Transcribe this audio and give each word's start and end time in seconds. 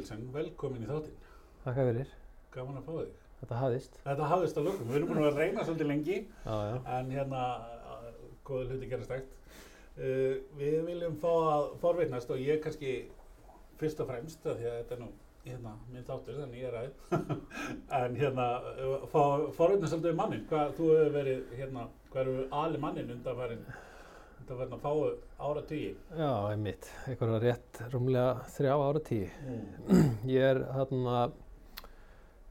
Níelsen, 0.00 0.20
velkomin 0.32 0.84
í 0.84 0.88
þáttinn. 0.88 1.16
Þakka 1.60 1.82
fyrir. 1.90 2.12
Gaman 2.54 2.76
að 2.78 2.86
fá 2.86 2.92
þig. 2.94 3.08
Þetta 3.40 3.56
hafðist. 3.60 3.98
Þetta 4.04 4.28
hafðist 4.30 4.60
að 4.60 4.68
lokum. 4.68 4.86
Við 4.88 4.96
erum 4.96 5.10
búin 5.10 5.26
að 5.28 5.40
reyna 5.40 5.64
svolítið 5.66 5.88
lengi, 5.90 6.14
Já, 6.46 6.54
já. 6.70 6.76
en 6.96 7.10
hérna, 7.12 7.42
góða 8.48 8.70
hluti 8.70 8.88
gerast 8.88 9.12
egt. 9.18 9.34
Uh, 10.00 10.38
við 10.56 10.78
viljum 10.86 11.18
fá 11.20 11.28
að 11.50 11.66
forveitnast 11.82 12.32
og 12.32 12.40
ég 12.40 12.62
kannski 12.64 12.94
fyrst 13.82 14.00
og 14.00 14.08
fremst, 14.08 14.40
því 14.46 14.70
að 14.70 14.78
þetta 14.78 14.96
er 14.96 15.02
nú 15.02 15.10
hérna, 15.44 15.74
minn 15.92 16.08
þáttur, 16.08 16.40
þannig 16.40 16.62
ég 16.62 16.70
er 16.70 16.78
aðeins, 16.80 17.44
en 18.00 18.16
hérna, 18.22 18.48
uh, 18.86 19.06
fá 19.12 19.20
forveitnast 19.58 19.92
svolítið 19.92 20.14
um 20.14 20.20
mannin. 20.22 20.46
Hvað, 20.48 20.72
þú 20.80 20.90
hefur 20.94 21.14
verið, 21.18 21.44
hérna, 21.60 21.84
hvað 22.08 22.24
eru 22.24 22.48
ali 22.62 22.80
mannin 22.86 23.12
undanfærin, 23.18 23.68
undanfærin 24.50 24.74
að 24.74 24.82
fáu 24.82 25.02
ára 25.38 25.62
tugi? 25.62 25.90
Já, 26.18 26.30
einmitt. 26.50 26.88
Eitthvað 27.06 27.36
rétt 27.44 27.80
rúmlega 27.92 28.48
þrjá 28.56 28.72
ára 28.74 29.02
tíu. 29.06 29.28
Mm. 29.46 30.08
Ég 30.26 30.46
er 30.48 30.60
þarna 30.74 31.20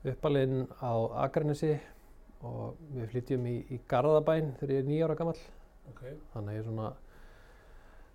uppalinn 0.08 0.62
á 0.80 0.94
Akranesi 1.26 1.74
og 2.48 2.80
við 2.96 3.12
flytjum 3.12 3.46
í, 3.52 3.58
í 3.76 3.82
Garðabæn 3.90 4.54
þegar 4.60 4.76
ég 4.76 4.82
er 4.84 4.90
nýjára 4.90 5.20
gammal. 5.20 5.38
Ok, 5.92 6.04
Þannig 6.34 6.54
að 6.54 6.56
ég 6.56 6.64
er 6.64 6.68
svona, 6.70 6.90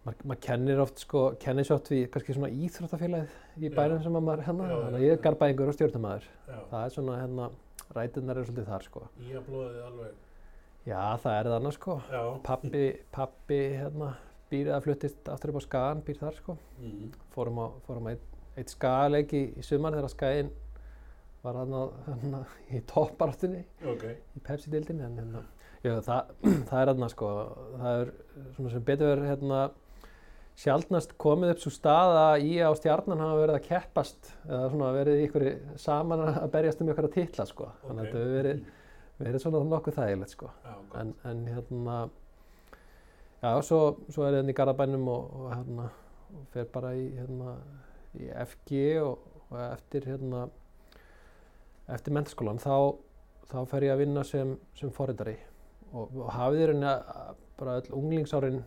maður 0.07 0.29
mað 0.33 0.43
kennir 0.49 0.85
oft 0.85 1.05
sko, 1.05 1.25
kennir 1.43 1.69
svo 1.69 1.79
oft 1.81 1.93
við 1.93 2.07
kannski 2.15 2.39
svona 2.39 2.53
íþróttafélagið 2.55 3.39
í 3.61 3.69
Já. 3.69 3.75
bænum 3.77 4.05
sem 4.07 4.17
að 4.17 4.29
maður 4.31 4.45
er 4.45 4.49
hérna. 4.49 4.71
Þannig 4.73 5.01
að 5.01 5.09
ég 5.09 5.17
er 5.19 5.25
Garðbæingur 5.27 5.73
og 5.73 5.77
stjórnumæður. 5.77 6.31
Það 6.73 6.81
er 6.81 6.95
svona 6.97 7.21
hérna, 7.21 7.51
rætinnar 7.99 8.41
eru 8.41 8.49
svolítið 8.49 8.71
þar 8.73 8.89
sko. 8.89 9.09
Í 9.21 9.35
að 9.37 9.51
blóðið 9.51 9.83
alveg. 9.91 10.23
Já, 10.85 11.01
það 11.23 11.39
er 11.39 11.49
það 11.49 11.57
annars 11.59 11.79
sko. 11.79 11.95
Pappi, 12.45 12.85
pappi 13.15 13.61
hérna, 13.79 14.11
býr 14.53 14.69
eða 14.73 14.83
fluttist 14.85 15.31
aftur 15.33 15.55
upp 15.55 15.61
á 15.61 15.65
Skagan, 15.65 16.03
býr 16.05 16.19
þar 16.21 16.37
sko. 16.41 16.57
Mm. 16.83 17.07
Fórum 17.35 17.61
á, 17.65 17.67
fórum 17.87 18.09
á 18.09 18.13
eitt, 18.13 18.27
eitt 18.61 18.75
skagaleik 18.75 19.33
í, 19.33 19.43
í 19.57 19.65
sumar 19.65 19.97
þegar 19.97 20.13
Skagin 20.13 20.51
var 21.45 21.59
hérna, 21.61 22.43
í 22.73 22.81
topparáttunni 22.89 23.65
Ok. 23.91 24.05
í 24.37 24.43
Pepsi-dildinni. 24.45 25.09
En 25.09 25.17
hérna, 25.23 25.43
það, 26.05 26.35
það 26.69 26.77
er 26.83 26.93
hérna 26.93 27.09
sko, 27.13 27.33
það 27.81 28.03
er 28.03 28.13
svona 28.59 28.75
sem 28.77 28.87
betur 28.93 29.11
verið 29.15 29.31
hérna, 29.33 29.63
sjaldnast 30.55 31.17
komið 31.19 31.57
upp 31.57 31.65
svo 31.65 31.73
staða 31.75 32.27
í 32.39 32.55
á 32.63 32.71
stjarnan 32.79 33.25
hafa 33.25 33.41
verið 33.41 33.57
að 33.59 33.65
keppast 33.67 34.29
eða 34.47 34.69
svona 34.71 34.93
verið 34.95 35.23
ykkur 35.25 35.47
saman 35.83 36.23
að 36.29 36.51
berjast 36.53 36.85
um 36.85 36.93
ykkur 36.93 37.09
að 37.09 37.17
titla 37.17 37.47
sko. 37.49 37.73
Þannig 37.89 38.05
að 38.05 38.07
þetta 38.07 38.21
hefur 38.23 38.37
verið, 38.39 38.61
verið 39.19 39.43
svona 39.43 39.63
nokkuð 39.69 39.99
þægilegt 39.99 40.35
sko. 40.35 40.51
Já, 40.65 40.75
en, 41.01 41.15
en 41.29 41.45
hérna 41.51 41.99
já, 43.43 43.51
svo, 43.63 43.81
svo 44.09 44.27
er 44.27 44.35
ég 44.35 44.41
hérna 44.43 44.55
í 44.55 44.59
Garðabænum 44.59 45.09
og, 45.13 45.39
og 45.39 45.49
hérna 45.55 45.89
og 46.35 46.45
fer 46.55 46.69
bara 46.75 46.93
í 46.99 47.09
hérna 47.15 47.57
í 48.19 48.29
FG 48.45 48.83
og, 49.05 49.25
og 49.51 49.59
eftir 49.69 50.09
hérna 50.11 50.47
eftir 51.95 52.15
mentaskólan 52.17 52.63
þá, 52.63 52.97
þá 53.51 53.59
fer 53.71 53.89
ég 53.89 53.95
að 53.95 54.05
vinna 54.05 54.25
sem, 54.27 54.55
sem 54.79 54.93
forritari. 54.95 55.37
Og, 55.93 56.11
og 56.25 56.31
hafið 56.35 56.63
þér 56.63 56.73
hérna 56.73 56.95
bara 57.59 57.77
öll 57.79 57.93
unglingsárin 58.01 58.63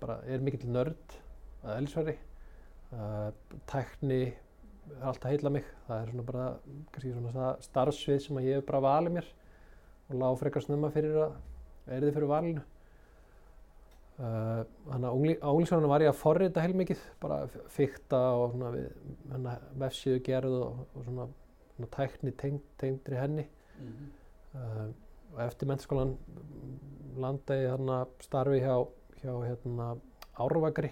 bara 0.00 0.18
er 0.28 0.42
mikill 0.44 0.68
nörd 0.68 1.14
að 1.64 1.78
elsveri 1.78 2.16
uh, 2.92 3.30
tækni 3.70 4.20
er 4.26 5.06
alltaf 5.08 5.32
heilla 5.32 5.54
mig. 5.56 5.64
Það 5.86 6.02
er 6.02 6.12
svona 6.12 6.26
bara 6.28 6.46
kannski 6.92 7.14
svona 7.14 7.48
starfsvið 7.64 8.22
sem 8.26 8.40
að 8.40 8.48
ég 8.50 8.60
hef 8.60 8.68
bara 8.68 8.84
valið 8.90 9.16
mér 9.16 9.32
og 10.10 10.16
lág 10.20 10.38
frekar 10.40 10.62
snemma 10.64 10.90
fyrir 10.94 11.16
að 11.26 11.36
erði 11.96 12.12
fyrir 12.16 12.30
valinu. 12.30 12.62
Uh, 14.16 14.62
Þannig 14.88 15.06
að 15.10 15.42
á 15.44 15.48
unglingsárunum 15.52 15.90
var 15.92 16.00
ég 16.06 16.08
að 16.08 16.20
forrita 16.22 16.62
heilmikið, 16.64 17.00
bara 17.20 17.42
f- 17.50 17.58
fikta 17.74 18.20
og 18.40 18.54
svona 18.54 18.70
við 18.72 18.86
hérna, 19.32 19.56
vefsíðu 19.82 20.22
gerð 20.24 20.54
og, 20.56 20.78
og 20.96 21.04
svona, 21.04 21.26
svona 21.74 21.90
tækni 21.98 22.32
tengd, 22.40 22.62
tengdri 22.80 23.18
henni. 23.20 23.44
Mhm. 23.76 24.06
Uh, 24.56 24.86
og 25.34 25.42
eftir 25.44 25.68
mennskólan 25.68 26.14
landa 27.20 27.58
ég 27.60 27.68
þarna 27.74 27.98
starfi 28.24 28.62
hjá, 28.64 28.76
hjá 29.20 29.34
hérna, 29.44 29.90
Árvagri 30.40 30.90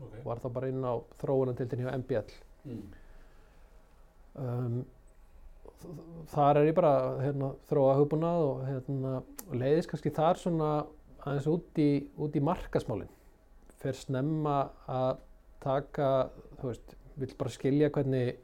Ok. 0.00 0.12
og 0.20 0.24
var 0.24 0.38
þá 0.40 0.48
bara 0.52 0.68
inn 0.72 0.84
á 0.84 0.92
þróunandildin 1.20 1.80
hjá 1.86 1.94
MBL. 1.96 2.30
Mm. 2.68 2.82
um, 4.36 4.84
þar 6.30 6.60
er 6.60 6.70
ég 6.70 6.76
bara 6.76 6.94
hérna, 7.22 7.52
þróa 7.70 7.96
hugbúnað 8.00 8.44
og 8.46 8.62
hérna, 8.68 9.14
leiðist 9.52 9.90
kannski 9.90 10.12
þar 10.14 10.40
svona 10.40 10.70
aðeins 11.24 11.48
út 11.50 11.80
í, 11.80 11.90
út 12.20 12.36
í 12.36 12.44
markasmálin 12.44 13.10
fer 13.80 13.96
snemma 13.96 14.58
að 14.90 15.20
taka, 15.64 16.08
þú 16.60 16.70
veist, 16.70 16.96
vill 17.20 17.32
bara 17.38 17.52
skilja 17.52 17.90
hvernig 17.92 18.40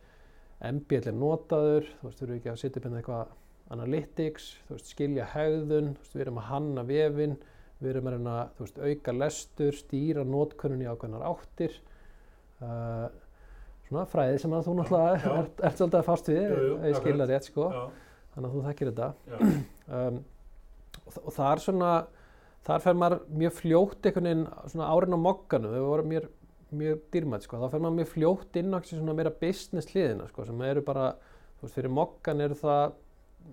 MBL 0.64 1.10
er 1.10 1.16
notaður, 1.16 1.91
þú 1.98 2.08
veist, 2.08 2.20
þú 2.20 2.26
eru 2.26 2.38
ekki 2.38 2.52
að 2.52 2.62
setja 2.62 2.80
upp 2.80 2.86
hérna 2.88 3.02
eitthvað 3.02 3.34
analytics, 3.76 4.48
þú 4.66 4.76
veist, 4.76 4.94
skilja 4.94 5.28
hegðun, 5.34 5.92
þú 5.97 6.04
veist, 6.04 6.16
við 6.16 6.24
erum 6.26 6.41
að 6.41 6.48
hanna 6.50 6.86
vefin, 6.88 7.36
við 7.82 7.92
erum 7.92 8.08
að 8.08 8.16
reyna, 8.16 8.36
þú 8.56 8.66
veist, 8.66 8.82
auka 8.86 9.16
lestur, 9.16 9.76
stýra 9.76 10.24
notkunnun 10.24 10.84
í 10.84 10.88
ákveðnar 10.88 11.26
áttir, 11.28 11.76
uh, 12.64 13.06
svona 13.88 14.04
fræði 14.10 14.38
sem 14.42 14.54
að 14.56 14.66
þú 14.66 14.74
náttúrulega 14.80 15.20
já. 15.22 15.32
ert, 15.41 15.60
ert 15.69 15.78
svolítið 15.80 15.98
að 16.00 16.06
fást 16.10 16.30
við, 16.32 16.44
ef 16.50 16.86
ég 16.91 16.97
skilja 17.00 17.26
rétt, 17.30 17.48
sko, 17.50 17.66
Já, 17.72 17.82
þannig 18.34 18.48
að 18.50 18.56
þú 18.56 18.64
þekkir 18.70 18.92
þetta. 18.92 19.12
Um, 19.86 20.16
og, 21.06 21.19
og 21.28 21.34
þar 21.36 21.60
svona, 21.62 21.91
þar 22.66 22.80
fer 22.82 22.97
maður 22.98 23.20
mjög 23.38 23.52
fljótt 23.60 24.06
einhvern 24.08 24.26
veginn 24.26 24.41
svona 24.72 24.88
árin 24.91 25.14
á 25.14 25.19
mogganu, 25.22 25.69
þau 25.70 25.84
voru 25.86 26.06
mér 26.10 26.24
mjög 26.74 27.04
dýrmætt, 27.14 27.44
sko, 27.47 27.60
þá 27.62 27.69
fer 27.70 27.84
maður 27.84 27.94
mjög 28.00 28.08
fljótt 28.10 28.58
inn 28.58 28.74
á 28.74 28.78
svona 28.82 29.14
meira 29.14 29.30
business 29.30 29.86
hliðina, 29.92 30.26
sko, 30.32 30.42
sem 30.48 30.64
eru 30.66 30.82
bara, 30.88 31.04
þú 31.60 31.68
veist, 31.68 31.76
fyrir 31.78 31.94
moggan 31.94 32.42
eru 32.42 32.58
það 32.58 32.97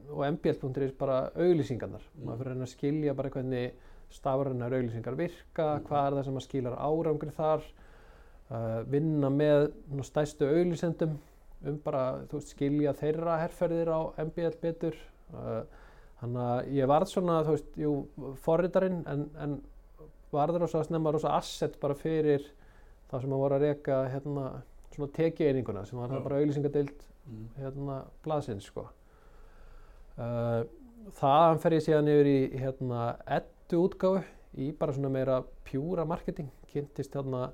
og 0.09 0.23
mbl.is 0.31 0.95
bara 0.97 1.19
auglýsingarnar, 1.37 2.01
Mm. 2.17 2.25
maður 2.25 2.39
fyrir 2.41 2.49
að 2.49 2.55
reyna 2.57 2.65
að 2.65 2.73
skilja 2.73 3.13
bara 3.21 3.29
hvernig 3.29 3.73
stafrænar 4.09 4.73
auglýsingar 4.79 5.15
virka, 5.21 5.67
Mm. 5.77 5.85
hvað 5.85 6.07
er 6.07 6.17
það 6.17 6.25
sem 6.25 6.41
að 6.41 6.47
skilar 6.47 6.79
árangri 6.81 7.31
þar, 7.37 7.61
vinna 8.91 9.29
með 9.33 9.69
stæstu 10.05 10.47
auglýsendum 10.49 11.15
um 11.63 11.77
bara, 11.85 12.03
veist, 12.31 12.51
skilja 12.51 12.91
þeirra 12.99 13.37
herrferðir 13.39 13.91
á 13.93 13.99
MBL 14.25 14.57
betur. 14.61 14.97
Uh, 15.33 15.61
þannig 16.19 16.43
að 16.47 16.73
ég 16.77 16.91
varð 16.91 17.11
svona, 17.13 17.37
þú 17.47 17.55
veist, 17.55 17.71
jú, 17.79 17.93
forritarinn 18.43 18.99
en, 19.09 19.23
en 19.39 19.55
varð 20.33 20.59
rosa 20.63 20.83
snemma 20.83 21.13
rosa 21.13 21.37
asset 21.37 21.79
bara 21.81 21.95
fyrir 21.97 22.45
það 23.11 23.23
sem 23.23 23.33
að 23.35 23.43
voru 23.45 23.57
að 23.57 23.65
reka 23.67 24.03
hérna 24.11 24.45
svona 24.93 25.15
tekieininguna 25.15 25.85
sem 25.87 25.99
var 25.99 26.11
það 26.11 26.23
bara 26.27 26.43
auglýsingadeild 26.43 27.09
Mm. 27.23 27.47
hérna 27.55 28.01
blaðsins 28.25 28.65
sko. 28.67 28.87
Uh, 30.19 30.65
þaðan 31.17 31.61
fer 31.63 31.75
ég 31.77 31.85
síðan 31.85 32.09
yfir 32.11 32.29
í 32.29 32.39
hérna 32.59 33.03
ettu 33.37 33.79
útgáfu 33.87 34.23
í 34.59 34.69
bara 34.77 34.93
svona 34.93 35.11
meira 35.13 35.37
pjúra 35.65 36.05
marketing 36.05 36.51
kynntist 36.69 37.15
hérna 37.15 37.47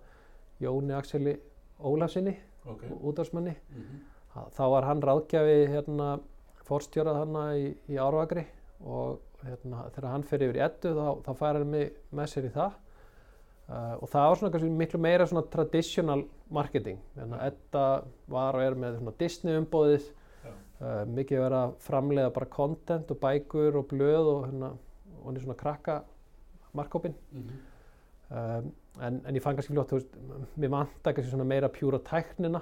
Jóni 0.62 0.94
Axeli 0.97 1.38
Ólafsinni 1.80 2.36
Ok. 2.68 2.84
útvarsmanni 3.02 3.56
Mhm. 3.72 4.00
þá 4.56 4.64
var 4.70 4.84
hann 4.84 5.02
ráðgjafi 5.02 5.68
hérna 5.72 6.20
fórstjórað 6.68 7.16
hana 7.24 7.44
í, 7.58 7.75
í 7.90 7.96
Árvagri 7.97 8.46
og 8.86 9.20
hérna, 9.44 9.90
þegar 9.96 10.12
hann 10.12 10.24
fer 10.24 10.40
yfir 10.44 10.59
í 10.59 10.66
ettu 10.66 10.92
þá, 10.94 11.24
þá 11.24 11.31
fær 11.40 11.53
hann 11.58 11.72
mig 11.72 11.94
með 12.14 12.28
sér 12.34 12.46
í 12.50 12.52
það. 12.53 12.73
Uh, 13.70 13.96
og 14.02 14.09
það 14.09 14.29
var 14.29 14.35
svona 14.40 14.70
miklu 14.78 15.00
meira 15.00 15.26
svona 15.29 15.44
traditional 15.50 16.23
marketing. 16.50 16.97
Þannig 17.16 17.38
að 17.40 17.47
etta 17.52 18.03
var 18.28 18.56
og 18.56 18.61
er 18.66 18.73
með 18.76 18.96
svona 18.97 19.14
Disney 19.20 19.58
umbóðið 19.61 20.08
uh, 20.82 21.06
mikið 21.06 21.40
verið 21.44 21.58
að 21.59 21.73
framleiða 21.85 22.34
bara 22.34 22.46
content 22.50 23.11
og 23.11 23.20
bækur 23.22 23.76
og 23.78 23.88
blöð 23.91 24.29
og 24.34 24.46
hérna 24.47 24.72
og 25.20 25.26
hann 25.26 25.40
svona 25.44 25.58
krakka 25.58 26.00
markkópin 26.76 27.14
Mhm. 27.32 27.59
um, 28.32 28.72
en, 29.02 29.22
en 29.26 29.36
ég 29.38 29.44
fann 29.44 29.56
kannski 29.58 29.74
fljótt, 29.74 29.91
þú 29.94 30.00
veist, 30.00 30.18
mér 30.59 30.74
vantar 30.74 31.14
kannski 31.16 31.32
svona 31.32 31.47
meira 31.47 31.70
pjúra 31.74 32.00
tæknina 32.03 32.62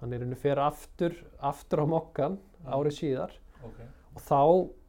þannig 0.00 0.18
er 0.18 0.24
henni 0.26 0.38
fer 0.42 0.60
aftur, 0.62 1.16
aftur 1.40 1.82
á 1.82 1.86
mokkan 1.88 2.38
árið 2.66 2.96
síðar 2.98 3.34
Ok. 3.62 3.78
og 4.16 4.22
þá, 4.26 4.40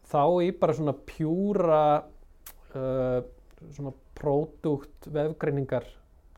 þá 0.10 0.22
í 0.46 0.52
bara 0.60 0.76
svona 0.78 0.96
pjúra 1.08 1.82
uh, 2.74 3.20
svona 3.74 3.94
pródúkt 4.18 5.08
vefgreiningar 5.14 5.86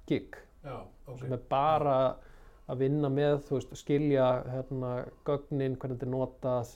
gig 0.10 0.36
Já, 0.66 0.82
ok. 1.08 1.20
sem 1.22 1.34
er 1.36 1.44
bara 1.52 1.98
að 2.66 2.80
vinna 2.82 3.12
með, 3.14 3.44
þú 3.46 3.60
veist, 3.60 3.76
skilja 3.78 4.28
hérna 4.50 4.92
gögnin, 5.28 5.76
hvernig 5.78 6.00
þetta 6.00 6.08
er 6.08 6.14
notað 6.16 6.72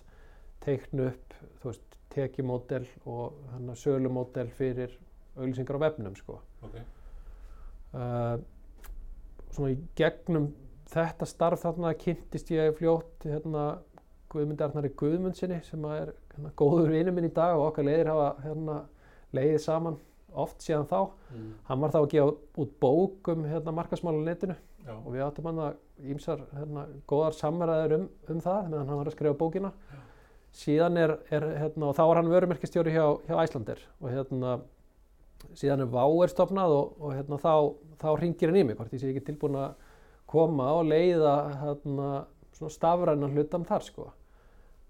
teiknu 0.62 1.08
upp, 1.10 1.34
þú 1.64 1.72
veist, 1.72 1.86
tekjumódel 2.14 2.86
og 3.10 3.38
hérna 3.54 3.76
sölumódel 3.78 4.50
fyrir 4.58 4.94
auglýsingar 5.38 5.78
á 5.82 5.84
vefnum, 5.88 6.16
sko 6.20 6.40
Ok. 6.66 6.78
Uh, 7.94 8.38
svona 9.54 9.72
í 9.74 9.78
gegnum 9.98 10.50
þetta 10.90 11.26
starf 11.30 11.62
þarna 11.66 11.94
kynntist 12.00 12.50
ég 12.54 12.76
fljótt 12.80 13.26
hérna 13.30 13.68
Guðmundi 14.30 14.62
Arnari 14.66 14.92
Guðmundsinni 14.98 15.62
sem 15.66 15.86
að 15.90 15.96
er 16.04 16.10
hérna, 16.36 16.52
góður 16.58 16.92
vinur 16.94 17.16
minn 17.16 17.26
í 17.30 17.34
dag 17.34 17.56
og 17.58 17.72
okkar 17.72 17.88
leiðir 17.88 18.12
hafa 18.12 18.28
hérna, 18.44 18.76
leiðið 19.34 19.62
saman 19.64 19.98
oft 20.38 20.62
síðan 20.62 20.86
þá 20.90 21.00
Mm. 21.30 21.50
hann 21.68 21.80
var 21.82 21.92
þá 21.94 21.98
að 22.00 22.10
gefa 22.10 22.32
út 22.58 22.72
bók 22.82 23.28
um 23.30 23.44
hérna, 23.46 23.72
markasmála 23.78 24.22
netinu 24.26 24.56
Já. 24.86 24.94
og 24.98 25.12
við 25.14 25.22
áttum 25.22 25.46
hann 25.46 25.60
að 25.62 25.76
ímsar 26.10 26.40
hérna, 26.58 26.86
góðar 27.10 27.36
samræður 27.38 27.94
um, 28.00 28.06
um 28.34 28.40
það 28.42 28.70
meðan 28.72 28.88
hann 28.90 28.98
var 28.98 29.10
að 29.12 29.14
skrifa 29.14 29.38
bókina 29.38 29.72
síðan 30.58 30.98
er, 30.98 31.14
er 31.30 31.46
hérna, 31.60 31.90
og 31.92 31.94
þá 31.98 32.02
var 32.10 32.20
hann 32.22 32.32
vörumerkistjóri 32.34 32.94
hjá, 32.96 33.06
hjá 33.30 33.36
Æslander 33.44 33.84
og 34.02 34.10
hérna 34.10 34.56
síðan 35.58 35.86
er 35.86 35.92
Váer 35.94 36.32
stopnað 36.32 36.76
og, 36.76 36.98
og 37.00 37.16
hérna, 37.16 37.40
þá, 37.42 37.54
þá 38.02 38.10
ringir 38.20 38.52
hann 38.52 38.60
í 38.60 38.66
mig 38.68 38.80
hvort 38.80 38.94
ég 38.96 39.02
sé 39.02 39.12
ekki 39.12 39.26
tilbúin 39.30 39.58
að 39.60 39.88
koma 40.30 40.70
og 40.78 40.90
leiða 40.90 41.36
hérna, 41.64 42.10
svona 42.58 42.74
stafrænan 42.76 43.34
hlutam 43.34 43.66
þar 43.68 43.88
sko. 43.88 44.10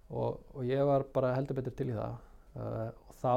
Og, 0.10 0.40
og 0.57 0.66
ég 0.66 0.84
var 0.90 1.06
bara 1.13 1.36
heldur 1.36 1.60
betur 1.60 1.75
til 1.78 1.92
í 1.92 1.96
það. 1.98 2.18
Uh, 2.57 2.88
og 2.90 3.18
þá 3.22 3.34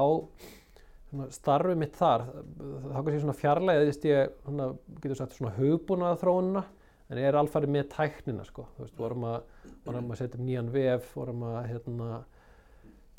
svona, 1.13 1.27
starfið 1.37 1.79
mitt 1.79 1.97
þar 1.97 2.25
þá 2.25 2.95
kannski 2.97 3.19
svona 3.21 3.37
fjarlæðist 3.37 4.07
ég 4.09 4.33
svona, 4.41 4.71
getur 4.97 5.19
sagt 5.19 5.37
svona 5.37 5.53
hugbúnaða 5.57 6.19
þróunina 6.23 6.63
en 7.11 7.19
ég 7.21 7.29
er 7.29 7.37
alfarið 7.37 7.75
með 7.75 7.89
tæknina 7.93 8.45
sko. 8.47 8.65
Þú 8.75 8.87
veist, 8.87 8.97
vorum 8.97 9.27
að, 9.29 9.39
vorum 9.85 10.13
að 10.13 10.21
setja 10.21 10.39
upp 10.39 10.47
nýjan 10.47 10.71
vef 10.73 11.11
vorum 11.17 11.45
að 11.51 11.59
hérna 11.69 12.23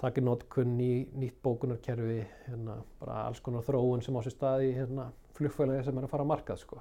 taka 0.04 0.20
í 0.20 0.24
notkun 0.24 0.74
ný, 0.78 0.88
nýtt 1.18 1.38
bókunarkerfi 1.44 2.20
hérna, 2.46 2.78
bara 3.00 3.22
alls 3.28 3.40
konar 3.44 3.64
þróun 3.66 4.02
sem 4.04 4.16
á 4.16 4.20
sér 4.26 4.34
stað 4.36 4.66
í 4.68 4.72
hérna, 4.76 5.08
flugfélagi 5.38 5.86
sem 5.88 5.98
er 5.98 6.06
að 6.06 6.12
fara 6.14 6.26
að 6.26 6.32
markað 6.32 6.60
sko. 6.62 6.80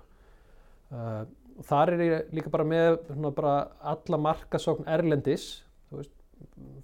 uh, 0.94 1.24
þar 1.70 1.94
er 1.96 2.04
ég 2.06 2.34
líka 2.36 2.52
bara 2.54 2.66
með 2.68 2.98
svona, 3.12 3.32
bara 3.34 3.54
alla 3.94 4.20
markasókn 4.28 4.88
erlendis 4.90 5.48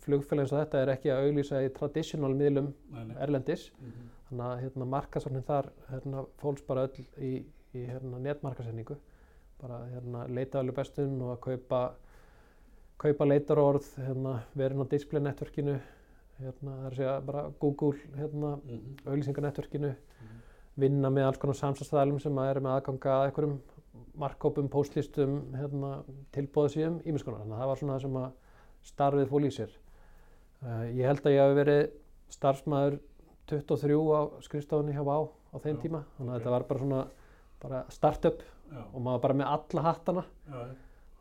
flugfélagi 0.06 0.46
eins 0.46 0.54
og 0.56 0.62
þetta 0.62 0.82
er 0.84 0.92
ekki 0.94 1.12
að 1.14 1.26
auglýsa 1.28 1.62
í 1.66 1.72
traditional 1.76 2.32
miðlum 2.38 2.70
Nei, 2.94 3.04
nei. 3.10 3.16
erlendis 3.26 3.70
Mhm. 3.82 4.10
þannig 4.30 4.46
að 4.46 4.62
hérna, 4.64 4.86
markasóknin 4.96 5.44
þar 5.48 5.70
hérna, 5.92 6.26
fólks 6.42 6.66
bara 6.68 6.88
öll 6.88 7.06
í, 7.18 7.32
í 7.76 7.86
hérna, 7.90 8.20
netmarkasetningu 8.24 8.98
bara 9.62 9.82
hérna, 9.94 10.28
leita 10.32 10.60
alveg 10.62 10.76
bestun 10.76 11.18
og 11.22 11.34
að 11.38 11.42
kaupa 11.48 11.82
kaupa 13.00 13.26
leitarorð 13.26 13.90
hérna, 13.98 14.42
verin 14.56 14.84
á 14.84 14.86
display 14.92 15.22
networkinu 15.24 15.80
hérna, 16.40 16.76
það 16.80 16.86
er 16.86 16.92
að 16.92 16.96
segja 17.00 17.16
bara 17.26 17.44
Google 17.60 17.94
hérna, 18.18 18.52
Mhm. 18.64 18.96
auglýsingarnetworkinu 19.06 19.90
Mhm. 19.96 20.40
vinna 20.78 21.10
með 21.12 21.26
alls 21.28 21.38
konar 21.38 21.56
samstæðstæðalum 21.56 22.22
sem 22.22 22.36
að 22.36 22.50
eru 22.56 22.62
með 22.62 22.82
aðganga 22.82 23.12
að 23.16 23.26
einhverjum 23.32 23.60
markkópum, 24.18 24.70
póstlistum, 24.70 25.42
hérna, 25.56 26.04
tilbóðsíðum, 26.34 27.02
ímiskonar. 27.06 27.40
Þannig 27.42 27.56
að 27.56 27.60
það 27.62 27.68
var 27.68 27.76
svona 27.78 27.94
það 27.98 28.02
sem 28.02 28.14
að 28.14 28.32
starfið 28.84 29.28
fól 29.30 29.46
í 29.46 29.52
sér. 29.52 29.70
Uh, 30.62 30.84
ég 30.92 31.06
held 31.08 31.22
að 31.24 31.34
ég 31.36 31.40
hafi 31.40 31.56
verið 31.64 31.92
starfsmæður 32.30 33.00
23 33.48 34.12
á 34.12 34.22
skrifstofunni 34.44 34.94
hjá 34.94 35.04
Vá 35.04 35.30
á 35.54 35.58
þeim 35.60 35.78
Já, 35.78 35.82
tíma. 35.82 36.04
Þannig 36.20 36.30
að 36.30 36.36
ok. 36.36 36.44
þetta 36.44 36.50
var 36.52 36.64
bara 36.64 36.80
svona 36.80 37.08
bara 37.62 37.84
startup 37.90 38.42
og 38.94 39.02
maður 39.02 39.22
bara 39.22 39.34
með 39.34 39.48
alla 39.48 39.82
hattana 39.82 40.26
Já. 40.52 40.76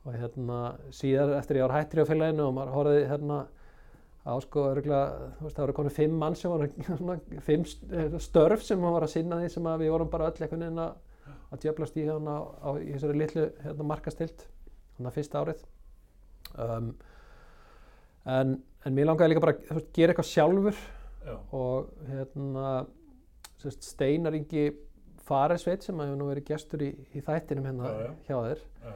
og 0.07 0.13
hérna 0.15 0.59
síðar 0.91 1.39
eftir 1.39 1.57
ég 1.57 1.69
var 1.69 1.77
hættur 1.85 2.03
á 2.03 2.07
félaginu 2.07 2.47
og 2.49 2.55
maður 2.55 2.75
horfði 2.75 3.09
hérna 3.09 3.47
á 4.29 4.35
sko 4.45 4.65
örgulega, 4.75 5.29
þú 5.39 5.47
veist 5.47 5.57
það 5.57 5.65
voru 5.65 5.77
konið 5.79 5.97
fimm 5.97 6.17
mann 6.21 6.37
sem 6.37 6.53
svona, 6.85 7.19
fimm 7.47 7.65
eh, 7.65 8.17
störf 8.23 8.65
sem 8.67 8.83
var 8.85 9.07
að 9.07 9.15
sinna 9.15 9.41
því 9.41 9.53
sem 9.55 9.69
að 9.71 9.85
við 9.85 9.95
vorum 9.95 10.11
bara 10.13 10.29
öll 10.29 10.37
einhvern 10.37 10.67
veginn 10.67 10.83
að 10.85 10.97
að 11.49 11.65
djöflast 11.65 11.97
í 11.97 12.05
hérna 12.05 12.37
á, 12.61 12.71
í 12.77 12.93
þessari 12.93 13.21
litlu 13.23 13.45
hérna, 13.63 13.87
markastilt 13.89 14.45
hérna 14.97 15.13
fyrsta 15.15 15.43
árið 15.43 15.63
um, 16.61 16.91
en, 18.29 18.55
en 18.85 18.97
mér 18.97 19.09
langaði 19.09 19.33
líka 19.33 19.45
bara 19.47 19.57
að 19.73 19.83
gera 19.97 20.13
eitthvað 20.13 20.31
sjálfur 20.33 20.83
Já. 21.25 21.35
og 21.57 21.89
hérna 22.09 22.75
Steinar 23.59 24.37
Ingi 24.39 24.69
Faresveit 25.29 25.85
sem 25.85 25.99
hefur 26.01 26.21
nú 26.21 26.29
verið 26.31 26.51
gestur 26.53 26.85
í, 26.85 26.91
í 27.17 27.25
þættinum 27.25 27.69
hérna 27.69 27.89
Já, 27.89 28.05
já. 28.05 28.13
hjá 28.29 28.37
þér 28.37 28.63
Já. 28.85 28.93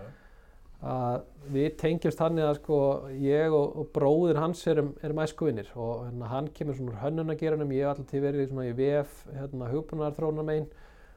Að 0.83 1.21
við 1.55 1.69
tengjumst 1.79 2.19
þannig 2.19 2.47
að 2.47 2.57
sko 2.59 2.79
ég 3.23 3.55
og, 3.55 3.77
og 3.79 3.91
bróðir 3.95 4.41
hans 4.43 4.63
erum, 4.71 4.93
erum 5.03 5.21
æskuvinnir 5.23 5.69
og 5.79 6.07
hérna, 6.09 6.31
hann 6.31 6.49
kemur 6.55 6.79
svona 6.79 6.95
úr 6.95 7.03
hönnunageiranum, 7.05 7.75
ég 7.75 7.85
hef 7.85 7.93
alltaf 7.93 8.09
til 8.11 8.23
verið 8.25 8.49
svona 8.51 8.67
í 8.67 8.73
VF, 8.79 9.21
hérna 9.37 9.71
hugbúnaðarþróunar 9.71 10.49
megin 10.49 10.67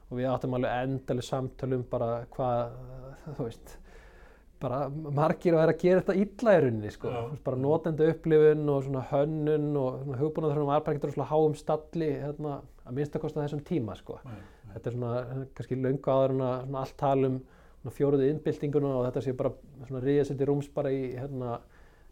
og 0.06 0.20
við 0.20 0.28
áttum 0.30 0.54
alveg 0.58 0.84
endalega 0.84 1.26
samtölum 1.26 1.82
bara 1.90 2.10
hvað, 2.36 2.76
þú 3.26 3.48
veist, 3.48 3.74
bara 4.62 4.78
margir 4.88 5.56
að 5.56 5.62
vera 5.64 5.74
að 5.74 5.82
gera 5.82 6.04
þetta 6.04 6.18
illa 6.22 6.54
í 6.54 6.62
rauninni 6.64 6.94
sko, 6.94 7.16
veist, 7.16 7.42
bara 7.48 7.62
notenda 7.66 8.10
upplifun 8.12 8.70
og 8.70 8.86
svona 8.86 9.04
hönnun 9.10 9.68
og 9.82 9.98
svona 10.04 10.22
hugbúnaðarþróunar 10.22 10.72
var 10.72 10.86
bara 10.86 11.00
ekkert 11.00 11.16
svona 11.16 11.30
háum 11.32 11.58
stalli 11.58 12.12
hérna 12.22 12.60
að 12.86 13.00
minnstakosta 13.00 13.42
þessum 13.42 13.66
tíma 13.66 13.98
sko. 13.98 14.20
Nei, 14.22 14.38
nei. 14.38 14.72
Þetta 14.76 14.90
er 14.90 14.96
svona 14.96 15.44
kannski 15.58 15.78
löngu 15.82 16.12
áður 16.12 16.36
en 16.36 16.46
að 16.46 16.80
allt 16.84 16.98
talum 17.02 17.38
fjóruðu 17.94 18.28
innbyltinguna 18.30 18.92
og 18.98 19.04
þetta 19.08 19.24
sé 19.24 19.34
bara 19.36 19.52
svona 19.86 20.02
ríða 20.04 20.28
sér 20.28 20.38
til 20.40 20.48
rúms 20.50 20.70
bara 20.74 20.92
í 20.94 21.02
hérna, 21.16 21.58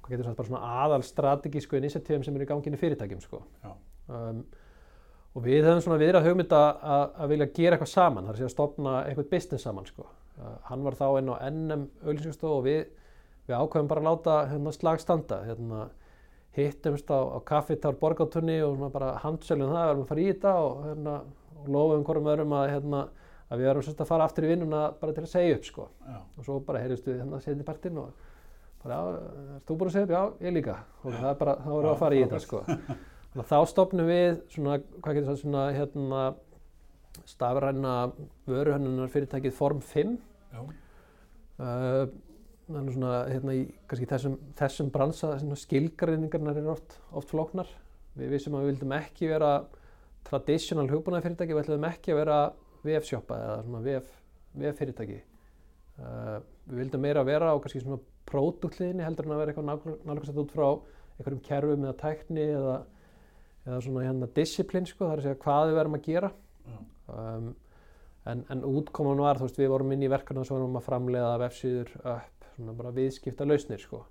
sagt, 0.04 0.36
bara 0.36 0.48
svona 0.48 0.74
aðal 0.84 1.06
strategísku 1.06 1.78
initiatífum 1.80 2.26
sem 2.26 2.36
eru 2.36 2.46
í 2.46 2.50
ganginu 2.50 2.80
fyrirtækjum 2.80 3.24
sko. 3.24 3.42
Um, 4.08 4.44
og 5.34 5.46
við 5.46 5.66
höfum 5.66 5.82
svona 5.82 5.98
viðrað 6.02 6.28
hugmynd 6.28 6.52
að, 6.54 7.24
vilja 7.32 7.50
gera 7.56 7.78
eitthvað 7.78 7.92
saman, 7.94 8.28
það 8.28 8.38
er 8.38 8.48
að 8.48 8.54
stopna 8.54 8.98
eitthvað 9.08 9.30
business 9.32 9.66
saman 9.66 9.88
sko. 9.88 10.06
Uh, 10.38 10.54
hann 10.68 10.86
var 10.86 10.98
þá 10.98 11.06
inn 11.18 11.32
á 11.32 11.36
NM 11.50 11.88
auðlýsingastofu 12.04 12.60
og 12.60 12.64
við, 12.68 12.80
við 13.48 13.58
ákveðum 13.58 13.90
bara 13.90 14.04
að 14.04 14.08
láta 14.10 14.38
hérna, 14.52 14.74
slag 14.74 15.02
standa. 15.02 15.40
Hérna, 15.48 15.88
hittumst 16.54 17.10
á, 17.10 17.18
á 17.18 17.38
kaffitár 17.42 17.96
borgátunni 17.98 18.60
og 18.62 18.76
svona 18.76 18.92
bara 18.94 19.14
handsölum 19.24 19.72
það, 19.72 19.82
við 19.82 19.90
erum 19.90 20.04
að 20.04 20.10
fara 20.10 20.22
í 20.22 20.28
þetta 20.30 20.54
og, 20.62 20.82
hérna, 20.88 21.14
og 21.58 21.70
lofum 21.76 22.04
hverjum 22.06 22.30
öðrum 22.30 22.54
að, 22.54 22.66
hérna, 22.70 23.00
að 23.54 23.62
við 23.62 23.70
erum 23.72 23.86
sérst 23.86 24.02
að 24.02 24.10
fara 24.10 24.28
aftur 24.28 24.46
í 24.46 24.52
vinnuna 24.52 24.84
bara 25.00 25.16
til 25.16 25.24
að 25.24 25.32
segja 25.32 25.56
upp 25.58 25.66
sko. 25.68 25.88
Og 26.36 26.46
svo 26.46 26.60
bara 26.66 26.82
heyrðist 26.82 27.08
við 27.08 27.20
hérna 27.22 27.40
setni 27.42 27.66
partinn 27.66 28.00
og 28.02 28.12
bara, 28.84 28.98
já, 28.98 29.00
er 29.56 29.64
þú 29.64 29.76
búin 29.80 29.90
að 29.90 29.96
segja 29.96 30.06
upp? 30.08 30.14
Já, 30.14 30.46
ég 30.46 30.56
líka. 30.58 30.78
Og 31.02 31.16
það 31.16 31.28
er 31.30 31.38
bara, 31.40 31.56
þá 31.62 31.70
erum 31.70 31.84
við 31.86 31.92
að 31.92 32.02
fara 32.02 32.18
í 32.18 32.24
þetta 32.24 32.42
sko. 32.44 32.62
Þannig 33.34 33.44
að 33.44 33.50
þá 33.50 33.70
stopnum 33.72 34.10
við 34.10 34.34
svona, 34.54 34.76
hvað 35.00 35.16
getur 35.16 35.30
það 35.30 35.40
svona, 35.40 35.62
hérna, 35.74 36.24
stafræna 37.30 37.94
vöruhönnunar 38.50 39.12
fyrirtækið 39.14 39.56
Form 39.56 39.81
5. 39.82 40.12
Já. 40.55 40.60
Uh, 41.55 42.05
þannig 42.69 42.96
svona, 42.96 43.14
hérna, 43.31 43.56
í 43.56 43.64
kannski 43.90 44.10
þessum, 44.10 44.36
þessum 44.58 44.93
bransa, 44.94 45.32
svona 45.40 45.58
skilgreiningarnar 45.58 46.60
eru 46.60 46.74
oft, 46.74 46.98
oft 47.14 47.32
flóknar. 47.32 47.70
Við 48.19 48.36
vissum 48.36 48.55
að 48.55 48.67
við 48.67 48.72
vildum 48.72 48.94
ekki 48.96 49.31
vera 49.32 49.55
traditional 50.29 50.86
hugbúnaði 50.90 51.26
fyrirtæki, 51.26 51.56
við 51.56 51.64
ætlum 51.64 51.88
ekki 51.90 52.14
að 52.14 52.20
vera 52.22 52.38
VF-shoppa 52.84 53.38
eða 53.41 53.60
svona 53.67 53.82
VF, 53.84 54.10
VF-fyrirtæki. 54.55 55.20
Uh, 55.94 56.38
við 56.69 56.81
vildum 56.82 57.05
meira 57.05 57.22
vera 57.26 57.53
á 57.55 57.56
kannski 57.62 57.82
svona 57.82 58.00
pródúktliðinni 58.29 59.05
heldur 59.05 59.29
en 59.29 59.34
að 59.34 59.43
vera 59.43 59.53
eitthvað 59.53 59.98
nálgast 60.08 60.41
út 60.43 60.55
frá 60.55 60.69
einhverjum 61.14 61.43
kerfum 61.44 61.84
eða 61.86 61.98
tækni 62.00 62.46
eða, 62.55 62.79
eða 63.67 63.82
svona 63.84 64.06
hérna 64.06 64.31
disciplín 64.34 64.88
sko, 64.88 65.05
það 65.05 65.12
er 65.12 65.22
að 65.22 65.29
segja 65.29 65.43
hvað 65.44 65.69
við 65.69 65.79
verum 65.79 65.98
að 65.98 66.08
gera. 66.08 66.32
Um, 67.14 67.53
en, 68.31 68.43
en 68.50 68.64
útkoman 68.67 69.22
var, 69.22 69.38
þú 69.38 69.48
veist, 69.48 69.60
við 69.60 69.70
vorum 69.74 69.93
inn 69.94 70.05
í 70.06 70.10
verkefna 70.10 70.44
sem 70.46 70.56
vorum 70.56 70.81
að 70.81 70.86
framleiða 70.88 71.38
vefsíður 71.44 71.94
upp, 72.00 72.48
svona 72.56 72.76
bara 72.81 72.94
viðskipta 72.96 73.46
lausnir 73.46 73.82
sko. 73.82 74.03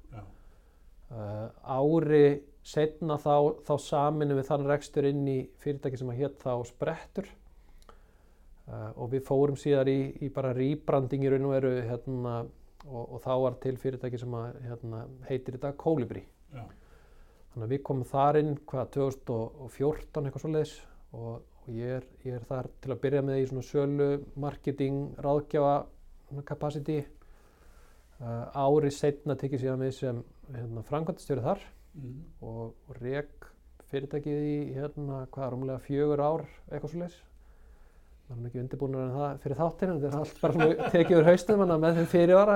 Uh, 1.14 1.48
ári 1.68 2.26
setna 2.66 3.18
þá, 3.20 3.60
þá 3.66 3.74
saminu 3.82 4.38
við 4.38 4.48
þann 4.50 4.68
rekstur 4.70 5.08
inn 5.10 5.26
í 5.28 5.40
fyrirtæki 5.62 6.00
sem 6.00 6.12
að 6.14 6.22
hétt 6.22 6.38
þá 6.42 6.54
Sprettur 6.70 7.28
uh, 8.68 8.92
og 8.96 9.12
við 9.14 9.24
fórum 9.28 9.58
síðar 9.60 9.90
í, 9.92 9.98
í 10.24 10.30
bara 10.34 10.54
rýbranding 10.58 11.26
í 11.26 11.32
raun 11.34 11.48
og 11.50 11.56
veru 11.56 11.74
hérna, 11.88 12.36
og, 12.88 13.04
og 13.04 13.22
þá 13.24 13.34
var 13.46 13.58
til 13.64 13.76
fyrirtæki 13.82 14.22
sem 14.22 14.38
að 14.38 14.60
hérna, 14.68 15.04
heitir 15.30 15.58
þetta 15.58 15.74
Kolibri. 15.80 16.24
Já. 16.54 16.64
Þannig 17.54 17.68
að 17.68 17.76
við 17.76 17.84
komum 17.90 18.10
þar 18.10 18.40
inn 18.42 18.54
hvað 18.70 18.94
2014 18.98 20.28
eitthvað 20.28 20.46
svoleiðis 20.46 20.78
og, 21.14 21.44
og 21.64 21.70
ég, 21.74 22.00
er, 22.00 22.08
ég 22.26 22.40
er 22.40 22.48
þar 22.50 22.72
til 22.82 22.94
að 22.96 23.04
byrja 23.04 23.26
með 23.26 23.44
í 23.44 23.46
svona 23.52 23.68
sölu, 23.68 24.10
marketing, 24.36 25.04
svona 25.22 26.48
capacity. 26.48 27.04
Uh, 28.24 28.46
ári 28.56 28.92
setna 28.94 29.36
tekið 29.36 29.66
síðan 29.66 29.82
við 29.84 29.96
sem 29.98 30.20
hérna, 30.54 30.84
framkvæmtastjóri 30.88 31.44
þar 31.44 31.64
Mhm. 31.94 32.22
og, 32.42 32.74
og 32.90 33.02
rek 33.02 33.50
fyrirtækið 33.92 34.46
í 34.50 34.56
hérna, 34.74 35.28
hvað, 35.34 35.52
rúmlega 35.54 35.82
fjögur 35.86 36.24
ár 36.26 36.44
eitthvað 36.72 36.94
svoleiðis. 36.94 37.18
Það 37.20 37.33
er 38.34 38.42
nú 38.44 38.50
ekki 38.50 38.62
undirbúinur 38.62 39.02
en 39.04 39.12
það 39.14 39.40
fyrir 39.44 39.60
þáttinu, 39.60 39.96
þetta 40.02 40.10
er 40.10 40.18
allt 40.20 40.40
bara 40.44 40.90
tekið 40.94 41.18
úr 41.20 41.28
haustum 41.30 41.64
að 41.66 41.74
með 41.84 41.98
þeim 42.00 42.08
fyrirvara 42.14 42.56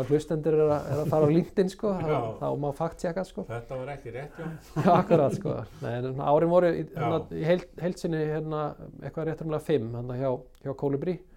að 0.00 0.10
hlustendur 0.10 0.56
er 0.56 0.72
er 0.76 1.00
að 1.02 1.10
fara 1.14 1.28
á 1.28 1.34
LinkedIn 1.36 1.72
sko, 1.72 1.92
Já. 2.00 2.18
þá 2.40 2.46
má 2.64 2.66
fakt 2.80 3.00
tjekka 3.02 3.24
sko. 3.28 3.46
Þetta 3.50 3.80
var 3.80 3.92
ekki 3.94 4.14
rétt, 4.16 4.40
já. 4.40 4.50
Já, 4.86 4.90
akkurat 4.96 5.36
sko. 5.38 5.56
Nei, 5.82 5.96
árin 6.30 6.52
voru 6.52 6.70
í, 6.72 6.84
hérna, 6.96 7.22
í 7.32 7.46
heild, 7.48 7.66
heildsinni 7.82 8.22
hérna, 8.32 8.62
eitthvað 9.02 9.30
rétt 9.30 9.42
rúmlega 9.44 9.66
fimm 9.70 9.90
hérna, 9.98 10.20
hjá, 10.20 10.30
hjá 10.66 10.76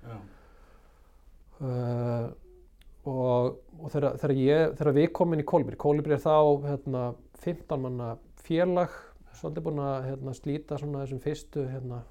Já. 0.10 0.20
uh, 1.64 2.30
og, 3.10 3.60
og 3.80 3.92
þegar, 3.94 4.18
við 4.98 5.12
komum 5.16 5.38
inn 5.38 5.44
í 5.44 5.50
Kolibri, 5.50 5.80
Kolibri 5.80 6.18
er 6.18 6.24
þá 6.24 6.36
hérna, 6.68 7.04
15 7.44 7.84
manna 7.86 8.14
félag, 8.46 8.96
svolítið 9.40 9.66
búin 9.68 9.84
að 9.84 10.08
hérna, 10.10 10.34
slíta 10.36 10.80
svona 10.80 11.04
þessum 11.06 11.22
fyrstu 11.24 11.66
hérna, 11.70 12.02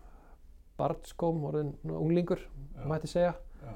barnskóm, 0.78 1.42
orðin 1.48 1.74
unglingur, 1.90 2.40
Já. 2.76 2.84
mætti 2.86 3.10
segja. 3.10 3.34
Já. 3.62 3.74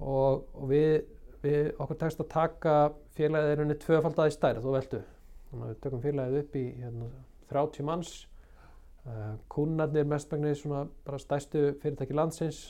og, 0.00 0.44
og 0.54 0.68
við, 0.70 1.06
við 1.42 1.72
okkur 1.80 1.98
tekst 2.04 2.20
að 2.20 2.30
taka 2.34 2.76
félagið 3.16 3.54
er 3.54 3.64
henni 3.64 3.78
tvöfaldaði 3.80 4.36
stærð 4.36 4.68
og 4.68 4.76
veldu 4.78 5.02
þannig 5.52 5.64
að 5.64 5.72
við 5.72 5.80
tökum 5.84 6.02
félagið 6.02 6.38
upp 6.42 6.54
í 6.56 6.66
hérna, 6.80 7.08
30 7.52 7.88
manns. 7.88 8.12
Uh, 9.02 9.34
kúnarnir 9.50 10.06
mestmægnir 10.06 10.54
svona 10.54 10.84
bara 11.02 11.18
stærstu 11.18 11.72
fyrirtæki 11.82 12.14
landsins 12.14 12.60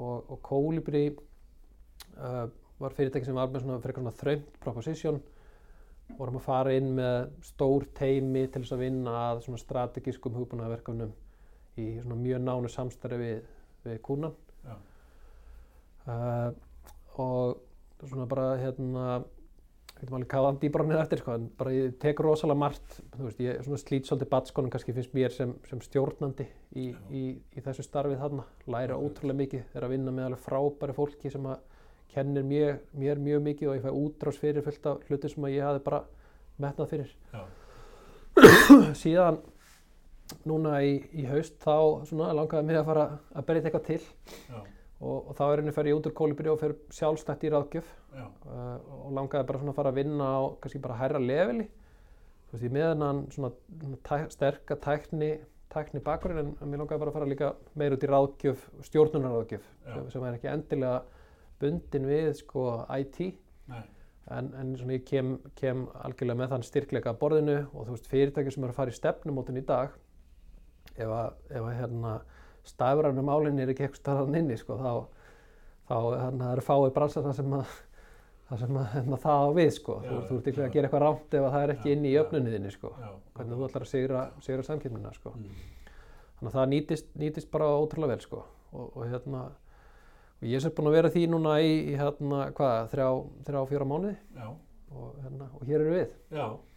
og, 0.00 0.24
og 0.32 0.38
Kolibri 0.40 1.10
uh, 1.12 2.46
var 2.80 2.96
fyrirtæki 2.96 3.28
sem 3.28 3.36
var 3.36 3.50
með 3.52 3.66
svona 3.66 3.80
frekar 3.82 4.00
svona 4.00 4.16
þröngt 4.22 4.56
proposition. 4.62 5.20
Vorum 6.16 6.38
að 6.40 6.46
fara 6.46 6.72
inn 6.76 6.94
með 6.96 7.28
stór 7.44 7.84
teimi 7.96 8.46
til 8.48 8.64
þess 8.64 8.74
að 8.74 8.86
vinna 8.86 9.18
að 9.28 9.44
svona 9.46 9.60
strategískum 9.60 10.34
hugbúnaðarverkefnum 10.40 11.12
í 11.80 11.88
mjög 12.04 12.42
nánu 12.44 12.70
samstarfi 12.72 13.20
við, 13.20 13.44
við 13.86 14.00
kúnan 14.04 14.34
Já. 14.66 14.74
uh, 16.06 16.48
og 17.22 17.62
svona 18.02 18.26
bara 18.28 18.50
hérna 18.60 19.22
getum 20.02 20.16
alveg 20.18 20.30
káðan 20.32 20.58
dýbra 20.58 20.84
hann 20.86 20.98
eftir 20.98 21.20
sko, 21.22 21.36
en 21.38 21.44
bara 21.58 21.72
ég 21.74 21.92
tek 22.02 22.20
rosalega 22.24 22.58
margt 22.58 22.96
þú 23.14 23.26
veist, 23.28 23.42
ég 23.44 23.60
svona 23.62 23.78
slít 23.78 24.08
svolítið 24.08 24.30
batskonum 24.32 24.72
kannski 24.72 24.94
finnst 24.96 25.14
mér 25.14 25.34
sem, 25.34 25.52
sem 25.68 25.82
stjórnandi 25.84 26.46
í, 26.74 26.88
Já. 26.90 26.98
í, 27.14 27.22
í 27.38 27.62
þessu 27.62 27.84
starfið 27.86 28.18
þarna 28.24 28.46
læra 28.66 28.96
Akkurat. 28.96 29.12
ótrúlega 29.12 29.40
mikið, 29.42 29.64
er 29.76 29.86
að 29.86 29.94
vinna 29.94 30.14
með 30.14 30.28
alveg 30.30 30.42
frábæri 30.42 30.96
fólki 30.96 31.32
sem 31.32 31.46
að 31.46 31.62
kennir 32.12 32.44
mér, 32.44 32.80
mér 32.98 33.22
mjög 33.22 33.44
mikið 33.46 33.70
og 33.70 33.78
ég 33.78 33.86
fæ 33.86 33.92
útrás 34.02 34.40
fyrir 34.42 34.66
fullt 34.66 34.90
af 34.90 35.06
hluti 35.08 35.30
sem 35.32 35.46
að 35.46 35.54
ég 35.54 35.68
hafi 35.68 35.84
bara 35.86 36.02
metnað 36.60 36.92
fyrir 36.96 37.14
Já. 37.32 37.42
síðan 39.04 39.38
núna 40.48 40.78
í, 40.84 40.94
í 41.12 41.26
haust 41.30 41.58
þá 41.62 42.06
svona 42.08 42.32
langaði 42.36 42.68
mig 42.68 42.80
að 42.80 42.88
fara 42.90 43.08
að 43.32 43.46
berja 43.48 43.64
eitthvað 43.64 43.86
til. 43.90 44.00
Og, 45.02 45.16
og 45.18 45.32
þá 45.34 45.44
er 45.48 45.60
henni 45.62 45.74
fer 45.74 45.90
ég 45.90 45.98
út 45.98 46.06
úr 46.06 46.14
kólibri 46.14 46.50
og 46.52 46.60
fer 46.60 46.76
sjálfstætt 46.94 47.46
í 47.46 47.52
ráðgjöf. 47.52 47.88
Uh, 48.14 48.76
og 49.02 49.14
langaði 49.16 49.48
bara 49.48 49.62
svona 49.62 49.74
að 49.74 49.80
fara 49.80 49.94
að 49.94 50.02
vinna 50.02 50.28
á 50.30 50.40
kannski 50.62 50.82
bara 50.84 50.98
hærra 51.00 51.22
leveli. 51.22 51.66
Þú 52.46 52.54
veist, 52.56 52.66
ég 52.68 52.74
með 52.76 52.88
hennan 52.90 53.24
svona 53.32 53.50
svona 53.80 53.98
tæ, 54.06 54.16
sterka 54.30 54.76
tækni 54.78 55.32
tækni 55.72 56.02
bakgrunn 56.04 56.42
en, 56.42 56.52
mér 56.68 56.82
langaði 56.82 57.00
bara 57.00 57.12
að 57.12 57.16
fara 57.16 57.28
líka 57.30 57.50
meir 57.78 57.96
út 57.96 58.04
í 58.04 58.10
ráðgjöf, 58.10 58.68
stjórnunarráðgjöf 58.88 59.66
sem, 59.86 60.06
sem 60.12 60.26
er 60.28 60.36
ekki 60.36 60.50
endilega 60.52 61.00
bundin 61.62 62.08
við 62.08 62.30
sko 62.42 62.66
IT 62.98 63.20
Nei. 63.70 63.82
en, 64.36 64.50
en 64.58 64.74
svona 64.78 64.98
ég 64.98 65.06
kem, 65.08 65.36
kem 65.58 65.86
algjörlega 66.02 66.40
með 66.42 66.54
þann 66.54 66.66
styrkleika 66.68 67.14
að 67.14 67.20
borðinu 67.22 67.58
og 67.70 67.86
þú 67.86 67.96
veist 67.96 68.10
fyrirtæki 68.10 68.54
sem 68.54 68.66
eru 68.66 68.74
að 68.74 68.80
fara 68.80 68.94
í 68.94 68.98
stefnumótin 68.98 69.60
í 69.62 69.64
dag 69.68 69.94
ef 70.96 71.14
að, 71.16 71.32
ef 71.50 71.62
að 71.62 71.78
hérna 71.78 72.12
stafrænu 72.66 73.24
málinn 73.26 73.58
er 73.62 73.72
ekki 73.72 73.86
eitthvað 73.86 74.02
starðan 74.02 74.38
inni 74.38 74.58
sko, 74.60 74.76
þá, 74.78 74.92
þá 75.90 75.96
hérna, 76.20 76.52
eru 76.52 76.66
fáið 76.66 76.92
bransar 76.98 77.26
það 77.26 77.40
sem 77.40 77.56
að 77.58 77.74
það 78.52 78.62
sem 78.62 78.78
að 78.78 78.88
hérna, 78.92 79.18
það 79.22 79.42
á 79.42 79.48
við 79.56 79.70
sko. 79.78 79.98
Já, 80.02 80.08
þú, 80.10 80.22
þú 80.28 80.38
ert 80.38 80.48
ekki 80.50 80.62
að 80.62 80.72
gera 80.74 80.88
eitthvað 80.88 81.04
rámt 81.06 81.36
ef 81.38 81.46
að 81.46 81.54
það 81.54 81.66
er 81.66 81.74
ekki 81.76 81.88
Já, 81.88 81.94
inni 81.96 82.10
í 82.10 82.18
öfnunniðinni 82.20 82.72
sko. 82.74 82.90
Hvernig 83.36 83.60
þú 83.60 83.68
ætlar 83.68 83.86
að 83.86 83.92
sigra, 83.92 84.24
sigra 84.44 84.66
samkynna 84.66 85.12
sko. 85.16 85.32
Mm. 85.38 85.62
þannig 86.38 86.50
að 86.50 86.58
það 86.58 86.68
nýtist, 86.74 87.12
nýtist 87.22 87.50
bara 87.52 87.70
ótrúlega 87.78 88.12
vel 88.12 88.26
sko. 88.26 88.42
og, 88.72 88.90
og 88.96 89.06
hérna 89.08 89.46
og 90.42 90.48
ég 90.50 90.64
er 90.66 90.74
búin 90.74 90.90
að 90.90 90.96
vera 90.98 91.12
því 91.14 91.22
núna 91.30 91.54
í, 91.62 91.72
í 91.92 91.96
hérna, 92.00 92.44
hvað, 92.56 92.90
þrjá, 92.92 93.08
þrjá, 93.46 93.58
fjóra 93.70 93.88
mánuði 93.88 94.14
og, 94.42 95.08
hérna, 95.22 95.48
og 95.54 95.64
hér 95.68 95.84
eru 95.84 95.92
við. 95.94 96.14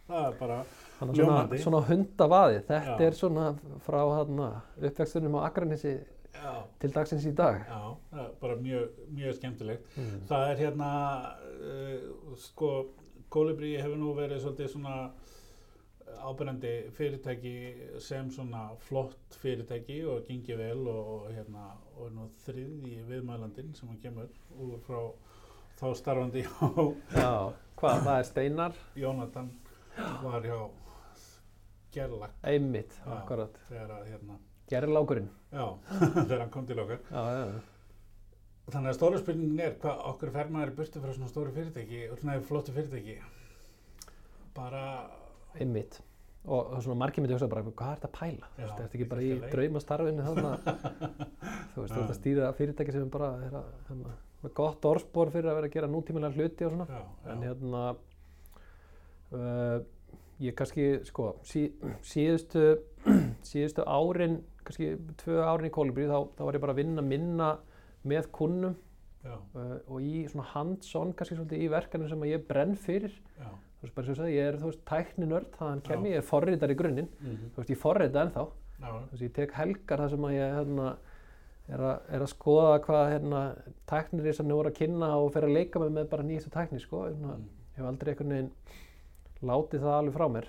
Það 0.06 0.26
er 0.26 0.36
bara, 0.38 0.58
Þannig 0.98 1.12
að 1.12 1.16
svona, 1.16 1.32
Ljómandi. 1.36 1.62
svona 1.62 1.80
hundavaði, 1.88 2.60
þetta 2.68 2.98
Já. 2.98 3.06
er 3.06 3.16
svona 3.18 3.46
frá 3.86 4.00
uppvextunum 4.86 5.34
á 5.34 5.40
Akranessi 5.48 5.94
já. 6.36 6.52
til 6.78 6.92
dagsins 6.94 7.26
í 7.26 7.34
dag. 7.34 7.64
Já. 7.66 7.80
Það 8.12 8.22
er 8.24 8.30
bara 8.40 8.56
mjög, 8.56 9.00
mjög 9.10 9.34
skemmtilegt. 9.40 9.96
Mm. 9.96 10.20
Það 10.28 10.50
er 10.50 10.62
hérna, 10.62 10.90
uh, 11.72 12.36
sko, 12.36 12.70
Kolibri 13.28 13.74
hefur 13.80 13.98
nú 13.98 14.14
verið 14.14 14.44
svolítið 14.44 14.70
svona 14.70 15.10
ábyrjandi 16.22 16.72
fyrirtæki 16.96 17.54
sem 18.00 18.30
svona 18.30 18.68
flott 18.86 19.36
fyrirtæki 19.42 19.98
og 20.06 20.24
gengið 20.28 20.60
vel 20.62 20.88
og, 20.88 21.26
hérna, 21.34 21.66
og 21.98 22.12
nú 22.14 22.28
þriðji 22.44 23.02
viðmælandinn 23.08 23.74
sem 23.76 23.90
hann 23.90 24.00
kemur 24.02 24.30
úr 24.54 24.78
frá 24.86 25.00
þá 25.80 25.86
starfandi 25.98 26.46
hjá 26.46 26.70
Já, 27.16 27.52
hvað, 27.76 28.02
það 28.06 28.18
er 28.18 28.28
Steinar, 28.30 28.82
Jónatan 28.96 29.50
var 30.24 30.44
hjá 30.46 30.58
Gerlach 31.96 32.34
einmitt, 32.44 32.92
Já. 33.00 33.12
akkurat, 33.16 33.54
þegar 33.70 33.92
að 33.96 34.08
hérna, 34.10 34.34
gerðlákurinn. 34.68 35.28
já, 35.52 35.66
þegar 36.28 36.42
hann 36.44 36.50
kom 36.52 36.66
til 36.68 36.78
okkar. 36.82 37.00
Já, 37.10 37.22
já, 37.32 37.46
já. 37.54 37.60
Þannig 38.66 38.90
að 38.90 38.96
stóra 38.98 39.20
spurningin 39.22 39.60
er 39.62 39.76
hvað 39.80 40.00
okkur 40.10 40.32
fer 40.34 40.48
maður 40.50 40.72
í 40.72 40.76
burtu 40.80 41.00
frá 41.04 41.12
svona 41.14 41.28
stóru 41.30 41.52
fyrirtæki 41.54 42.00
svona 42.18 42.34
flottu 42.48 42.74
fyrirtæki. 42.74 43.14
Bara, 44.56 44.82
einmitt. 45.60 46.00
Og, 46.46 46.76
svona 46.82 46.98
margir 47.00 47.22
myndi 47.24 47.34
hugsa 47.34 47.48
bara, 47.50 47.62
hvað 47.66 47.88
er 47.92 48.00
þetta 48.00 48.08
að 48.10 48.16
pæla? 48.18 48.48
Þú 48.56 48.60
Já, 48.62 48.66
veist, 48.66 48.82
ertu 48.84 48.98
ekki 48.98 49.06
bara 49.10 49.22
í 49.26 49.30
draumastarfinu 49.50 50.26
þannig 50.26 50.68
þú 51.72 51.80
veist, 51.80 51.94
þú 51.94 52.02
ert 52.02 52.12
að 52.12 52.18
stýra 52.20 52.50
fyrirtæki 52.58 52.94
sem 52.94 53.08
bara, 53.10 53.30
er 53.48 53.56
að, 53.58 53.72
hérna, 53.88 54.12
gott 54.60 54.86
orðspor 54.90 55.32
fyrir 55.34 55.50
að 55.50 55.58
vera 55.58 55.70
að 55.70 55.74
gera 55.78 55.90
nútímilega 55.90 56.36
hluti 56.38 56.68
og 56.68 56.74
svona. 56.76 56.86
já, 56.90 57.00
En 57.32 57.42
já, 57.42 57.48
hérna, 57.50 57.82
uh, 59.34 59.78
ég 60.42 60.54
kannski, 60.58 60.86
sko, 61.08 61.30
sí, 61.46 61.68
síðustu, 62.06 62.66
síðustu 63.50 63.84
árin, 63.88 64.40
kannski 64.66 64.92
tvö 65.22 65.40
árin 65.46 65.70
í 65.70 65.74
Kolibri, 65.74 66.08
þá, 66.10 66.18
þá 66.36 66.42
var 66.48 66.58
ég 66.58 66.64
bara 66.66 66.74
að 66.76 66.82
vinna 66.82 67.04
minna 67.06 67.52
með 68.06 68.28
kunnum. 68.36 68.76
Uh, 69.26 69.78
og 69.90 70.04
í 70.06 70.20
svona 70.30 70.44
hands-on, 70.52 71.10
kannski 71.18 71.34
svolítið 71.34 71.64
í 71.64 71.70
verkanum 71.72 72.10
sem 72.10 72.20
ég 72.28 72.44
brenn 72.46 72.76
fyrir. 72.78 73.14
já, 73.40 73.48
Þú 73.76 73.84
veist, 73.84 73.94
bara 73.96 74.06
sem 74.06 74.14
ég 74.14 74.18
sagði, 74.20 74.36
ég 74.36 74.46
er, 74.48 74.56
þú 74.60 74.68
veist, 74.70 74.84
tækninörd, 74.88 75.48
þaðan 75.58 75.82
kem 75.84 76.06
ég, 76.06 76.14
ég 76.14 76.22
er 76.22 76.24
forritar 76.24 76.72
í 76.72 76.76
grunninn, 76.78 77.08
mhm, 77.20 77.50
þú 77.52 77.60
veist, 77.60 77.72
ég 77.74 77.80
forrita 77.82 78.22
ennþá. 78.22 78.44
já, 78.78 78.86
Þú 78.86 79.10
veist, 79.10 79.24
ég 79.26 79.34
tek 79.36 79.52
helgar 79.58 80.02
þar 80.04 80.12
sem 80.14 80.28
að 80.28 80.36
ég, 80.36 80.54
hérna, 80.60 80.86
er, 81.66 81.82
a, 81.82 81.90
er 82.14 82.24
að 82.24 82.30
skoða 82.32 82.78
hvað, 82.86 83.10
hérna, 83.16 83.42
tæknir 83.90 84.30
er 84.30 84.38
sem 84.38 84.54
voru 84.54 84.70
að 84.70 84.78
kynna 84.78 85.10
og 85.18 85.28
fer 85.34 85.48
að 85.48 85.56
leika 85.58 85.82
með 85.82 85.92
með 85.98 86.08
bara 86.14 86.26
nýjastu 86.30 86.54
tækni, 86.54 86.80
sko. 86.86 87.02
Mm, 87.10 87.44
ég 87.74 87.82
hef 87.82 87.90
aldrei 87.90 88.12
einhvern 88.14 88.34
veginn 88.36 88.50
látið 89.48 89.84
það 89.84 89.98
alveg 89.98 90.16
frá 90.16 90.26
mér. 90.36 90.48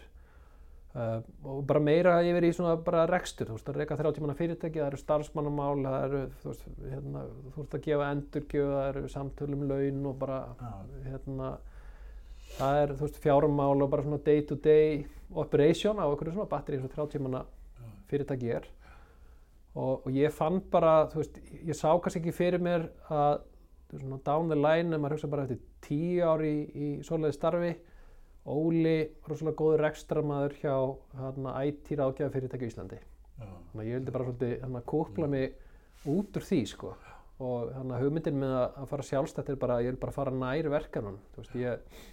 Uh, 0.98 1.20
og 1.46 1.66
bara 1.70 1.82
meira 1.84 2.14
yfir 2.26 2.48
í 2.48 2.50
svona 2.58 2.74
bara 2.82 3.04
rekstur, 3.06 3.52
þú 3.52 3.58
veist, 3.58 3.68
að 3.70 3.76
reyka 3.78 3.98
30 4.00 4.24
manna 4.24 4.34
fyrirtæki, 4.38 4.80
það 4.80 4.88
eru 4.88 5.00
starfsmannamál, 5.02 5.74
það 5.86 5.98
eru, 6.08 6.22
þú 6.42 6.50
veist, 6.50 6.64
hérna, 6.82 7.26
þú 7.44 7.58
veist 7.60 7.76
að 7.78 7.84
gefa 7.86 8.08
endurgjöf, 8.16 8.72
það 8.72 8.88
eru 8.88 9.12
samtölum 9.14 9.66
laun 9.70 10.00
og 10.10 10.16
bara, 10.24 10.40
hérna, 11.04 11.52
það 12.56 12.80
er, 12.80 12.96
þú 12.96 13.06
veist, 13.06 13.20
fjármál 13.28 13.86
og 13.86 13.92
bara 13.94 14.08
svona 14.08 14.20
day 14.26 14.42
to 14.50 14.58
day 14.64 15.04
operation 15.36 16.02
á 16.02 16.08
einhverju 16.08 16.34
svona 16.34 16.50
batteri 16.56 16.80
eins 16.80 16.88
og 16.90 16.96
30 16.96 17.26
manna 17.28 17.44
fyrirtæki 18.10 18.50
er. 18.58 18.66
Og, 19.78 20.08
og 20.08 20.10
ég 20.18 20.34
fann 20.34 20.64
bara, 20.74 21.04
þú 21.12 21.22
veist, 21.22 21.38
ég 21.62 21.78
sá 21.78 21.92
kannski 21.92 22.24
ekki 22.24 22.34
fyrir 22.40 22.64
mér 22.64 22.88
að 23.14 23.44
down 24.26 24.50
the 24.50 24.58
line, 24.58 24.96
ef 24.96 25.04
maður 25.04 25.20
hugsa 25.20 25.30
bara 25.32 25.46
eftir 25.46 25.62
tíu 25.86 26.26
ári 26.26 26.50
í, 26.50 26.66
í 26.74 26.90
svoleiði 27.06 27.38
starfi 27.38 27.76
Óli, 28.48 28.98
rosalega 29.28 29.60
góður 29.60 29.84
rekstramaður 29.84 30.58
hjá 30.62 30.76
hérna, 31.20 31.54
IT 31.68 31.94
ráðgjafa 32.00 32.34
fyrirtæki 32.36 32.68
í 32.68 32.72
Íslandi. 32.72 33.00
Já, 33.38 33.48
þannig 33.48 33.82
að 33.84 33.90
ég 33.90 33.98
vildi 34.00 34.16
bara 34.16 34.28
svolítið 34.28 34.54
hérna, 34.64 34.84
kúpla 34.88 35.32
mig 35.32 35.58
út 36.08 36.40
úr 36.40 36.48
því 36.48 36.62
sko. 36.72 36.94
Og 37.44 37.74
hérna, 37.76 38.00
hugmyndin 38.02 38.40
með 38.40 38.54
að, 38.58 38.68
að 38.82 38.94
fara 38.94 39.08
sjálfstætt 39.10 39.52
er 39.52 39.60
bara, 39.62 39.82
ég 39.84 39.92
vil 39.94 40.04
bara 40.06 40.16
fara 40.16 40.34
nær 40.34 40.72
verkanum. 40.74 41.20
Þú 41.36 41.44
veist, 41.44 41.58
ég 41.60 42.06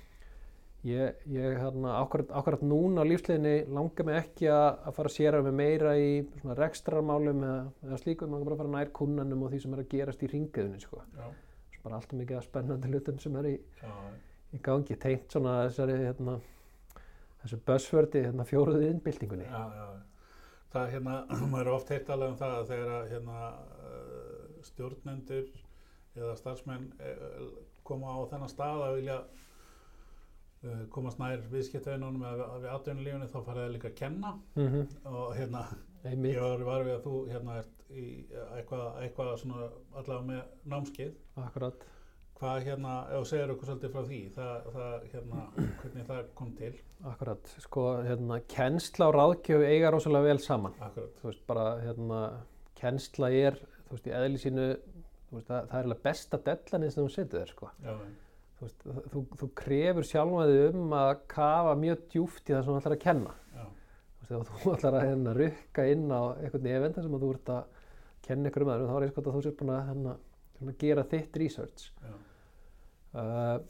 ég, 0.85 1.23
ég 1.33 1.57
hérna, 1.59 1.97
akkurat, 2.03 2.29
akkurat 2.37 2.63
núna 2.63 3.05
á 3.05 3.09
lífsleginni 3.09 3.65
langar 3.73 4.07
mig 4.09 4.19
ekki 4.21 4.51
að, 4.53 4.67
að 4.85 4.99
fara 4.99 5.11
að 5.11 5.17
séra 5.17 5.41
mig 5.45 5.57
meira 5.57 5.95
í 5.97 6.11
svona 6.41 6.59
rekstrarmálum 6.59 7.41
eða, 7.47 7.63
eða 7.87 8.01
slíkum, 8.03 8.35
langar 8.35 8.51
bara 8.51 8.59
að 8.59 8.63
fara 8.63 8.75
nær 8.75 8.93
kunnanum 8.99 9.47
og 9.47 9.55
því 9.55 9.63
sem 9.65 9.77
er 9.77 9.83
að 9.85 9.91
gerast 9.95 10.25
í 10.25 10.31
ringiðunni 10.35 10.83
sko. 10.83 11.01
Já, 11.17 11.27
bara 11.87 12.01
alltaf 12.01 12.19
mikið 12.21 12.41
að 12.41 12.47
spennandi 12.49 12.93
hlutum 12.93 13.21
sem 13.23 13.41
er 13.41 13.51
í, 13.55 13.55
já, 13.81 13.95
í 14.55 14.61
gangi 14.63 14.97
tengt 15.01 15.35
svona 15.35 15.61
þessari 15.67 16.01
hérna, 16.01 16.39
þessu 17.43 17.61
buzzwordi 17.67 18.25
hérna, 18.27 18.47
fjóruðu 18.49 18.89
innbyltingunni 18.91 19.47
já, 19.49 19.63
já. 19.79 19.87
Það 20.75 20.91
hérna, 20.97 21.21
maður 21.53 21.71
er 21.71 21.77
oft 21.77 21.95
heitt 21.95 22.11
alveg 22.11 22.35
um 22.35 22.41
það 22.41 22.59
að 22.59 22.73
þegar 22.73 22.93
að 22.97 23.15
hérna, 23.15 23.39
uh, 23.85 24.43
stjórnendur 24.69 25.49
eða 26.15 26.35
starfsmenn 26.39 26.91
uh, 26.99 27.49
koma 27.87 28.15
á 28.15 28.19
þennan 28.31 28.53
stað 28.53 28.85
að 28.87 28.99
vilja 29.01 29.17
uh, 29.23 30.85
komast 30.95 31.23
nær 31.23 31.43
viðskiptavinnunum 31.53 32.27
eða 32.31 32.51
við 32.63 32.71
atvinnulífunni 32.73 33.31
þá 33.31 33.39
farið 33.41 33.65
það 33.65 33.75
líka 33.77 33.91
að 33.91 33.99
kenna. 34.03 34.35
Mm 34.55 34.69
-hmm. 34.73 34.95
og 35.15 35.35
hérna, 35.39 35.65
einmitt, 36.05 36.35
ég 36.35 36.47
var 36.47 36.69
var 36.71 36.87
við 36.87 36.95
að 36.99 37.09
þú 37.09 37.17
hérna 37.33 37.59
ert 37.63 37.91
í 37.95 38.07
eitthvað, 38.57 38.87
eitthvað 39.03 39.35
svona 39.43 39.67
allavega 39.95 40.27
með 40.31 40.71
námskeið. 40.73 41.19
Akkurat 41.43 41.87
hvað 42.45 42.65
hérna, 42.69 42.95
ef 43.09 43.21
þú 43.23 43.29
segir 43.33 43.53
okkur 43.55 43.69
svolítið 43.71 43.93
frá 43.95 44.03
því 44.09 44.19
það, 44.35 44.67
það 44.75 45.05
hérna, 45.15 45.43
hvernig 45.83 46.09
það 46.11 46.25
kom 46.39 46.51
til 46.59 46.73
Akkurat, 47.05 47.53
sko, 47.65 47.83
hérna, 48.07 48.37
kennsla 48.49 49.07
og 49.11 49.15
ráðgjöf 49.19 49.65
eiga 49.69 49.91
rosalega 49.93 50.29
vel 50.31 50.41
saman. 50.45 50.75
akkurat, 50.85 51.15
Þú 51.21 51.27
veist, 51.31 51.43
bara, 51.49 51.65
hérna, 51.85 52.21
kennsla 52.81 53.31
er, 53.37 53.57
þú 53.89 53.97
veist, 53.97 54.07
í 54.09 54.15
eðli 54.21 54.41
sínu, 54.41 54.67
þú 55.29 55.39
veist, 55.39 55.49
það, 55.51 55.67
það 55.73 55.79
er 55.81 55.89
alveg 55.89 56.03
besta 56.07 56.41
dellanið 56.47 56.95
sem 56.95 57.03
þú 57.05 57.13
setur 57.17 57.43
þér, 57.43 57.53
sko. 57.57 57.71
Já, 57.85 57.97
Þú 58.55 58.65
veist, 58.69 58.85
þú, 59.13 59.21
þú 59.43 59.49
krefur 59.61 60.07
sjálfa 60.09 60.45
þig 60.49 60.77
um 60.79 60.93
að 60.97 61.09
kafa 61.35 61.73
mjög 61.85 62.05
djúft 62.15 62.45
í 62.49 62.55
það 62.55 62.61
sem 62.65 62.73
þú 62.73 62.81
ætlar 62.81 62.95
að 62.97 63.03
kenna. 63.05 63.33
já, 63.59 63.65
Þú 64.15 64.21
veist, 64.23 64.35
ef 64.39 64.63
þú 64.65 64.73
ætlar 64.79 64.99
að 65.01 65.07
hérna, 65.11 65.35
rukka 65.41 65.87
inn 65.93 66.07
á 66.15 66.23
einhvern 66.39 66.69
event 66.77 66.97
þar 67.01 67.09
sem 67.09 67.17
að 67.19 67.25
þú 67.27 67.33
ert 67.35 67.53
að 67.57 67.81
kenna 68.25 68.49
ykkur 68.53 68.65
um 68.65 68.73
öðrum, 68.77 68.89
þá 68.89 68.97
er 69.01 69.07
eins 69.09 69.17
gott 69.19 69.27
að 69.29 69.37
þú 69.37 69.43
sér 69.49 69.57
búin 69.61 69.75
að 69.75 69.89
hérna, 69.91 70.15
gera 70.81 71.05
þitt 71.13 71.37
research. 71.43 71.91
já, 72.01 72.15
Uh, 73.15 73.61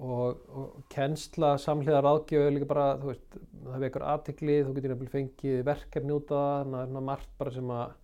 og, 0.00 0.42
og 0.54 0.84
kennsla 0.92 1.54
samhliða 1.60 2.02
ráðgjöf 2.04 2.46
er 2.46 2.54
líka 2.54 2.68
bara, 2.68 2.92
þú 3.00 3.10
veist, 3.10 3.38
það 3.64 3.84
vekur 3.84 4.04
aðtikli, 4.12 4.58
þú 4.64 4.74
getur 4.76 4.92
nefnilega 4.94 5.14
fengið 5.14 5.64
verkefni 5.66 6.14
út 6.14 6.30
af 6.30 6.44
það, 6.44 6.60
þannig 6.60 6.76
að 6.76 6.78
það 6.78 6.84
er 6.84 6.92
svona 6.92 7.06
margt 7.08 7.34
bara 7.40 7.54
sem 7.56 7.72
að 7.74 7.96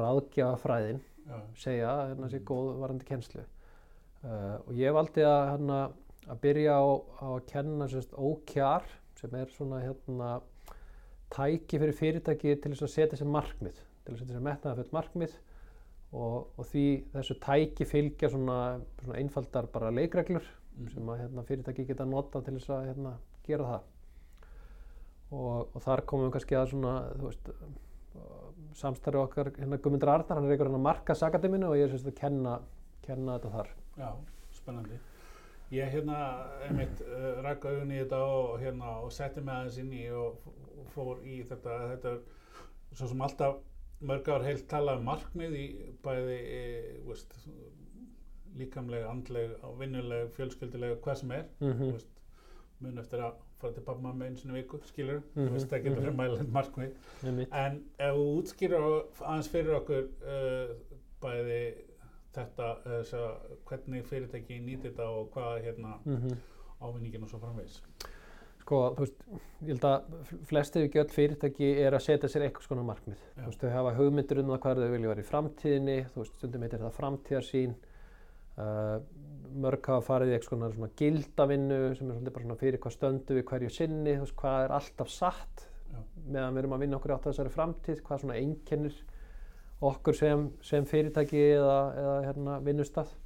ráðgjafa 0.00 0.60
fræðin 0.64 1.00
já, 1.00 1.38
segja 1.64 1.90
að 1.94 2.02
hérna 2.12 2.30
sé 2.30 2.42
góð 2.50 2.70
varandi 2.82 3.08
kennslu. 3.08 3.44
Uh, 4.20 4.56
og 4.66 4.72
ég 4.76 4.96
valdi 4.96 5.24
að, 5.24 5.42
hérna, 5.54 5.78
að 6.28 6.42
byrja 6.44 6.76
á, 6.76 6.86
á 6.98 7.26
að 7.30 7.44
kenna 7.50 7.90
sérst 7.90 8.16
OKR 8.18 8.90
sem 9.20 9.36
er 9.36 9.54
svona 9.54 9.80
hérna 9.84 10.32
tæki 11.30 11.78
fyrir 11.78 11.96
fyrirtæki 11.96 12.56
til 12.58 12.74
þess 12.74 12.86
að 12.86 12.94
setja 12.96 13.20
sér 13.20 13.30
markmið, 13.30 13.78
til 14.04 14.14
að 14.14 14.20
setja 14.20 14.36
sér 14.36 14.44
metnaða 14.44 14.80
fyrir 14.80 14.98
markmið 14.98 15.38
og, 16.10 16.50
og 16.58 16.66
því 16.66 16.86
þessu 17.12 17.36
tæki 17.42 17.86
fylgja 17.86 18.30
svona, 18.32 18.58
svona 19.02 19.18
einfaldar 19.20 19.68
bara 19.70 19.92
leikreglur 19.94 20.42
mm, 20.42 20.88
sem 20.94 21.12
að 21.12 21.22
hérna, 21.24 21.46
fyrirtæki 21.46 21.86
geta 21.88 22.08
nota 22.08 22.42
til 22.42 22.56
þess 22.58 22.72
að 22.74 22.88
hérna, 22.90 23.14
gera 23.46 23.68
það. 23.74 23.86
Og, 25.30 25.70
og 25.70 25.78
þar 25.84 26.02
komum 26.10 26.26
við 26.26 26.34
kannski 26.38 26.58
að 26.58 26.72
svona 26.72 26.96
þú 27.14 27.28
veist 27.28 27.52
samstarfi 28.76 29.20
okkar 29.20 29.52
hérna 29.58 29.78
Guðmundur 29.78 30.10
Arnar, 30.10 30.38
hann 30.38 30.46
er 30.46 30.54
einhver 30.54 30.70
hérna 30.70 30.82
markasakademinu 30.84 31.70
og 31.70 31.78
ég 31.78 31.86
er 31.86 31.94
sérst 31.94 32.10
að 32.10 32.18
kenna, 32.20 32.56
kenna 33.04 33.38
þetta 33.38 33.52
þar. 33.54 33.72
Já, 34.00 34.10
spennandi. 34.56 34.98
Ég 35.70 35.92
hérna, 35.94 36.18
einmitt, 36.66 37.02
uh, 37.06 37.40
ræk 37.44 37.66
augun 37.70 37.94
í 37.94 38.00
þetta 38.00 38.20
og 38.26 38.54
hérna, 38.62 38.96
og 39.04 39.12
setti 39.14 39.42
mig 39.44 39.54
aðeins 39.54 39.78
inn 39.82 39.92
í 39.94 40.04
og 40.10 40.40
fór 40.94 41.20
í 41.22 41.40
þetta, 41.46 41.76
þetta 41.92 42.14
er 42.16 42.96
svo 42.98 43.10
sem 43.12 43.22
alltaf 43.26 43.60
mörg 44.00 44.28
ár 44.32 44.42
heilt 44.46 44.66
talað 44.70 44.98
um 44.98 45.04
markmið 45.10 45.54
í 45.60 45.66
bæði, 46.04 46.38
e, 46.56 46.62
veist, 47.06 47.34
líkamleg, 48.58 49.04
andleg, 49.06 49.52
vinnuleg, 49.78 50.30
fjölskylduleg, 50.36 50.96
hvað 51.04 51.20
sem 51.22 51.30
er, 51.36 51.44
mm 51.60 51.76
þú 51.80 51.90
veist, 51.92 52.08
mun 52.80 52.98
eftir 53.02 53.20
að 53.26 53.34
fara 53.60 53.74
til 53.76 53.82
pappa 53.84 54.12
með 54.16 54.38
í 54.40 54.52
viku, 54.56 54.78
skilur, 54.88 55.20
Mhm, 55.34 55.46
þú 55.48 55.52
veist, 55.52 55.68
það 55.70 55.82
getur 55.84 56.00
verið 56.00 56.14
mhm. 56.14 56.16
mælend 56.22 56.52
markmið. 56.52 56.94
-hmm. 57.22 57.46
En 57.52 57.84
ef 57.98 58.14
þú 58.16 58.24
útskýrir 58.40 58.80
á- 58.80 59.06
aðeins 59.20 59.48
fyrir 59.48 59.74
okkur 59.74 60.08
uh, 60.24 60.76
bæði 61.20 61.74
þetta, 62.34 62.68
uh, 62.86 63.02
svo, 63.04 63.36
hvernig 63.66 64.04
fyrirtæki 64.04 64.60
nýtir 64.60 64.90
þetta 64.92 65.02
og 65.08 65.30
hvað 65.34 65.62
hérna 65.64 65.98
Mhm. 66.04 66.36
ávinningin 66.80 67.22
og 67.22 67.28
svo 67.28 67.38
framvegis. 67.38 67.82
Sko, 68.60 68.80
þú 68.96 69.04
veist, 69.06 69.22
ég 69.64 69.70
held 69.72 69.84
að 69.88 70.32
flestið 70.50 70.86
ekki 70.86 71.00
öll 71.00 71.12
fyrirtæki 71.14 71.68
er 71.80 71.96
að 71.96 72.04
setja 72.04 72.28
sér 72.30 72.44
eitthvað 72.46 72.66
svona 72.68 72.84
markmið. 72.86 73.22
Já. 73.22 73.38
Þú 73.40 73.46
veist, 73.48 73.62
þau 73.64 73.72
hafa 73.76 73.94
hugmyndir 73.96 74.40
um 74.42 74.50
það 74.52 74.60
hvað 74.64 74.82
þau 74.82 74.90
vilja 74.94 75.12
vera 75.12 75.24
í 75.24 75.28
framtíðinni, 75.30 75.96
þú 76.12 76.22
veist, 76.22 76.36
stundum 76.38 76.66
heitir 76.66 76.82
það 76.84 76.98
framtíðarsýn. 76.98 77.72
Uh, 78.60 78.96
mörg 79.64 79.86
hafa 79.88 80.04
farið 80.04 80.32
í 80.32 80.34
eitthvað 80.36 80.50
svona, 80.58 80.68
svona 80.74 80.90
gildavinnu 81.00 81.78
sem 81.96 82.10
er 82.10 82.18
svolítið 82.18 82.34
bara 82.34 82.44
svona 82.44 82.58
fyrir 82.60 82.82
hvað 82.82 82.94
stöndu 82.96 83.36
við 83.38 83.46
hverju 83.48 83.70
sinni, 83.72 84.16
þú 84.18 84.26
veist, 84.26 84.36
hvað 84.42 84.64
er 84.66 84.74
alltaf 84.76 85.10
satt 85.14 85.64
Já. 85.90 86.02
meðan 86.26 86.52
við 86.58 86.62
erum 86.62 86.74
að 86.76 86.84
vinna 86.84 86.98
okkur 86.98 87.14
átt 87.14 87.24
að 87.24 87.32
þessari 87.32 87.54
framtíð, 87.54 88.02
hvað 88.06 88.22
svona 88.24 88.36
einkennir 88.42 89.00
okkur 89.90 90.18
sem, 90.18 90.44
sem 90.66 90.86
fyrirtæki 90.90 91.40
eða, 91.56 91.78
eða 92.02 92.18
hérna, 92.28 92.58
vinnustað. 92.66 93.16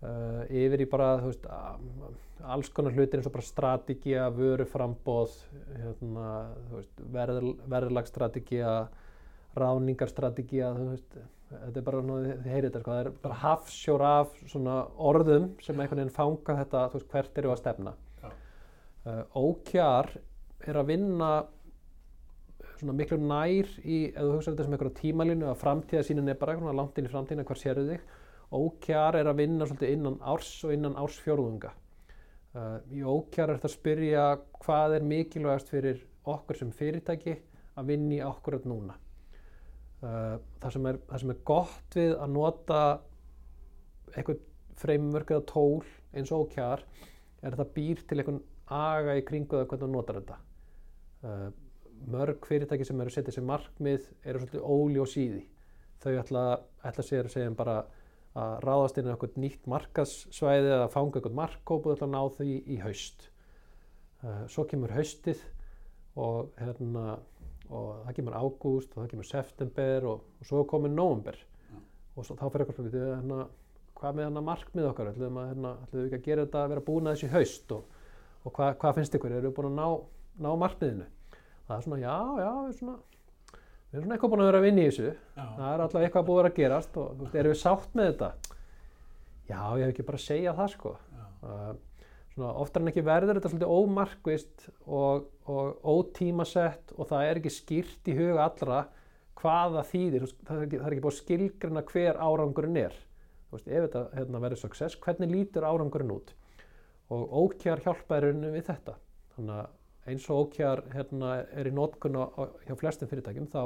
Uh, 0.00 0.42
yfir 0.48 0.86
í 0.86 0.88
bara, 0.88 1.12
þú 1.20 1.34
veist, 1.34 1.46
a- 1.52 1.76
alls 2.44 2.70
konar 2.74 2.94
hlutir 2.96 3.20
eins 3.20 3.28
og 3.28 3.34
bara 3.34 3.46
strategía, 3.46 4.28
vöruframbóð, 4.34 5.36
hérna, 5.76 6.30
verð, 7.12 7.52
verðlagstrategía, 7.70 8.74
ráningarstrategía, 9.58 10.72
þetta 11.50 11.80
er 11.80 11.86
bara, 11.86 12.02
þið 12.02 12.50
heyrið 12.52 12.68
þetta, 12.68 12.82
sko, 12.82 12.92
það 12.94 13.00
er 13.02 13.12
bara 13.24 13.38
hafsjór 13.44 14.04
af 14.06 14.34
orðum 15.10 15.48
sem 15.64 15.80
einhvern 15.80 16.04
veginn 16.04 16.14
fanga 16.14 16.58
þetta, 16.62 16.84
veist, 16.94 17.08
hvert 17.10 17.40
eru 17.42 17.52
að 17.54 17.62
stefna. 17.62 17.94
Já. 18.20 18.30
Uh, 19.00 19.22
OKR 19.40 20.12
er 20.70 20.78
að 20.78 20.92
vinna 20.92 21.30
svona 22.80 22.96
miklu 22.96 23.18
nær 23.20 23.68
í, 23.82 23.98
ef 24.08 24.22
þú 24.22 24.32
hugsa 24.36 24.52
þetta 24.52 24.66
sem 24.66 24.76
einhverja 24.76 24.98
tímalínu, 25.02 25.48
að 25.50 25.60
framtíðasýnin 25.60 26.32
er 26.32 26.40
bara 26.40 26.56
svona 26.56 26.76
langt 26.76 26.98
inn 26.98 27.08
í 27.08 27.12
framtíðina, 27.12 27.46
hvar 27.48 27.60
sérðu 27.60 27.86
þig, 27.90 28.08
OKR 28.60 29.20
er 29.20 29.30
að 29.30 29.40
vinna 29.42 29.66
svolítið 29.68 29.94
innan 29.94 30.18
árs 30.26 30.52
og 30.66 30.74
innan 30.74 30.96
ársfjórðunga. 30.98 31.74
Uh, 32.50 32.80
í 32.90 33.04
OKR 33.06 33.44
er 33.44 33.58
þetta 33.60 33.68
að 33.68 33.76
spyrja 33.76 34.24
hvað 34.64 34.96
er 34.96 35.04
mikilvægast 35.06 35.68
fyrir 35.70 36.00
okkur 36.30 36.58
sem 36.58 36.72
fyrirtæki 36.74 37.36
að 37.78 37.92
vinna 37.92 38.16
í 38.16 38.24
okkur 38.26 38.58
núna. 38.66 38.96
Uh, 40.00 40.40
það, 40.58 40.72
sem 40.74 40.88
er, 40.90 40.98
það 41.06 41.22
sem 41.22 41.32
er 41.34 41.40
gott 41.46 41.96
við 42.00 42.14
að 42.16 42.34
nota 42.34 42.80
eitthvað 44.10 44.40
framework 44.80 45.30
eða 45.30 45.46
tól 45.46 45.84
eins 46.16 46.32
og 46.34 46.48
OKR 46.48 46.82
er 47.44 47.52
að 47.52 47.60
það 47.60 47.72
býr 47.76 48.02
til 48.08 48.18
einhvern 48.18 48.42
aga 48.80 49.16
í 49.18 49.24
kringu 49.28 49.58
það 49.58 49.66
hvernig 49.70 49.84
þú 49.86 49.92
notar 49.94 50.18
þetta. 50.18 50.40
Uh, 51.20 51.48
mörg 52.10 52.46
fyrirtæki 52.48 52.88
sem 52.88 53.00
eru 53.04 53.14
setja 53.14 53.34
sér 53.36 53.46
markmið 53.46 54.10
eru 54.24 54.42
svolítið 54.42 54.66
óli 54.66 55.00
og 55.02 55.10
síði. 55.10 55.44
Þau 56.00 56.12
ætla, 56.16 56.44
ætla 56.88 57.04
sér 57.04 57.28
að 57.28 57.34
segja 57.36 57.54
bara 57.54 57.82
að 58.38 58.52
ráðast 58.62 58.98
inn 59.00 59.08
í 59.08 59.12
eitthvað 59.12 59.38
nýtt 59.42 59.68
markassvæði 59.70 60.70
eða 60.76 60.90
fanga 60.92 61.18
eitthvað 61.18 61.38
markkóp 61.40 61.88
og 61.90 62.04
að 62.04 62.12
ná 62.12 62.20
því 62.36 62.58
í 62.70 62.78
haust. 62.84 63.26
Uh, 64.20 64.44
svo 64.52 64.66
kemur 64.70 64.92
haustið 64.94 65.40
og, 66.20 66.50
hérna, 66.60 67.16
og 67.70 68.04
það 68.04 68.16
kemur 68.18 68.36
ágúst 68.36 68.92
og 68.94 69.02
það 69.02 69.10
kemur 69.14 69.28
september 69.30 70.06
og, 70.12 70.26
og 70.38 70.50
svo 70.50 70.62
komur 70.68 70.92
nóvember. 70.92 71.40
Já. 71.70 71.80
Og 72.14 72.28
svo, 72.28 72.36
þá 72.38 72.46
fyrir 72.46 72.66
eitthvað 72.66 72.78
svona, 72.80 73.06
hérna, 73.16 73.40
hvað 74.00 74.16
með 74.16 74.28
hérna 74.28 74.44
markmið 74.46 74.90
okkar, 74.90 75.10
ætlum 75.12 75.40
við 75.40 75.48
hérna, 75.50 75.72
ekki 75.90 76.18
að 76.18 76.26
gera 76.28 76.44
þetta 76.46 76.62
að 76.62 76.74
vera 76.74 76.86
búin 76.86 77.08
að 77.08 77.16
þessu 77.16 77.28
í 77.28 77.34
haust 77.34 77.74
og, 77.76 78.02
og 78.44 78.54
hvað, 78.56 78.76
hvað 78.82 78.98
finnst 78.98 79.16
ykkur, 79.18 79.34
eru 79.36 79.50
við 79.50 79.56
búin 79.58 79.70
að 79.72 79.80
ná, 79.80 79.88
ná 80.46 80.50
markmiðinu? 80.62 81.08
Það 81.66 81.76
er 81.76 81.86
svona, 81.86 82.00
já, 82.04 82.14
já, 82.40 82.50
við, 82.60 82.76
svona, 82.78 82.96
við 83.90 83.98
erum 83.98 84.06
svona 84.06 84.16
eitthvað 84.16 84.32
búin 84.32 84.42
að 84.44 84.50
vera 84.50 84.60
að 84.60 84.66
vinna 84.68 84.82
í 84.82 84.88
þessu, 84.88 85.12
Já, 85.34 85.44
það 85.58 85.68
er 85.70 85.84
alltaf 85.84 86.04
eitthvað 86.06 86.26
búið 86.28 86.38
að 86.38 86.42
vera 86.42 86.52
að 86.52 86.58
gerast 86.60 86.98
og 87.00 87.08
þú 87.10 87.24
veist, 87.26 87.38
erum 87.40 87.54
við 87.54 87.60
sátt 87.60 87.96
með 87.98 88.10
þetta? 88.10 88.58
Já, 89.50 89.60
ég 89.60 89.82
hef 89.82 89.92
ekki 89.94 90.06
bara 90.06 90.20
að 90.20 90.26
segja 90.26 90.54
það 90.54 90.72
sko. 90.76 90.92
Uh, 91.40 91.72
svona, 92.34 92.52
oftar 92.62 92.84
en 92.84 92.92
ekki 92.92 93.04
verður 93.06 93.40
þetta 93.40 93.50
svolítið 93.50 93.74
ómarkvist 93.74 94.66
og, 94.86 95.26
og 95.50 95.90
ótímasett 95.90 96.94
og 96.96 97.10
það 97.10 97.26
er 97.26 97.40
ekki 97.40 97.54
skýrt 97.54 98.10
í 98.12 98.16
huga 98.20 98.46
allra 98.46 98.80
hvað 99.40 99.78
það 99.78 99.90
þýðir, 99.90 100.26
það 100.44 100.56
er 100.56 100.66
ekki, 100.66 100.80
það 100.80 100.86
er 100.86 100.94
ekki 100.94 101.04
búið 101.06 101.14
að 101.14 101.20
skilgrina 101.20 101.84
hver 101.90 102.20
árangurinn 102.20 102.80
er. 102.80 102.96
Þú 103.48 103.56
veist, 103.56 103.68
ef 103.70 103.86
þetta 103.86 104.02
hérna, 104.14 104.42
verður 104.44 104.62
success, 104.62 104.98
hvernig 105.02 105.32
lítur 105.32 105.66
árangurinn 105.66 106.14
út? 106.14 106.34
Og 107.10 107.36
OKR 107.40 107.82
hjálpaði 107.82 108.28
rauninu 108.28 108.52
við 108.54 108.68
þetta. 108.68 108.94
Þannig 109.34 109.56
að 109.56 109.70
eins 110.08 110.26
og 110.32 110.46
OKR 110.46 110.84
hérna, 110.94 111.34
er 111.52 111.68
í 111.68 111.74
nótkunn 111.74 112.16
á, 112.16 112.24
á, 112.24 112.42
hjá 112.66 112.76
flestum 112.80 113.10
fyrirtækjum, 113.10 113.50
þá 113.52 113.62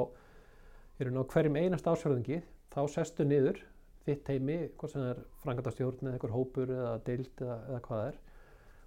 er 1.00 1.10
á 1.14 1.22
hverjum 1.22 1.60
einast 1.60 1.86
ásverðingi, 1.86 2.40
þá 2.74 2.80
sestu 2.90 3.26
niður 3.28 3.62
þitt 4.04 4.28
heimi, 4.28 4.58
hvort 4.78 4.92
sem 4.92 5.02
það 5.02 5.12
er 5.14 5.24
frangatastjórn 5.44 6.04
eða 6.04 6.16
einhver 6.18 6.34
hópur 6.34 6.70
eða 6.74 6.94
deild 7.06 7.40
eða, 7.40 7.58
eða 7.70 7.82
hvað 7.86 8.00
það 8.00 8.08
er 8.10 8.20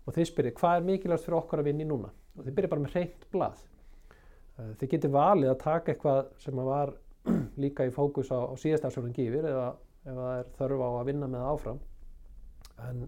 og 0.08 0.16
þið 0.16 0.30
spyrir 0.30 0.56
hvað 0.56 0.78
er 0.78 0.86
mikilvægast 0.88 1.28
fyrir 1.28 1.38
okkur 1.42 1.62
að 1.62 1.68
vinna 1.68 1.84
í 1.84 1.90
núna? 1.90 2.14
Og 2.38 2.46
þið 2.46 2.56
byrjar 2.56 2.72
bara 2.72 2.84
með 2.84 2.94
hreint 2.96 3.26
blað. 3.34 3.64
Eh, 4.58 4.72
þið 4.80 4.92
getur 4.94 5.14
valið 5.18 5.52
að 5.52 5.60
taka 5.64 5.94
eitthvað 5.94 6.30
sem 6.44 6.62
var 6.70 6.94
líka 7.64 7.88
í 7.88 7.94
fókus 7.94 8.32
á, 8.32 8.40
á 8.40 8.54
síðast 8.60 8.88
ásverðingi 8.88 9.28
yfir 9.28 9.50
eða 9.52 9.68
ef 10.08 10.14
það 10.16 10.38
er 10.38 10.52
þörf 10.60 10.84
á 10.88 10.90
að 10.90 11.10
vinna 11.10 11.32
með 11.34 11.48
áfram. 11.52 11.82
En, 12.88 13.04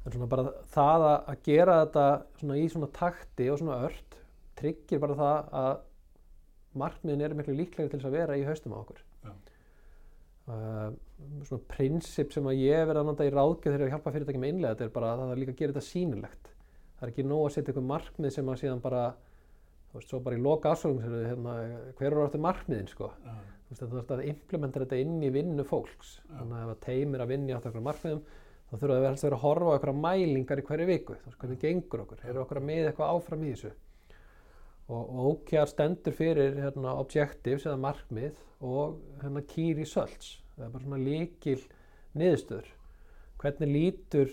en 0.00 0.14
svona 0.14 0.30
bara 0.30 0.54
það 0.72 1.06
að, 1.10 1.36
gera 1.44 1.76
þetta 1.82 2.06
svona 2.40 2.58
í 2.58 2.66
svona 2.72 2.88
takti 2.96 3.48
og 3.52 3.60
svona 3.60 3.78
ört 3.88 4.18
tryggir 4.60 5.00
bara 5.02 5.16
það 5.18 5.54
að 5.60 5.70
markmiðin 6.80 7.24
eru 7.26 7.38
miklu 7.38 7.56
líklegri 7.58 7.90
til 7.90 7.98
þess 7.98 8.08
að 8.08 8.16
vera 8.16 8.36
í 8.38 8.44
haustum 8.46 8.76
á 8.76 8.78
okkur. 8.80 9.00
Já. 9.24 9.32
uh, 10.50 10.86
svona 11.48 11.66
prinsip 11.72 12.32
sem 12.34 12.46
að 12.48 12.62
ég 12.62 12.84
verið 12.88 13.02
að 13.02 13.10
nota 13.10 13.26
í 13.26 13.32
ráðgjöf 13.34 13.74
þegar 13.74 13.86
ég 13.86 13.96
hjálpa 13.96 14.14
fyrirtæki 14.14 14.42
með 14.42 14.54
innlega 14.54 14.76
þetta 14.76 14.86
er 14.86 14.94
bara 14.94 15.10
að 15.12 15.24
það 15.24 15.34
er 15.34 15.42
líka 15.42 15.54
að 15.54 15.60
gera 15.60 15.74
þetta 15.74 15.90
sýnilegt. 15.90 16.52
Það 16.96 17.06
er 17.06 17.12
ekki 17.14 17.26
nóg 17.26 17.42
að 17.46 17.54
setja 17.56 17.74
ykkur 17.74 17.88
markmið 17.90 18.34
sem 18.36 18.52
að 18.52 18.60
síðan 18.62 18.84
bara 18.84 19.04
þú 19.90 19.98
veist, 19.98 20.10
svo 20.12 20.20
bara 20.24 20.38
í 20.38 20.42
loka 20.44 20.74
ásvöldum 20.74 21.16
hérna, 21.26 21.54
hver 21.98 22.12
eru 22.12 22.26
áttu 22.26 22.40
markmiðin 22.42 22.90
sko? 22.90 23.10
Já, 23.24 23.32
þú 23.66 23.72
veist, 23.72 23.82
þú 23.82 24.00
ert 24.02 24.12
að 24.14 24.26
implementa 24.30 24.82
þetta 24.84 25.00
inn 25.02 25.16
í 25.26 25.32
vinnu 25.34 25.66
fólks. 25.66 26.18
Já. 26.28 26.36
þannig 26.36 26.56
að 26.58 26.62
ef 26.62 26.74
að 26.74 26.84
teim 26.86 27.16
er 27.16 27.24
að 27.24 27.32
vinna 27.34 27.50
í 27.50 27.56
átt 27.56 27.68
okkur 27.70 27.86
markmiðum 27.88 28.22
þá 28.70 28.74
þurfa 28.76 28.96
að 28.96 29.06
helst 29.08 29.24
að 29.24 29.28
vera 29.28 29.38
að 29.38 29.44
horfa 29.44 29.70
á 29.70 29.76
okkur 29.76 29.94
mælingar 29.98 30.62
í 30.62 30.66
hverju 30.68 30.88
viku. 30.90 31.16
Þú 31.20 31.30
veist, 31.30 31.38
hvernig 31.42 31.62
gengur 31.64 32.04
okkur, 32.04 32.20
eru 32.30 32.42
okkur 32.44 32.60
að 32.60 32.68
miða 32.68 32.90
eitthvað 32.90 33.14
áfram 33.16 33.42
í 33.44 33.54
þessu? 33.54 33.72
Og, 34.90 35.10
OKR 35.30 35.70
stendur 35.70 36.14
fyrir 36.18 36.58
hérna, 36.58 36.94
objectives 36.98 37.66
eða 37.66 37.80
markmið 37.82 38.38
og 38.66 39.00
hérna, 39.22 39.42
key 39.50 39.74
results. 39.78 40.38
Það 40.56 40.66
er 40.66 40.72
bara 40.74 40.86
svona 40.86 41.02
líkil 41.02 41.58
niðurstöður. 42.18 42.70
Hvernig 43.40 43.74
lítur 43.74 44.32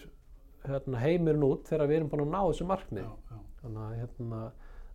hérna, 0.67 1.01
heimurinn 1.01 1.45
út 1.47 1.69
þegar 1.69 1.89
við 1.89 1.99
erum 1.99 2.09
búin 2.11 2.25
að 2.25 2.33
ná 2.33 2.39
þessu 2.41 2.67
markmið 2.67 3.05
já, 3.05 3.11
já, 3.31 3.37
þannig 3.61 3.83
að 3.83 3.99
hérna, 4.01 4.41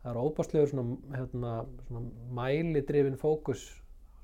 það 0.02 0.10
er 0.12 0.20
óbáslegur 0.26 0.72
svona, 0.72 0.96
hérna, 1.16 1.52
svona 1.88 2.02
mælidrifin 2.38 3.18
fókus 3.20 3.64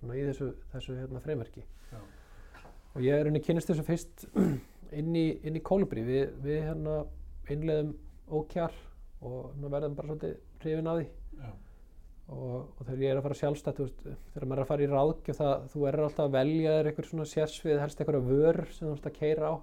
svona, 0.01 0.19
í 0.19 0.27
þessu, 0.29 0.51
þessu 0.75 0.99
hérna, 0.99 1.23
fremverki 1.25 1.65
og 2.99 3.05
ég 3.05 3.15
er 3.15 3.31
unni 3.31 3.43
kynist 3.45 3.71
þessu 3.71 3.87
fyrst 3.87 4.27
inn 4.97 5.15
í, 5.17 5.27
inn 5.47 5.59
í 5.59 5.65
Kolibri 5.65 6.05
við, 6.07 6.35
við 6.45 6.61
hérna 6.67 6.99
innleðum 7.53 7.95
ókjar 8.29 8.75
og 9.25 9.49
hérna, 9.53 9.73
verðum 9.73 9.97
bara 9.99 10.11
svolítið 10.11 10.37
hrifin 10.63 10.91
að 10.91 11.01
því. 11.01 11.09
Já, 11.39 11.51
og, 12.29 12.53
og 12.59 12.83
þegar 12.83 13.03
ég 13.05 13.13
er 13.13 13.21
að 13.21 13.27
fara 13.27 13.39
sjálfstætt 13.41 13.81
þegar 13.81 14.47
maður 14.47 14.59
er 14.59 14.65
að 14.65 14.71
fara 14.71 14.85
í 14.85 14.91
ráðgjöf 14.93 15.41
það, 15.41 15.67
þú 15.73 15.87
er 15.89 15.99
alltaf 16.05 16.25
að 16.27 16.37
velja 16.37 16.77
þér 16.77 16.91
einhver 16.91 17.09
svona 17.09 17.29
sérsvið 17.33 17.83
helst 17.83 18.03
einhverja 18.03 18.29
vör 18.29 18.61
sem 18.75 18.87
þú 18.87 18.95
ert 18.95 19.11
að 19.11 19.19
keira 19.19 19.53
á. 19.53 19.55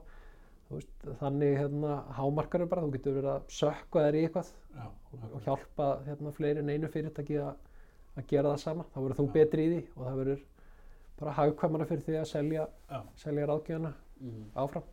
Veist, 0.65 0.95
þannig 1.19 1.59
hérna, 1.59 1.99
hámarkar 2.17 2.65
bara, 2.65 2.81
þú 2.87 2.95
getur 2.95 3.19
verið 3.19 3.31
að 3.35 3.51
sökka 3.53 4.05
þér 4.07 4.15
í 4.17 4.23
eitthvað 4.25 4.47
já, 4.49 4.87
og, 5.27 5.35
hjálpa 5.45 5.89
hérna, 6.07 6.33
fleiri 6.33 6.63
en 6.63 6.71
einu 6.73 6.89
fyrirtæki 6.89 7.37
að, 7.37 7.51
að 8.17 8.27
gera 8.31 8.55
það 8.55 8.63
sama. 8.63 8.87
Þá 8.95 8.97
verður 9.03 9.19
þú 9.19 9.27
betri 9.35 9.67
í 9.67 9.71
því 9.75 9.83
og 9.93 10.01
það 10.01 10.19
verður 10.23 10.43
bara 11.19 11.35
hagkvæmara 11.37 11.87
fyrir 11.91 12.03
því 12.07 12.17
að 12.17 12.27
selja, 12.31 12.65
já, 12.89 12.99
selja 13.21 13.45
ráðgjöfuna 13.51 13.93
áfram 14.57 14.89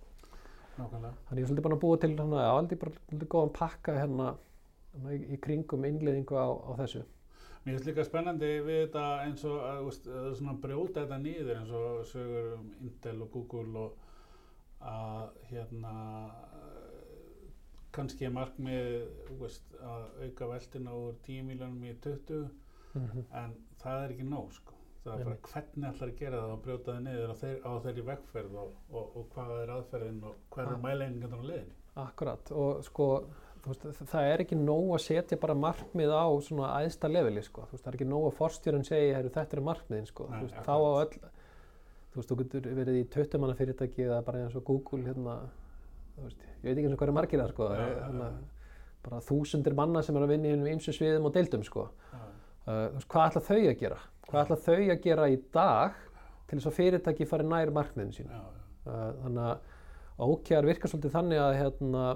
nákvæmlega. 0.79 1.15
Þannig 1.29 1.41
ég 1.41 1.45
er 1.45 1.51
svolítið 1.51 1.67
búin 1.67 1.77
að 1.77 1.83
búa 1.85 1.99
til 2.03 2.13
hérna, 2.13 2.45
aldrei 2.51 2.79
bara 2.83 2.95
svolítið 2.99 3.33
góðan 3.35 3.53
pakka 3.59 3.97
hérna, 3.99 4.29
hérna 4.93 5.17
í, 5.17 5.19
í 5.35 5.41
kringum 5.47 5.89
innleiðingu 5.89 6.39
á, 6.39 6.49
á 6.53 6.73
þessu. 6.83 7.03
Mér 7.63 7.77
finnst 7.77 7.91
líka 7.91 8.07
spennandi 8.07 8.49
við 8.67 8.81
þetta 8.81 9.05
eins 9.27 9.45
og 9.47 9.61
að, 9.69 9.91
að 10.23 10.31
svona 10.39 10.57
brjóta 10.65 11.05
þetta 11.05 11.21
nýður 11.23 11.61
eins 11.61 11.75
og 11.79 12.01
sögur 12.11 12.49
um 12.57 12.73
Intel 12.83 13.21
og 13.23 13.31
Google 13.37 13.85
og 13.85 14.09
að 14.83 15.37
hérna 15.53 15.93
kannski 17.95 18.27
er 18.27 18.35
markmið 18.35 18.89
veist, 19.39 19.77
að 19.79 20.27
auka 20.27 20.49
veltina 20.51 20.97
úr 20.97 21.15
10 21.29 21.47
miljónum 21.51 21.87
í 21.87 21.95
20 22.03 22.51
Mm 22.93 23.25
en 23.33 23.53
það 23.81 24.03
er 24.05 24.11
ekki 24.13 24.25
nóg 24.29 24.51
sko. 24.53 24.75
Það 25.05 25.21
er 25.21 25.25
bara 25.29 25.38
hvernig 25.53 25.88
ætlar 25.91 26.09
að 26.12 26.19
gera 26.23 26.41
það 26.43 26.51
og 26.57 26.61
brjóta 26.67 26.93
það 26.93 27.01
niður 27.07 27.31
á, 27.33 27.37
þeir, 27.43 27.57
á 27.67 27.73
þeirri 27.87 28.05
vegferð 28.11 28.59
og, 28.62 28.75
og, 28.93 29.07
og 29.19 29.25
hvað 29.35 29.55
er 29.62 29.73
aðferðin 29.77 30.21
og 30.29 30.35
hvað 30.55 30.67
Ah. 30.69 30.73
er 30.77 30.83
mæleiningarnar 30.87 31.43
á 31.43 31.47
leiðinni. 31.51 31.79
Akkurat 32.03 32.53
og 32.57 32.85
sko 32.87 33.09
veist, 33.67 33.83
það 34.12 34.29
er 34.33 34.43
ekki 34.45 34.57
nóg 34.59 34.93
að 34.97 35.03
setja 35.05 35.37
bara 35.43 35.55
markmið 35.55 36.11
á 36.15 36.25
svona 36.43 36.71
æðsta 36.83 37.11
leveli 37.11 37.43
sko. 37.47 37.67
Veist, 37.73 37.85
það 37.85 37.91
er 37.93 37.99
ekki 38.01 38.09
nóg 38.12 38.29
að 38.31 38.37
forstjórun 38.38 38.87
segja 38.88 39.17
heru, 39.19 39.33
þetta 39.35 39.57
eru 39.59 39.65
markmiðin 39.69 40.09
sko. 40.09 40.29
Nei, 40.31 40.41
veist, 40.47 40.62
þá 40.67 40.73
á 40.73 40.91
öll 41.03 41.12
þú 42.12 42.21
veist, 42.21 42.29
þú 42.33 42.38
getur 42.43 42.71
verið 42.79 42.97
í 43.03 43.05
20 43.15 43.38
manna 43.43 43.55
fyrirtæki 43.59 44.07
eða 44.07 44.23
bara 44.27 44.43
eins 44.47 44.57
og 44.59 44.65
Google 44.69 45.03
hérna, 45.07 45.37
ég 46.23 46.65
veit 46.65 46.77
ekki 46.79 46.87
eins 46.88 46.95
og 46.97 47.01
hvað 47.03 47.09
er 47.12 47.17
margir 47.19 47.41
það 47.43 47.53
sko. 47.55 47.69
Já, 47.73 47.87
hérna, 48.07 48.31
bara 49.03 49.21
þúsundir 49.27 49.75
manna 49.75 50.03
sem 50.07 50.17
er 50.17 50.23
að 50.27 50.33
vinna 50.35 50.49
í 50.51 50.53
einum 50.57 50.69
ýmsu 50.75 50.93
sviðum 50.95 51.27
og 51.31 51.33
deildum 51.35 51.65
sko. 51.67 51.87
Uh, 52.62 53.01
hvað 53.11 53.31
ætla 53.33 53.41
þau 53.49 53.57
að 53.59 53.79
gera? 53.81 53.97
Hvað 54.33 54.47
ætla 54.47 54.57
þau 54.64 54.77
að 54.81 55.01
gera 55.05 55.29
í 55.29 55.38
dag 55.53 55.97
til 56.49 56.57
þess 56.57 56.68
að 56.71 56.77
fyrirtæki 56.79 57.29
fari 57.29 57.45
nær 57.45 57.73
markmiðin 57.77 58.14
sín? 58.16 58.31
já, 58.33 58.40
já, 58.40 58.61
Uh, 58.83 59.12
þannig 59.23 59.45
að 59.47 60.25
OKR 60.27 60.66
virkar 60.66 60.90
svolítið 60.90 61.12
þannig 61.14 61.38
að, 61.38 61.53
hérna, 61.55 62.07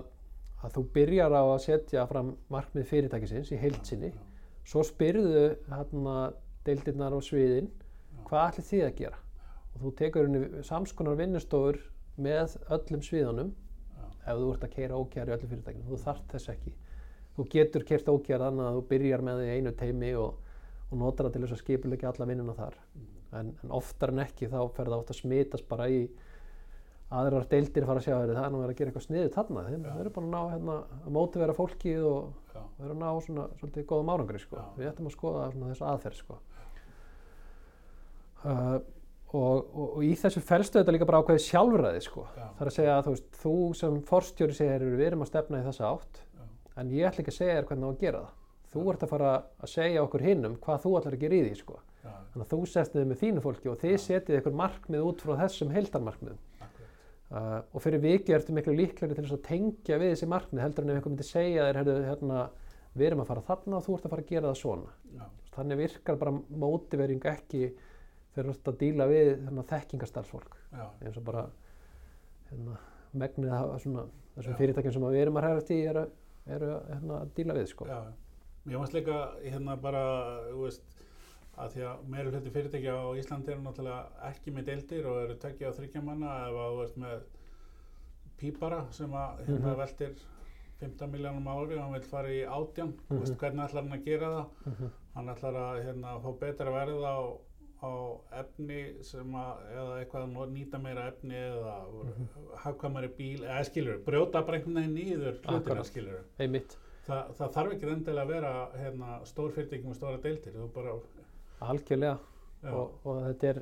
að 0.66 0.72
þú 0.74 0.82
byrjar 0.96 1.34
á 1.38 1.42
að 1.44 1.60
setja 1.62 2.06
fram 2.10 2.32
markmið 2.50 2.88
fyrirtækisins 2.88 3.52
í 3.54 3.58
heild 3.60 3.78
sinni. 3.86 4.10
Já, 4.10 4.48
svo 4.66 4.82
spyrðu 4.82 5.44
hérna, 5.70 6.16
deildirnar 6.66 7.14
á 7.14 7.20
sviðin 7.22 7.68
hvað 8.26 8.48
ætli 8.48 8.64
þið 8.70 8.82
að 8.86 8.96
gera? 8.98 9.20
Og 9.70 9.84
þú 9.84 9.92
tekur 10.00 10.32
samskonar 10.66 11.20
vinnustofur 11.20 11.78
með 12.18 12.56
öllum 12.74 13.04
sviðunum 13.04 13.52
ef 14.26 14.40
þú 14.40 14.50
ert 14.56 14.66
að 14.66 14.74
keira 14.74 14.98
OKR 14.98 15.30
í 15.30 15.36
öllu 15.36 15.50
fyrirtækinu. 15.52 15.86
Þú 15.92 16.00
þarft 16.02 16.34
þess 16.34 16.52
ekki. 16.56 16.72
Þú 17.36 17.46
getur 17.52 17.86
kert 17.86 18.10
OKR 18.10 18.46
þannig 18.48 18.66
að 18.66 18.78
þú 18.80 18.84
byrjar 18.90 19.22
með 19.28 19.42
því 19.42 19.54
einu 19.54 19.74
teimi 19.78 20.12
og, 20.18 20.40
og 20.90 21.00
notar 21.00 21.26
það 21.26 21.36
til 21.36 21.44
þess 21.44 21.56
að 21.56 21.62
skipulegja 21.64 22.12
alla 22.12 22.30
vinnuna 22.30 22.56
þar 22.56 22.78
en, 23.36 23.52
en 23.62 23.74
oftar 23.74 24.14
en 24.14 24.24
ekki 24.24 24.50
þá 24.52 24.60
fer 24.76 24.90
það 24.90 24.98
oft 25.00 25.12
að 25.12 25.20
smitast 25.20 25.68
bara 25.68 25.90
í 25.90 26.00
aðrar 27.16 27.46
deildir 27.50 27.86
fara 27.86 28.02
að 28.02 28.08
sjá 28.08 28.16
þeirri 28.16 28.34
það 28.34 28.46
er 28.46 28.52
nú 28.52 28.60
verið 28.62 28.74
að 28.74 28.78
gera 28.80 28.90
eitthvað 28.90 29.06
sniðið 29.06 29.34
þarna 29.36 29.66
þeim 29.66 29.84
þeir 29.86 30.00
eru 30.02 30.14
bara 30.16 30.26
að 30.26 30.32
ná 30.32 30.54
hérna, 30.54 30.76
að 31.06 31.12
mótivera 31.14 31.54
fólkið 31.54 32.06
og 32.10 32.46
og 32.76 32.84
eru 32.84 32.94
að 32.94 33.00
ná 33.00 33.08
svona 33.24 33.46
svolítið 33.60 33.86
góðum 33.90 34.12
árangri 34.12 34.40
sko. 34.40 34.58
Já. 34.60 34.66
við 34.76 34.90
ættum 34.90 35.08
að 35.08 35.14
skoða 35.16 35.46
þessu 35.54 35.86
aðferð 35.90 36.20
sko. 36.20 36.38
uh, 38.44 38.78
og, 39.36 39.60
og, 39.60 39.86
og 39.86 40.02
í 40.06 40.12
þessu 40.20 40.42
felstu 40.44 40.80
þetta 40.80 40.94
líka 40.94 41.08
bara 41.08 41.22
ákveðið 41.22 41.44
sjálfræði 41.46 42.02
sko. 42.04 42.26
já, 42.36 42.46
það 42.46 42.64
er 42.64 42.72
að 42.72 42.76
segja 42.78 42.96
að 42.96 43.06
þú, 43.06 43.14
veist, 43.16 43.30
þú 43.42 43.54
sem 43.80 44.00
forstjóri 44.10 44.58
segir 44.58 44.88
við 44.92 45.06
erum 45.10 45.24
að 45.24 45.32
stefna 45.32 45.62
í 45.62 45.66
þessa 45.66 45.92
átt 45.92 46.20
já, 46.22 46.44
en 46.82 46.92
ég 46.94 47.08
ætla 47.08 47.24
ekki 47.24 47.34
að 47.34 47.40
segja 47.40 47.56
þér 47.58 47.70
hvernig 47.70 47.88
á 47.88 47.90
að 47.92 48.04
gera 48.04 48.24
það 48.26 48.42
þú 48.72 48.84
ert 48.92 49.04
að 49.06 49.12
fara 49.12 49.30
að 49.62 49.72
segja 49.72 50.02
okkur 50.04 50.24
hinnum 50.26 50.58
hvað 50.62 50.82
þú 50.84 50.92
ætlar 50.98 51.16
að 51.16 51.24
gera 51.24 51.38
í 51.38 51.44
því 51.46 51.54
sko. 51.60 51.78
þannig 52.06 52.44
að 52.44 52.52
þú 52.52 52.60
sest 52.70 52.94
niður 52.94 53.08
með 53.10 53.22
þínu 53.22 53.42
fólki 53.44 53.70
og 53.70 53.80
þið 53.80 53.96
setið 54.02 54.38
ykkur 54.40 54.58
markmið 54.60 55.06
út 55.06 55.24
frá 55.24 55.32
þessum 55.40 55.72
heildarmarkmiðum. 55.74 56.38
Akkurat, 56.66 56.92
uh, 57.30 57.56
og 57.72 57.82
fyrir 57.82 58.02
vikið 58.04 58.36
ertu 58.36 58.56
miklu 58.56 58.76
líklegri 58.76 59.16
til 59.16 59.26
að 59.26 59.42
tengja 59.46 59.98
við 60.02 60.12
þessi 60.12 60.28
markmið 60.30 60.64
heldur 60.66 60.86
en 60.86 60.92
ef 60.92 61.00
einhver 61.00 61.14
myndi 61.14 61.26
segja 61.26 61.66
þér 61.70 61.80
hérna, 62.10 62.42
við 62.94 63.08
erum 63.08 63.24
að 63.24 63.30
fara 63.32 63.46
þarna 63.48 63.78
og 63.80 63.86
þú 63.86 63.96
ert 63.96 64.06
að 64.06 64.14
fara 64.14 64.26
að 64.26 64.30
gera 64.34 64.52
það 64.52 64.60
svona. 64.60 64.94
Já, 65.16 65.24
þannig 65.56 65.80
virkar 65.82 66.20
bara 66.20 66.34
mótivering 66.64 67.30
ekki 67.32 67.62
þegar 68.36 68.50
þú 68.50 68.54
ert 68.54 68.70
að 68.70 68.78
díla 68.82 69.08
við 69.10 69.32
hérna, 69.32 69.64
þekkingastarfsfólk 69.72 70.60
já, 70.76 70.84
eins 71.00 71.16
og 71.16 71.26
bara 71.26 71.46
hérna, 72.50 72.76
megnið 73.16 73.54
þessum 73.56 74.58
fyrirtækjum 74.60 74.96
sem 74.96 75.06
við 75.08 75.22
erum 75.22 75.40
að 75.40 75.46
hræðast 75.46 75.72
í 75.72 75.78
eru, 75.88 76.02
eru 76.52 76.72
hérna, 76.90 77.20
að 77.22 77.30
díla 77.38 77.56
við 77.56 77.70
sko. 77.72 77.88
já. 77.88 78.00
Mér 78.66 78.78
varst 78.82 78.92
líka 78.96 79.16
hérna 79.44 79.76
bara, 79.80 80.00
þú 80.50 80.62
veist, 80.64 80.82
að 81.56 81.74
því 81.76 81.82
að 81.88 82.06
meira 82.12 82.30
hluti 82.32 82.50
fyrirtækja 82.52 82.94
á 82.98 83.06
Íslandi 83.20 83.52
eru 83.54 83.62
náttúrulega 83.62 84.30
ekki 84.30 84.52
með 84.56 84.66
deildir 84.70 85.06
og 85.08 85.18
eru 85.22 85.36
tökja 85.40 85.70
á 85.70 85.76
þryggja 85.76 86.02
manna 86.04 86.32
ef 86.48 86.58
að 86.64 86.72
þú 86.74 86.80
ert 86.86 86.96
með 87.04 87.20
pípara 88.40 88.80
sem 88.92 89.10
að 89.16 89.44
hérna 89.46 89.70
Mhm. 89.70 89.78
veltir 89.80 90.16
15 90.80 91.10
miljónum 91.12 91.46
ári 91.48 91.76
og 91.78 91.82
hann 91.84 91.92
vil 91.92 92.02
fara 92.10 92.28
í 92.28 92.42
átján, 92.44 92.92
mm 92.92 93.10
Mhm. 93.10 93.20
veist 93.22 93.38
hvernig 93.38 93.64
ætlar 93.68 93.82
hann 93.82 93.92
að 93.98 94.04
gera 94.04 94.26
það? 94.34 94.46
Mhm. 94.66 94.90
Hann 95.14 95.28
ætlar 95.28 95.54
að 95.54 95.84
hérna, 95.86 96.20
fá 96.22 96.38
betra 96.40 96.70
verð 96.70 97.02
á, 97.06 97.16
á 97.82 98.20
efni 98.40 99.04
sem 99.04 99.32
að, 99.32 99.56
eða 99.72 100.04
eitthvað 100.04 100.36
að 100.36 100.50
nýta 100.52 100.82
meira 100.82 101.06
efni 101.12 101.34
eða 101.34 101.86
Mhm. 102.04 102.28
hagkvæmari 102.56 103.08
bíl, 103.16 103.40
eða 103.44 103.64
skilur, 103.64 104.04
brjóta 104.04 104.44
bara 104.44 104.58
einhvern 104.58 104.74
veginn 104.74 104.94
niður 104.94 105.38
hlutina 105.40 105.84
skilur. 105.84 106.20
einmitt, 106.38 106.76
Þa, 107.06 107.18
það 107.38 107.52
þarf 107.54 107.74
ekki 107.76 107.90
endilega 107.92 108.24
að 108.24 108.32
vera 108.34 108.52
hérna, 108.80 109.18
stór 109.28 109.52
fyrirtæki 109.54 109.86
með 109.86 109.98
stóra 110.00 110.22
deildir, 110.24 110.56
algjörlega. 111.62 112.16
Og, 112.66 112.94
og 113.06 113.20
þetta 113.28 113.50
er 113.52 113.60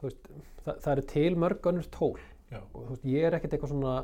veist, 0.00 0.30
það, 0.64 0.80
það 0.80 0.92
eru 0.94 1.04
til 1.12 1.36
mörg 1.38 1.68
önnur 1.70 1.90
tól. 1.94 2.16
Já, 2.50 2.58
og 2.74 2.88
veist, 2.88 3.04
ég 3.06 3.28
er 3.28 3.36
ekkert 3.38 3.54
eitthvað 3.54 3.74
svona 3.74 3.94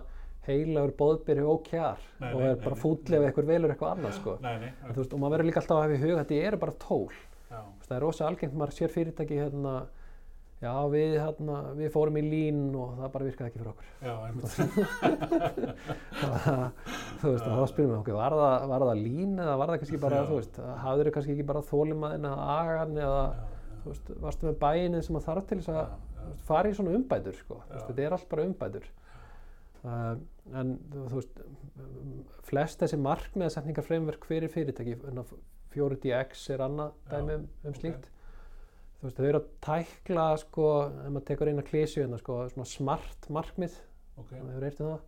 heilagur 0.46 0.92
bóðbyrju 1.00 1.46
ókjar 1.50 2.02
Nei, 2.20 2.28
og 2.30 2.38
nei, 2.38 2.50
er 2.52 2.60
bara 2.62 2.78
fúll 2.78 3.00
ef 3.02 3.24
eitthvað 3.26 3.48
velur 3.50 3.72
eitthvað 3.74 3.96
annað 3.96 4.12
sko. 4.20 4.36
nei, 4.44 4.52
nei, 4.62 4.68
En 4.84 4.92
þú 4.94 5.00
veist, 5.02 5.16
og 5.16 5.22
maður 5.22 5.34
verður 5.34 5.48
líka 5.50 5.62
alltaf 5.62 5.76
að 5.76 5.82
hafa 5.82 5.96
í 5.96 6.02
huga 6.04 6.20
þetta 6.20 6.38
eru 6.50 6.60
bara 6.62 6.76
tól. 6.86 7.16
Það 7.50 7.96
er 7.96 8.04
rosa 8.04 8.26
algengt 8.28 8.54
maður 8.58 8.76
sér 8.76 8.92
fyrirtæki 8.94 9.40
hérna, 9.40 9.74
já 10.62 10.72
við, 10.92 11.14
hérna, 11.20 11.56
við 11.76 11.90
fórum 11.94 12.16
í 12.16 12.22
lín 12.24 12.60
og 12.78 12.94
það 13.00 13.10
bara 13.14 13.26
virkaði 13.28 13.50
ekki 13.50 13.60
fyrir 13.60 13.72
okkur. 13.72 13.88
Já, 14.06 14.14
þú 17.20 17.32
veist, 17.32 17.44
þá 17.44 17.64
spyrum 17.70 17.92
við 17.92 17.98
okkur, 18.00 18.16
var 18.16 18.36
það, 18.40 18.66
var 18.72 18.84
það 18.90 19.02
lín 19.02 19.34
eða 19.36 19.56
var 19.60 19.72
það 19.72 19.80
kannski 19.82 20.00
bara, 20.02 20.20
Já. 20.22 20.28
þú 20.30 20.40
veist, 20.40 20.60
hafður 20.84 21.12
kannski 21.16 21.34
ekki 21.36 21.48
bara 21.52 21.64
þólimaðin 21.70 22.28
eða 22.30 22.48
agan 22.56 22.92
eða, 23.04 23.22
já, 23.36 23.74
þú 23.82 23.92
veist, 23.92 24.12
varstu 24.26 24.48
með 24.48 24.56
bæinni 24.64 25.02
sem 25.06 25.18
að 25.20 25.26
þarf 25.28 25.48
til 25.50 25.60
þess 25.60 25.74
að 25.74 26.38
fara 26.48 26.70
í 26.70 26.78
svona 26.78 26.96
umbætur, 26.98 27.36
sko, 27.42 27.60
þú 27.66 27.74
veist, 27.76 27.90
þetta 27.90 28.06
er 28.06 28.16
allt 28.16 28.30
bara 28.32 28.48
umbætur. 28.50 28.88
Uh, 29.86 30.14
en 30.56 30.72
þú 30.96 31.14
veist, 31.20 31.36
flest 32.48 32.80
þessi 32.82 32.98
markmiðasetningar 33.04 33.86
fremverk 33.86 34.24
fyrir 34.26 34.50
fyrirtæki, 34.50 34.96
4DX 35.76 36.46
er 36.54 36.62
annað 36.64 36.94
dæmi 37.10 37.34
um, 37.36 37.48
um 37.68 37.74
slíkt. 37.76 38.06
þú 38.08 38.15
veist, 39.06 39.18
þau 39.20 39.28
eru 39.30 39.40
að 39.42 39.52
tækla, 39.66 40.24
sko, 40.42 40.70
ef 41.02 41.12
maður 41.12 41.26
tekur 41.30 41.50
eina 41.52 41.64
klísju 41.66 42.02
hérna, 42.02 42.18
sko, 42.22 42.40
svona 42.52 42.66
smart 42.70 43.30
markmið, 43.32 43.78
ok, 44.16 44.32
það 44.32 44.50
hefur 44.50 44.66
reyrt 44.66 44.82
um 44.82 44.92
það? 44.92 45.06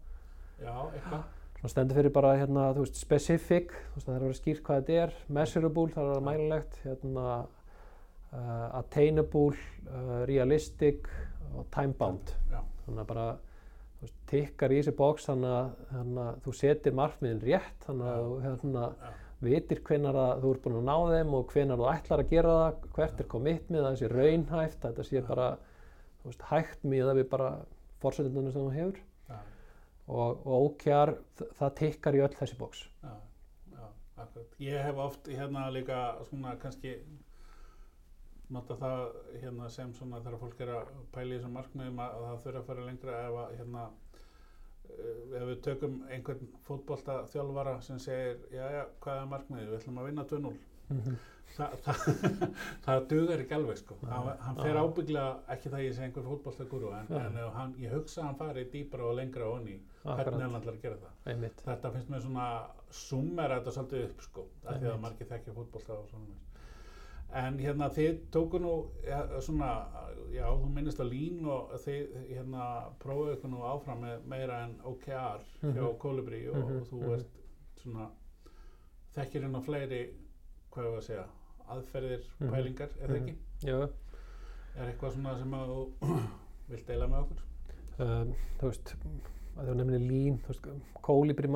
Já, 0.62 0.76
eitthvað, 0.92 1.26
Svona 1.58 1.72
stendur 1.72 1.96
fyrir 1.98 2.12
bara 2.14 2.36
hérna, 2.38 2.68
þú 2.70 2.84
veist, 2.84 2.98
specific, 3.02 3.72
þú 3.74 3.96
veist, 3.96 4.06
það 4.06 4.12
er 4.12 4.20
að 4.20 4.28
vera 4.28 4.38
skýrt 4.38 4.60
hvað 4.68 4.76
þetta 4.78 4.98
er, 5.02 5.14
measurable, 5.34 5.88
það 5.90 5.98
er 5.98 6.04
að 6.04 6.12
vera 6.12 6.26
mælilegt, 6.28 6.76
hérna, 6.84 7.24
uh, 8.30 8.66
attainable, 8.78 9.64
uh, 9.88 10.12
realistic 10.30 11.08
og 11.56 11.66
time 11.74 11.96
bound. 11.98 12.30
já, 12.52 12.60
Þannig 12.84 13.02
að 13.02 13.08
bara, 13.10 13.24
þú 13.98 14.06
veist, 14.06 14.18
tikkar 14.30 14.74
í 14.76 14.78
þessi 14.78 14.94
bóks 15.00 15.26
þannig 15.26 15.56
að, 15.56 16.30
þú 16.44 16.54
setir 16.60 16.94
markmiðin 17.00 17.42
rétt, 17.48 17.82
þannig 17.88 18.12
að 18.12 18.22
þú 18.28 18.38
hérna, 18.46 18.84
vitir 19.44 19.80
hvenar 19.86 20.16
að 20.18 20.40
þú 20.42 20.52
ert 20.54 20.62
búin 20.64 20.78
að 20.80 20.86
ná 20.88 20.96
þeim 21.12 21.34
og 21.38 21.52
hvenar 21.54 21.78
þú 21.78 21.88
ætlar 21.92 22.22
að 22.24 22.30
gera 22.32 22.54
það, 22.58 22.80
hvert 22.96 23.20
er 23.22 23.28
commitmið, 23.34 23.80
að 23.84 23.88
það 23.88 23.98
sé 24.00 24.08
raunhæft, 24.12 24.80
þetta 24.86 25.04
sé 25.06 25.22
bara 25.28 25.48
veist, 26.24 26.42
hægt 26.50 26.82
miða 26.84 27.14
við 27.18 27.28
bara 27.30 27.50
fórsöldunum 28.02 28.52
sem 28.54 28.66
þú 28.66 28.72
hefur 28.74 28.98
Já, 29.28 29.38
og, 30.08 30.42
og 30.46 30.66
þ- 31.38 31.50
það 31.60 31.74
tikkar 31.82 32.18
í 32.18 32.22
öll 32.24 32.34
þessi 32.40 32.58
bóks. 32.58 32.82
já, 33.04 33.14
akkurat. 34.16 34.58
Ég 34.58 34.82
hef 34.88 34.96
oft 35.06 35.28
hérna 35.30 35.68
líka 35.70 36.00
svona 36.30 36.56
kannski 36.58 36.96
nota 38.50 38.74
það 38.80 39.00
hérna 39.42 39.68
sem 39.70 39.90
svona 39.94 40.20
þegar 40.24 40.38
fólk 40.40 40.60
er 40.64 40.70
að 40.78 40.92
pæla 41.12 41.34
í 41.34 41.38
þessum 41.38 41.56
markmiðum 41.58 41.98
að 42.00 42.14
það 42.24 42.38
þurfa 42.44 42.60
að 42.62 42.68
fara 42.70 42.86
lengra 42.86 43.16
ef 43.26 43.34
að 43.42 43.56
hérna 43.60 43.82
ef 44.88 45.42
við 45.50 45.58
tökum 45.66 45.98
einhvern 46.10 46.52
fótbolta 46.66 47.20
þjálfara 47.32 47.74
sem 47.86 47.98
segir, 48.02 48.38
já, 48.54 48.64
já, 48.78 48.84
hvað 49.04 49.22
er 49.22 49.32
markmiðið, 49.34 49.68
við 49.72 49.80
ætlum 49.80 50.00
að 50.02 50.08
vinna 50.10 50.28
2-0 50.32 50.56
Þa, 51.56 51.66
það, 51.84 52.00
það 52.84 53.04
dugar 53.10 53.40
ekki 53.42 53.54
alveg 53.56 53.78
sko. 53.80 53.96
Já, 54.02 54.10
hann, 54.12 54.26
hann 54.44 54.58
fer 54.60 54.76
já. 54.76 54.80
ábygglega, 54.84 55.28
ekki 55.54 55.70
það 55.72 55.84
ég 55.84 55.94
sé 55.96 56.02
einhver 56.04 56.26
fótboltagúru 56.26 56.90
en, 56.94 57.08
Já. 57.08 57.22
en 57.24 57.38
hann, 57.56 57.72
ég 57.82 57.94
hugsa 57.96 58.20
að 58.20 58.26
hann 58.28 58.36
fari 58.42 58.64
dýpra 58.74 59.06
og 59.08 59.16
lengra 59.18 59.48
onni 59.54 59.78
hvernig 60.04 60.44
hann 60.44 60.58
ætlar 60.60 60.76
að 60.76 60.84
gera 60.84 60.98
það 61.02 61.32
einmitt. 61.32 61.62
þetta 61.64 61.92
finnst 61.94 62.12
mér 62.12 62.22
svona 62.26 62.48
summera 63.00 63.58
þetta 63.58 63.74
svolítið 63.78 64.04
upp 64.10 64.22
sko, 64.28 64.44
af 64.66 64.78
því 64.78 64.92
að 64.92 65.00
margir 65.06 65.30
þekkja 65.32 65.56
fótbolta 65.56 65.96
og 65.96 66.12
svona 66.12 66.38
en 67.32 67.58
hérna 67.60 67.88
þið 67.92 68.20
tóku 68.32 68.58
nú 68.60 68.72
ja, 69.04 69.22
svona, 69.44 69.86
já 70.32 70.46
þú 70.48 70.68
minnist 70.72 71.00
að 71.00 71.10
lín 71.12 71.42
og 71.46 71.74
þið 71.84 72.14
hérna 72.30 72.68
prófuðu 73.02 73.34
ykkur 73.36 73.50
nú 73.52 73.62
áfram 73.68 74.00
með 74.04 74.22
meira 74.32 74.62
en 74.64 74.78
OKR 74.84 75.42
hjá 75.60 75.82
Mhm. 75.82 75.98
Kolibri 75.98 76.48
og, 76.48 76.56
Mhm, 76.56 76.76
og 76.80 76.86
þú 76.88 76.96
mhm. 77.02 77.12
ert 77.14 77.26
svona 77.82 78.08
þekkir 79.14 79.44
á 79.56 79.60
fleiri 79.60 80.02
hvað 80.72 80.84
ég 80.84 80.96
að 80.96 81.02
segja, 81.02 81.26
aðferðir, 81.68 82.24
Mhm, 82.40 82.50
pælingar, 82.50 82.88
er 83.02 83.08
það 83.08 83.20
mhm. 83.20 83.28
ekki? 83.28 83.36
Jú, 83.68 83.88
Er 84.78 84.92
eitthvað 84.92 85.12
svona 85.12 85.38
sem 85.38 85.50
að 85.52 85.68
þú 85.68 86.18
vilt 86.70 86.86
deila 86.86 87.06
með 87.08 87.22
okkur? 87.24 87.42
um, 87.98 88.34
þú 88.60 88.66
veist, 88.68 88.94
það 89.58 89.70
er 89.72 89.78
nefnilega 89.80 90.08
lín, 90.08 90.36
þú 90.44 90.52
veist, 90.52 90.68
kólibri, 91.08 91.48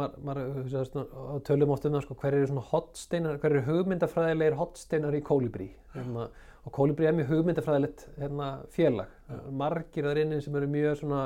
tölum 1.47 1.71
oft 1.75 1.87
um 1.87 1.93
það, 1.97 2.03
sko, 2.07 2.17
hver 2.23 2.37
eru 2.38 2.49
svona 2.51 2.65
hotsteinar, 2.71 3.38
hver 3.43 3.55
eru 3.57 3.62
hugmyndafræðilegir 3.69 4.57
hotsteinar 4.59 5.17
í 5.19 5.23
kólibri, 5.27 5.69
hérna, 5.95 6.29
og 6.65 6.75
kólibri 6.77 7.09
er 7.09 7.17
mjög 7.19 7.31
hugmyndafræðilegt, 7.33 8.07
hérna, 8.19 8.51
félag, 8.75 9.12
margir 9.51 10.09
þar 10.09 10.23
inni 10.25 10.41
sem 10.43 10.57
eru 10.59 10.71
mjög 10.73 10.99
svona, 11.03 11.23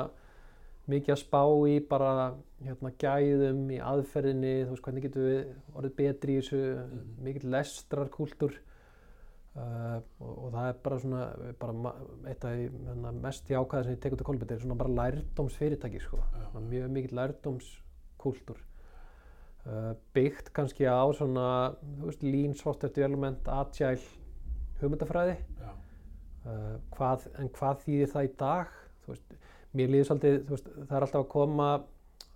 mikið 0.87 1.13
að 1.15 1.19
spá 1.19 1.41
í 1.67 1.79
bara, 1.89 2.11
hérna, 2.63 2.93
gæðum 3.03 3.65
í 3.75 3.81
aðferðinni, 3.83 4.53
þú 4.67 4.75
veist, 4.75 4.85
hvernig 4.85 5.03
getum 5.07 5.27
við 5.27 5.41
orðið 5.75 5.97
betri 5.97 6.37
í 6.37 6.41
þessu, 6.41 6.61
Mhm. 6.77 7.03
mikill 7.25 7.51
lestrarkúltúr, 7.51 8.53
Uh, 9.57 9.97
og, 10.21 10.33
og 10.45 10.49
það 10.53 10.67
er 10.69 10.75
bara 10.85 10.97
svona 11.01 11.21
bara 11.57 11.91
eitt 12.29 12.43
af 12.45 12.51
því 12.53 12.65
hérna, 12.69 13.11
mest 13.23 13.47
jákvæða 13.49 13.87
sem 13.87 13.95
ég 13.95 14.01
tek 14.03 14.13
út 14.13 14.21
af 14.21 14.27
kolbeti 14.27 14.53
er 14.53 14.59
svona 14.61 14.77
bara 14.77 14.93
lærdómsfyrirtæki 14.99 16.01
sko. 16.03 16.19
Svona 16.51 16.61
mjög 16.67 16.91
mikill 16.93 17.17
lærdómskúltúr 17.17 18.59
uh, 19.65 19.95
byggt 20.13 20.53
kannski 20.53 20.85
á 20.85 21.01
svona 21.17 21.47
veist, 22.03 22.21
lean 22.21 22.53
software 22.53 22.93
development 22.93 23.49
agile 23.49 23.97
hugmyndafræði. 24.77 25.39
Já, 25.57 25.73
uh, 26.45 26.77
hvað, 26.93 27.25
en 27.41 27.49
hvað 27.57 27.85
þýðir 27.87 28.13
það 28.13 28.29
í 28.29 28.33
dag? 28.45 28.79
Veist, 29.09 29.37
mér 29.73 29.93
líður 29.95 30.11
svolítið 30.11 30.41
veist, 30.51 30.73
það 30.83 30.97
er 30.99 31.07
alltaf 31.07 31.23
að 31.23 31.31
koma 31.33 31.71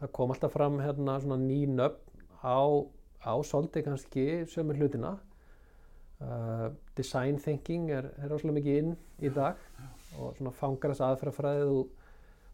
það 0.01 0.15
kom 0.17 0.33
alltaf 0.33 0.57
fram 0.57 0.81
hérna 0.81 1.21
svona 1.21 1.43
ný 1.45 1.65
nöfn 1.69 2.25
á, 2.41 2.65
á 3.21 3.33
svolítið 3.45 3.91
kannski 3.91 4.25
sömu 4.49 4.73
hlutina 4.79 5.19
uh, 6.21 6.67
design 6.97 7.39
thinking 7.41 7.89
er, 7.91 8.11
er 8.21 8.29
rosalega 8.31 8.59
mikið 8.59 8.79
inn 8.81 8.93
í 9.21 9.31
dag 9.33 9.59
og 10.19 10.35
svona 10.37 10.51
fangar 10.55 10.93
þess 10.93 11.05
aðferðafræði 11.07 11.67
þú, 11.69 11.81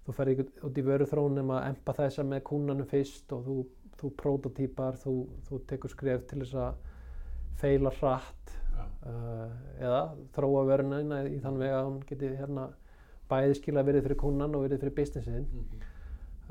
þú 0.07 0.15
ferði 0.19 0.47
út 0.69 0.77
í 0.77 0.85
vöruþróun 0.87 1.41
um 1.43 1.53
að 1.57 1.69
empathæsa 1.71 2.25
með 2.27 2.43
kúnanum 2.51 2.89
fyrst 2.89 3.33
og 3.35 3.45
þú, 3.47 3.57
þú 3.97 4.11
prototýpar, 4.21 4.99
þú, 5.01 5.15
þú 5.49 5.61
tekur 5.71 5.93
skref 5.93 6.25
til 6.29 6.43
þess 6.43 6.59
að 6.61 6.83
feila 7.57 7.91
hratt 7.97 8.53
já, 8.77 8.83
uh, 9.09 9.47
eða 9.81 10.01
þróa 10.37 10.65
vöruna 10.69 11.23
í 11.25 11.39
þann 11.41 11.57
veg 11.61 11.73
að 11.73 11.87
hún 11.89 12.01
geti 12.07 12.33
hérna 12.37 12.67
bæði 13.27 13.57
skila 13.57 13.83
verið 13.83 14.05
fyrir 14.05 14.19
kúnan 14.21 14.53
og 14.55 14.67
verið 14.67 14.83
fyrir 14.85 14.93
businessin. 14.95 15.47
Mhm, 15.51 15.79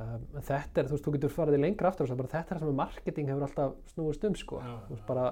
um, 0.02 0.24
en 0.37 0.44
þetta 0.44 0.83
er, 0.83 0.88
þú 0.90 0.96
veist, 0.96 1.07
þú 1.07 1.12
getur 1.14 1.33
farið 1.33 1.62
lengra 1.62 1.88
aftur 1.88 2.05
og 2.05 2.11
svo 2.11 2.18
bara 2.18 2.33
þetta 2.35 2.52
er 2.52 2.59
það 2.59 2.64
sem 2.66 2.72
að 2.74 2.81
marketing 2.83 3.31
hefur 3.31 3.46
alltaf 3.46 3.79
snúist 3.94 4.26
um 4.29 4.35
sko, 4.37 4.59
Já, 4.61 4.74
þú 4.88 4.96
veist, 4.96 5.05
já. 5.05 5.09
bara 5.09 5.29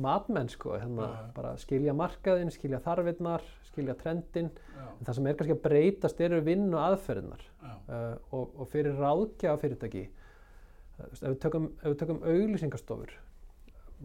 matmenn 0.00 0.50
sko, 0.50 0.74
hérna, 0.80 1.10
já. 1.10 1.26
bara 1.36 1.52
skilja 1.60 1.94
markaðinn, 1.94 2.50
skilja 2.54 2.80
þarfinnar, 2.82 3.44
skilja 3.68 3.94
trendin 4.00 4.50
já, 4.50 4.86
en 4.88 5.06
það 5.06 5.18
sem 5.18 5.28
er 5.30 5.36
kannski 5.38 5.56
að 5.56 5.62
breytast 5.68 6.24
eru 6.24 6.40
vinnu 6.46 6.80
aðferðinnar 6.82 7.44
já, 7.44 7.74
uh, 7.74 8.08
og, 8.34 8.56
og 8.58 8.72
fyrir 8.72 8.98
ráðgjafa 8.98 9.62
fyrirtæki 9.62 10.08
uh, 10.08 11.06
ef 11.06 11.28
við 11.28 11.38
tökum, 11.46 11.70
tökum 12.00 12.24
auglýsingastofur 12.26 13.14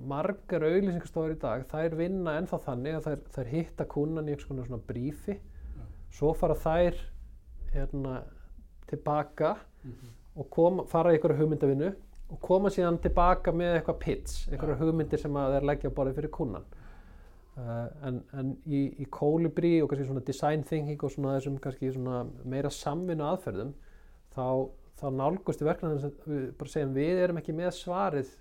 margar 0.07 0.63
auglýsingastofur 0.63 1.33
í 1.33 1.39
dag 1.39 1.65
þær 1.69 1.95
vinna 1.99 2.35
ennþá 2.39 2.59
þannig 2.65 2.97
að 2.97 3.07
þær, 3.07 3.23
þær 3.35 3.49
hitta 3.53 3.87
kunnan 3.89 4.27
í 4.27 4.33
einhvers 4.33 4.49
konar 4.49 4.67
svona 4.69 4.85
brífi. 4.89 5.37
Svo 6.13 6.33
fara 6.37 6.55
þær 6.57 6.99
hérna, 7.73 8.21
tilbaka 8.89 9.55
mhm, 9.83 10.13
og 10.39 10.49
koma, 10.53 10.85
fara 10.89 11.13
í 11.13 11.17
einhverja 11.17 11.41
hugmyndavinnu 11.41 11.91
og 12.29 12.39
koma 12.45 12.69
síðan 12.73 12.99
tilbaka 13.01 13.51
með 13.55 13.79
eitthvað 13.79 14.03
einhverja 14.09 14.75
Já. 14.75 14.79
hugmyndir 14.83 15.21
sem 15.21 15.37
að 15.39 15.55
þeir 15.55 15.67
leggja 15.69 15.89
á 15.89 15.97
borðið 15.97 16.19
fyrir 16.19 16.33
kunnan 16.35 16.65
uh, 17.57 17.87
en, 18.05 18.19
en 18.37 18.51
í, 18.69 18.83
í 19.01 19.07
Colibri 19.13 19.71
og 19.83 19.89
kannski 19.91 20.09
svona 20.09 20.25
design 20.27 20.65
thinking 20.69 21.01
og 21.03 21.13
svona 21.15 21.37
þessum 21.37 21.57
kannski 21.63 21.91
svona 21.95 22.19
meira 22.45 22.71
samvinnu 22.73 23.25
aðferðum 23.31 23.73
þá, 24.35 24.45
þá 25.01 25.05
nálgust 25.17 25.63
við 25.63 25.71
verkefnum 25.71 26.03
sem 26.03 26.13
við 26.29 26.45
bara 26.61 26.73
segjum 26.75 26.95
við 26.99 27.23
erum 27.25 27.41
ekki 27.41 27.57
með 27.57 27.73
svarið 27.79 28.31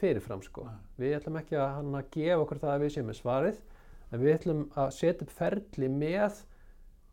fyrirfram 0.00 0.42
sko 0.42 0.66
Nei. 0.66 0.76
við 1.04 1.16
ætlum 1.20 1.38
ekki 1.42 1.58
að, 1.60 1.74
hann 1.78 1.98
að 2.00 2.10
gefa 2.16 2.42
okkur 2.44 2.62
það 2.64 2.74
að 2.74 2.84
við 2.86 2.94
séum 2.96 3.10
með 3.12 3.20
svarið 3.20 3.58
en 4.10 4.22
við 4.24 4.34
ætlum 4.38 4.62
að 4.80 4.94
setja 4.96 5.26
upp 5.26 5.34
ferli 5.38 5.90
með 5.92 6.38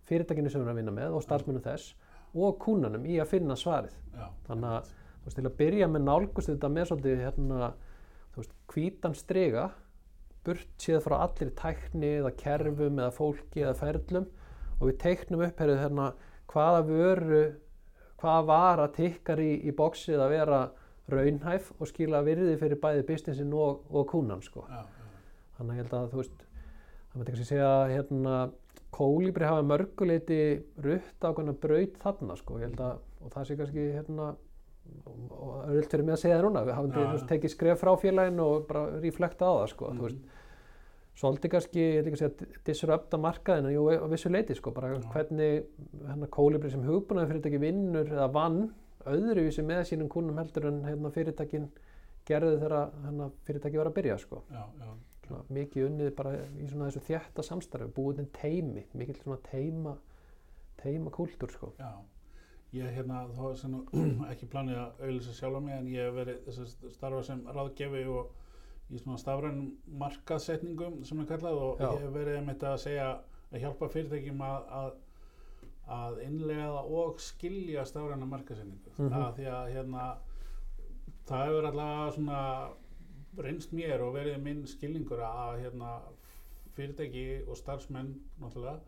fyrirtækinu 0.07 0.49
sem 0.49 0.61
við 0.61 0.65
erum 0.65 0.73
að 0.73 0.79
vinna 0.81 0.93
með 0.97 1.17
og 1.17 1.25
starfsmunum 1.25 1.65
þess 1.65 1.91
og 2.37 2.55
kúnanum 2.63 3.05
í 3.09 3.17
að 3.21 3.29
finna 3.35 3.57
svarið 3.59 3.93
já, 4.15 4.27
Þannig 4.47 4.71
að- 4.79 4.95
veist, 5.27 5.37
til 5.37 5.45
að 5.47 5.59
byrja 5.59 5.89
með 5.91 6.07
nálgust 6.07 6.51
þetta 6.51 6.71
með 6.73 6.89
svolítið 6.91 7.21
hérna, 7.25 7.69
hvítan 8.71 9.15
strega 9.17 9.67
burt 10.47 10.67
séð 10.79 11.01
frá 11.03 11.17
allir 11.25 11.53
tækni 11.57 12.11
eða 12.21 12.33
kerfum 12.39 12.99
eða 13.01 13.13
fólki 13.15 13.63
eða 13.63 13.75
ferlum 13.79 14.27
og 14.77 14.83
við 14.87 14.99
teiknum 15.03 15.43
upp 15.47 15.61
herrið, 15.61 15.81
hérna, 15.83 16.11
hvaða 16.51 16.83
vöru 16.87 17.45
hvaða 18.21 18.43
vara 18.47 18.89
tikkar 18.93 19.41
í, 19.43 19.51
í 19.67 19.73
bóksið 19.75 20.21
að 20.21 20.33
vera 20.33 20.61
raunhæf 21.11 21.71
og 21.77 21.89
skila 21.89 22.23
virði 22.25 22.57
fyrir 22.59 22.79
bæði 22.81 23.05
businessin 23.07 23.53
og, 23.55 23.83
og 23.93 24.07
kúnan 24.09 24.41
sko. 24.43 24.65
já, 24.69 24.81
já, 24.83 25.43
þannig 25.57 25.73
að 25.73 25.77
ég 25.77 25.83
held 25.83 25.97
að 25.97 26.09
þú 26.13 26.21
veist 26.21 26.47
það 27.17 27.29
kannski 27.29 27.47
segja 27.47 27.67
að 27.67 27.93
hérna, 27.95 28.35
kólibri 28.93 29.47
hafa 29.47 29.65
mörguleiti 29.67 30.41
rutt 30.83 31.25
ákveðna 31.25 31.55
braut 31.61 31.97
þarna 32.01 32.37
sko. 32.39 32.59
Ég 32.61 32.69
held 32.69 32.83
að, 32.83 32.99
og 33.21 33.33
það 33.33 33.47
sé 33.47 33.57
kannski 33.59 33.85
hérna, 33.95 34.27
og- 35.05 35.69
öll 35.69 35.83
fyrir 35.87 36.03
mig 36.05 36.15
að 36.15 36.21
segja 36.23 36.37
það 36.39 36.45
núna 36.47 36.65
við 36.65 36.75
hafum 36.77 36.91
veist, 37.11 37.27
tekið 37.29 37.53
skref 37.53 37.81
frá 37.81 37.93
félaginu 38.01 38.43
og 38.45 38.67
bara 38.67 38.99
reflekta 39.01 39.45
á 39.45 39.53
það 39.61 39.69
sko. 39.73 39.89
mhm, 39.91 39.97
þú 39.97 40.03
veist, 40.07 40.19
svolítið 41.17 41.51
kannski, 41.51 41.79
ég 41.81 41.99
ætla 42.01 42.11
ekki 42.11 42.17
að 42.17 42.23
segja 42.23 42.63
disrupta 42.65 43.17
markaðina, 43.17 43.71
jú, 43.73 43.87
á 43.89 44.05
vissu 44.11 44.29
leiti 44.29 44.55
sko, 44.55 44.71
bara 44.71 44.93
Já. 44.93 45.01
hvernig 45.13 45.65
hérna, 46.07 46.27
kólibri 46.29 46.69
sem 46.71 46.83
hugbúnaði 46.83 47.31
fyrirtæki 47.31 47.59
vinnur 47.59 48.05
eða 48.05 48.31
vann 48.31 48.73
öðruvísi 49.05 49.63
með 49.65 49.83
sínum 49.89 50.09
kúnum 50.09 50.37
heldur 50.37 50.67
en 50.67 50.83
hérna, 50.83 51.09
fyrirtækin 51.11 51.69
gerði 52.27 52.59
þegar 52.59 52.91
hérna, 53.05 53.31
fyrirtæki 53.47 53.77
var 53.77 53.87
að 53.87 53.93
byrja 53.97 54.17
sko 54.19 54.41
já, 54.51 54.63
svona, 55.27 55.43
mikið 55.49 55.87
unnið 55.89 56.15
bara 56.15 56.35
í 56.59 56.67
svona 56.69 56.89
þessu 56.91 57.01
þjætta 57.07 57.43
samstarfi, 57.43 57.87
búið 57.95 58.15
til 58.21 58.27
teimi, 58.37 58.85
mikið 58.93 59.23
svona 59.23 59.39
teima, 59.49 59.97
teima 60.77 61.09
kúltúr 61.11 61.49
sko. 61.51 61.73
Ég 62.75 62.91
hérna, 62.97 63.21
þá 63.31 63.43
er 63.49 63.55
sem 63.61 63.75
ekki 64.31 64.49
planið 64.51 64.81
að 64.81 65.01
auðvitað 65.05 65.37
sjálfa 65.39 65.61
mig 65.63 65.77
en 65.77 65.89
ég 65.93 66.07
hef 66.09 66.17
verið 66.17 66.41
þess 66.47 66.61
að 66.63 66.93
starfa 66.97 67.23
sem 67.29 67.43
ráðgefi 67.55 68.03
og 68.11 68.33
í 68.87 68.99
svona 69.01 69.19
stafrænum 69.21 69.69
markaðsetningum 70.01 71.01
sem 71.07 71.19
er 71.23 71.29
kallað 71.31 71.61
og 71.63 71.81
Já. 71.83 71.87
ég 71.89 72.05
hef 72.05 72.15
verið 72.15 72.39
einmitt 72.39 72.65
að 72.67 72.79
segja 72.83 73.07
að 73.51 73.63
hjálpa 73.63 73.89
fyrirtækjum 73.93 74.43
að, 74.47 74.67
að, 74.81 74.89
að 75.97 76.19
innlega 76.25 76.83
og 76.99 77.21
skilja 77.23 77.85
stafræna 77.87 78.27
markaðsetningu. 78.33 78.95
Mhm. 78.97 79.15
að 79.21 79.39
því 79.39 79.47
að 79.55 79.71
hérna 79.75 80.09
það 81.27 81.47
hefur 81.47 81.69
allavega 81.71 82.11
svona 82.17 82.41
reynst 83.47 83.73
mér 83.75 84.03
og 84.03 84.15
verið 84.15 84.39
minn 84.43 84.63
skilningur 84.67 85.23
að 85.23 85.59
hérna 85.63 85.97
fyrirtæki 86.77 87.25
og 87.47 87.57
starfsmenn 87.59 88.13
náttúrulega 88.41 88.79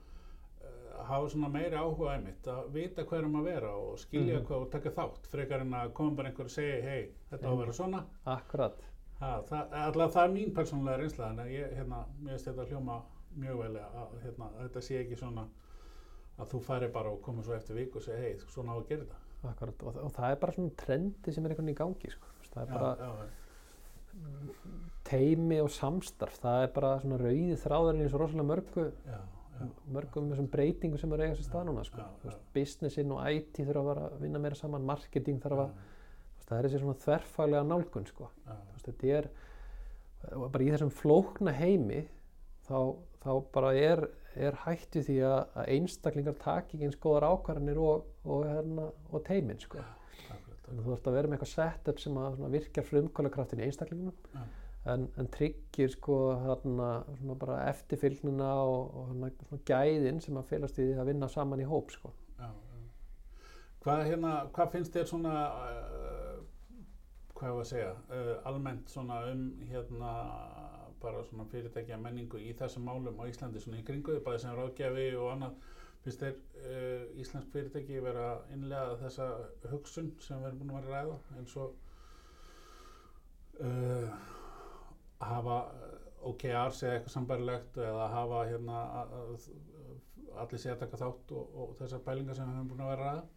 hafa 1.09 1.29
svona 1.31 1.49
meiri 1.49 1.75
áhuga 1.79 2.11
einmitt 2.17 2.47
að 2.51 2.67
vita 2.75 3.03
hvað 3.03 3.19
erum 3.23 3.35
að 3.39 3.43
vera 3.49 3.69
og 3.75 3.97
skilja 3.99 4.39
Mhm. 4.39 4.45
hvað 4.47 4.61
og 4.65 4.71
taka 4.71 4.89
þátt 4.89 5.27
frekar 5.31 5.61
en 5.61 5.71
að 5.73 5.93
koma 5.93 6.15
bara 6.15 6.29
einhver 6.29 6.45
og 6.45 6.51
segja 6.51 6.81
hei, 6.83 7.09
þetta 7.31 7.47
á 7.47 7.51
að 7.51 7.57
vera 7.63 7.71
svona 7.73 8.03
Akkurat, 8.25 8.75
Ha, 9.19 9.41
það, 9.41 9.71
allavega 9.73 10.13
það 10.13 10.23
er 10.23 10.33
mín 10.35 10.53
persónulega 10.55 10.97
reynsla 10.97 11.29
en 11.29 11.37
ég, 11.51 11.73
hérna, 11.75 12.05
finnst 12.25 12.45
þetta 12.47 12.65
hljóma 12.69 13.01
mjög 13.37 13.57
vel 13.59 13.75
að, 13.75 14.13
hérna, 14.23 14.45
þetta 14.61 14.81
sé 14.81 14.99
ekki 15.03 15.17
svona 15.19 15.47
að 16.39 16.47
þú 16.53 16.61
færi 16.63 16.87
bara 16.93 17.09
og 17.11 17.21
komur 17.21 17.43
svo 17.43 17.53
eftir 17.53 17.75
viku 17.75 17.97
og 17.97 18.03
segja 18.05 18.19
hei, 18.21 18.37
svona 18.47 18.71
á 18.71 18.75
að 18.79 18.87
gera 18.87 19.01
þetta. 19.03 19.15
Akkurat, 19.49 19.83
og, 19.83 19.97
og 20.05 20.11
það 20.11 20.31
er 20.31 20.35
bara 20.39 20.51
svona 20.53 20.71
trendi 20.77 21.33
sem 21.33 21.45
er 21.45 21.49
einhvern 21.49 21.65
veginn 21.65 21.75
í 21.75 21.79
gangi 21.81 22.11
sko. 22.11 22.27
Veist, 22.39 22.53
það 22.53 22.61
er 22.61 22.73
bara 22.73 22.95
já, 22.95 23.11
já, 23.19 23.29
teimi 25.09 25.59
og 25.63 25.69
samstarf 25.73 26.39
það 26.43 26.63
er 26.63 26.71
bara 26.75 26.93
svona 27.03 27.17
rauði 27.21 27.57
þráðurinn 27.61 28.01
eins 28.05 28.13
og 28.15 28.21
rosalega 28.23 28.47
mörgu 28.49 28.85
já, 29.07 29.19
mörgum 29.93 30.29
þessum 30.31 30.49
breytingum 30.51 31.01
sem 31.01 31.13
er 31.15 31.25
eiga 31.25 31.37
sér 31.37 31.47
stað 31.47 31.67
núna 31.69 31.83
sko. 31.87 32.05
Businessin 32.55 33.13
og 33.15 33.21
IT 33.29 33.61
þurfa 33.61 33.95
að 33.95 34.03
að 34.05 34.17
vinna 34.23 34.41
meira 34.41 34.57
saman 34.57 34.87
marketing 34.87 35.41
þarf 35.43 35.63
að, 35.65 35.75
það 36.45 36.55
er 36.57 36.67
þessi 36.67 36.81
svona 36.83 37.01
þverfaglega 37.03 37.67
nálgun 37.67 38.09
sko. 38.09 38.29
þetta 38.85 39.13
er 39.17 39.29
bara 40.35 40.63
í 40.65 40.71
þessum 40.73 40.91
flókna 40.93 41.53
heimi 41.55 42.01
þá, 42.67 42.79
þá 43.23 43.31
bara 43.53 43.73
er, 43.77 44.03
er 44.35 44.57
hætt 44.65 44.99
við 44.99 45.07
því 45.09 45.17
að, 45.29 45.39
að 45.61 45.71
einstaklingar 45.75 46.39
taki 46.43 46.81
eins 46.83 46.99
góðar 46.99 47.29
ákvarðanir 47.33 47.81
og, 47.83 48.09
og, 48.25 48.45
hérna, 48.47 48.89
og 49.09 49.25
teimin 49.27 49.61
sko. 49.61 49.83
þú 50.69 50.95
ert 50.95 51.07
að 51.09 51.15
vera 51.17 51.29
með 51.29 51.39
eitthvað 51.39 51.53
setup 51.55 52.01
sem 52.03 52.17
að 52.21 52.33
svona 52.37 52.53
virkjar 52.53 52.89
frumkvælakraftin 52.89 53.63
í 53.63 53.69
einstaklingunum. 53.69 54.17
En, 54.85 55.09
en 55.17 55.27
tryggir 55.27 55.91
sko 55.91 56.17
hérna 56.39 56.89
svona 57.17 57.35
bara 57.35 57.59
eftirfylgnina 57.69 58.49
og, 58.63 58.95
og 58.95 59.07
hérna, 59.11 59.31
svona 59.47 59.65
gæðin 59.67 60.21
sem 60.23 60.39
að 60.39 60.51
félast 60.53 60.79
í 60.79 60.87
því 60.87 60.99
að 61.01 61.11
vinna 61.11 61.29
saman 61.31 61.63
í 61.63 61.67
hóp 61.67 61.91
sko. 61.91 62.13
já, 62.39 62.47
já. 62.47 62.77
Hvað, 63.83 64.05
hérna, 64.07 64.33
hvað 64.55 64.71
finnst 64.75 64.95
þér 64.95 65.09
svona, 65.11 65.33
uh, 65.49 66.39
hvað 67.33 67.51
hefur 67.51 67.65
að 67.65 67.69
segja, 67.73 67.91
uh, 68.11 68.33
almennt 68.51 68.91
svona 68.91 69.21
um 69.31 69.43
hérna 69.71 70.13
bara 70.99 71.23
svona 71.23 71.45
fyrirtækja 71.51 71.97
menningu 71.99 72.39
í 72.43 72.53
þessum 72.59 72.87
málum 72.87 73.19
á 73.19 73.23
Íslandi 73.27 73.61
svona 73.63 73.79
í 73.79 73.85
kringu, 73.87 74.15
því, 74.15 74.23
bæði 74.25 74.41
sem 74.43 74.57
ráðgjafi 74.57 75.05
og 75.19 75.29
annað, 75.33 75.53
finnst 76.03 76.23
þér 76.23 76.35
uh, 76.63 77.19
Íslensk 77.19 77.53
fyrirtæki 77.53 78.01
vera 78.03 78.25
að 78.33 78.51
innlega 78.55 78.97
þessa 79.03 79.29
hugsun 79.71 80.11
sem 80.23 80.39
við 80.39 80.51
erum 80.51 80.59
búin 80.63 80.75
að 80.79 80.89
vera 80.89 80.99
að 80.99 81.07
ræða 81.07 81.39
eins 81.39 81.55
og 81.59 81.69
uh, 83.63 84.37
hafa 85.19 85.57
OKRs 86.29 86.83
eða 86.83 86.95
eitthvað 86.97 87.15
sambarilegt 87.15 87.77
eða 87.79 88.07
hafa 88.13 88.45
hérna 88.49 88.79
allir 90.39 90.61
sé 90.61 90.71
að 90.73 90.81
taka 90.83 90.99
þátt 90.99 91.35
og, 91.35 91.51
og 91.55 91.75
þessar 91.79 92.03
pælingar 92.05 92.37
sem 92.37 92.47
við 92.47 92.59
höfum 92.59 92.71
búin 92.73 92.85
að 92.85 92.93
vera 92.95 93.11
að 93.17 93.27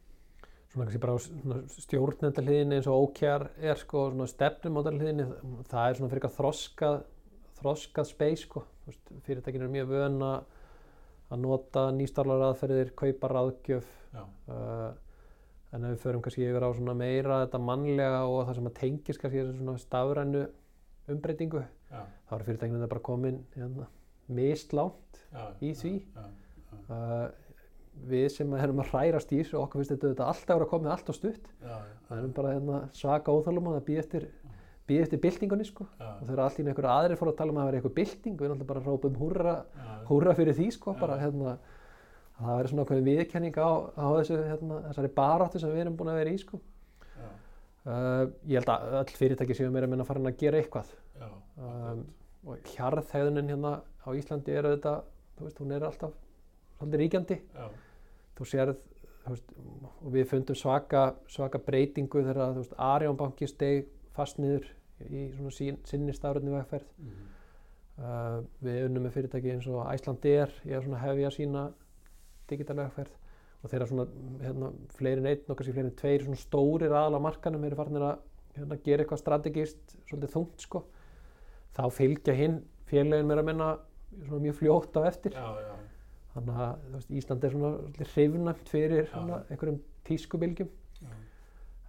Svona 0.73 0.87
kannski 0.89 1.01
bara 1.03 1.15
á 1.15 1.21
svona 1.21 1.57
stjórnendahliðinni 1.69 2.77
eins 2.79 2.87
og 2.89 3.03
OKR 3.11 3.43
er 3.61 3.77
sko 3.77 4.07
svona 4.09 4.27
stefnumótarhliðinni 4.31 5.27
það 5.69 5.83
er 5.83 5.99
svona 5.99 6.09
fyrir 6.09 6.23
eitthvað 6.23 6.39
þroskað 6.39 6.95
þroskað 7.59 8.09
space 8.09 8.47
sko. 8.47 8.63
Fyrirtækin 9.27 9.63
eru 9.63 9.75
mjög 9.75 9.91
vön 9.93 10.17
að 10.25 11.43
nota 11.43 11.85
nýstarlar 11.95 12.47
aðferðir, 12.49 12.95
kaupa 12.97 13.29
ráðgjöf 13.31 13.91
Já, 14.13 14.25
uh, 14.53 14.89
en 15.73 15.85
ef 15.87 15.95
við 15.95 16.03
förum 16.07 16.25
kannski 16.25 16.49
yfir 16.49 16.65
á 16.65 16.71
svona 16.73 16.97
meira 16.97 17.43
þetta 17.45 17.61
mannlega 17.69 18.25
og 18.29 18.43
það 18.49 18.59
sem 18.59 18.71
að 18.73 18.79
tengis 18.81 19.21
kannski 19.21 19.43
þessu 19.43 19.61
svona 19.61 19.85
stafrænu 19.85 20.43
umbreytingu. 21.11 21.63
Já, 21.93 22.03
þá 22.29 22.35
eru 22.37 22.49
fyrirtækinu 22.49 22.79
þetta 22.81 22.91
bara 22.95 23.05
komin 23.11 23.41
hérna, 23.57 23.89
mistlánt 24.33 25.23
Í 25.61 25.73
því? 25.77 25.95
uh, 26.89 27.29
við 28.09 28.29
sem 28.33 28.55
erum 28.57 28.81
að 28.81 28.93
hrærast 28.93 29.33
í 29.33 29.41
þessu 29.43 29.59
okkur 29.61 29.83
finnst 29.83 29.93
þetta 29.97 30.25
alltaf 30.29 30.55
að 30.55 30.61
vera 30.63 30.71
komið 30.71 30.93
allt 30.95 31.11
og 31.13 31.19
stutt. 31.19 31.51
Það 32.09 32.19
erum 32.23 32.33
bara 32.39 32.55
hérna, 32.57 32.79
svaka 32.97 33.35
óþálum 33.35 33.69
að 33.75 33.83
býða 33.91 34.05
eftir 34.07 34.29
býða 34.89 35.05
eftir 35.07 35.21
byltingunni 35.23 35.65
sko. 35.69 35.87
Og 36.01 36.25
þegar 36.27 36.41
allt 36.47 36.59
í 36.59 36.63
einu 36.65 36.73
einhverju 36.73 36.91
aðrir 36.93 37.21
fóru 37.21 37.33
að 37.33 37.39
tala 37.39 37.53
um 37.53 37.59
að 37.59 37.63
það 37.63 37.69
væri 37.71 37.79
eitthvað 37.81 37.97
bylting 38.01 38.35
við 38.41 38.47
erum 38.49 38.57
alltaf 38.57 38.71
bara 38.73 38.81
að 38.83 38.89
rópa 38.91 39.09
um 39.09 39.21
húrra, 39.21 39.55
húrra 40.09 40.35
fyrir 40.39 40.57
því 40.59 40.67
sko 40.75 40.95
bara 40.99 41.19
hérna 41.21 41.53
að 41.53 42.43
það 42.43 42.59
væri 42.59 42.73
svona 42.73 42.83
okkur 42.87 43.05
viðkenning 43.07 43.61
á, 43.63 43.71
á 43.95 44.07
þessu, 44.19 44.39
hérna, 44.49 44.81
þessari 44.89 45.13
baráttu 45.21 45.63
sem 45.63 45.71
við 45.71 45.85
erum 45.85 45.97
búin 46.01 46.11
að 46.13 46.19
vera 46.23 46.33
í 46.35 46.41
sko 46.43 46.59
uh, 47.87 48.27
ég 48.49 48.59
held 48.61 48.73
að 48.73 48.99
öll 49.01 49.15
fyrirtæki 49.19 49.57
séu 49.59 49.71
meira 49.75 49.89
meina 49.91 50.07
farin 50.09 50.29
að 50.31 50.39
gera 50.43 50.61
eitthvað. 50.61 50.93
Já, 51.21 51.29
um, 51.63 52.05
og 52.43 52.71
hjarðhegðunin 52.75 53.53
hérna 53.53 53.73
á 54.03 54.09
Íslandi 54.19 54.55
er 54.55 54.69
auðvitað, 54.69 55.09
þú 55.39 55.47
veist, 55.47 55.61
hún 55.63 55.75
er 55.77 55.87
alltaf 55.87 56.17
svolítið 56.79 57.03
ríkjandi. 57.05 57.39
Já, 57.55 57.67
þú 58.39 58.49
sérð 58.53 58.81
þú 59.23 59.35
veist, 59.35 59.53
og 60.03 60.15
við 60.17 60.29
fundum 60.33 60.59
svaka, 60.59 61.03
svaka 61.31 61.61
breytingu 61.63 62.25
þegar 62.25 62.57
þú 62.57 62.65
veist, 62.65 62.79
Arjónbanki 62.91 63.51
steg 63.51 63.91
fast 64.17 64.41
niður 64.43 64.67
í 65.07 65.29
svona 65.37 65.55
sín, 65.55 65.79
sinni 65.87 66.15
stafröndin 66.15 66.57
vegferð. 66.57 66.89
Mhm, 66.99 67.31
uh, 68.03 68.39
við 68.65 68.85
unnum 68.89 69.07
með 69.07 69.17
fyrirtæki 69.19 69.55
eins 69.55 69.71
og 69.71 69.87
Æslandir 69.87 70.53
ég 70.67 70.77
er 70.77 70.85
svona 70.85 71.01
að 71.01 71.07
hefja 71.09 71.35
sína 71.39 71.67
digital 72.51 72.79
vegferð 72.83 73.22
og 73.63 73.71
þeirra 73.71 73.89
svona 73.91 74.07
hérna, 74.43 74.73
fleiri 74.99 75.37
og 75.47 75.55
kannski 75.55 75.75
fleiri 75.77 75.89
en 75.89 75.97
tveir 76.01 76.27
svona 76.27 76.41
stórir 76.41 76.93
aðal 76.93 77.21
á 77.23 77.27
markanum 77.29 77.65
eru 77.69 77.79
farinir 77.79 78.07
að 78.09 78.27
hérna, 78.57 78.79
gera 78.85 79.05
eitthvað 79.05 79.23
strategist 79.23 79.97
svolítið 80.11 80.35
þungt 80.35 80.67
sko. 80.67 80.85
Þá 81.73 81.85
fylgja 81.95 82.35
hinn 82.37 82.59
félagin 82.91 83.31
mér 83.31 83.43
að 83.43 83.49
menna 83.49 83.71
svona 84.27 84.43
mjög 84.45 84.59
fljótt 84.59 84.99
á 84.99 85.01
eftir. 85.09 85.39
Já, 85.39 85.63
já, 85.63 85.73
þannig 86.35 86.61
að 86.65 86.85
veist, 86.97 87.15
Ísland 87.21 87.45
er 87.47 87.55
svona 87.55 87.73
hrifnæmt 88.01 88.73
fyrir 88.73 89.09
svona, 89.13 89.43
einhverjum 89.49 89.81
tískubilgjum 90.09 90.71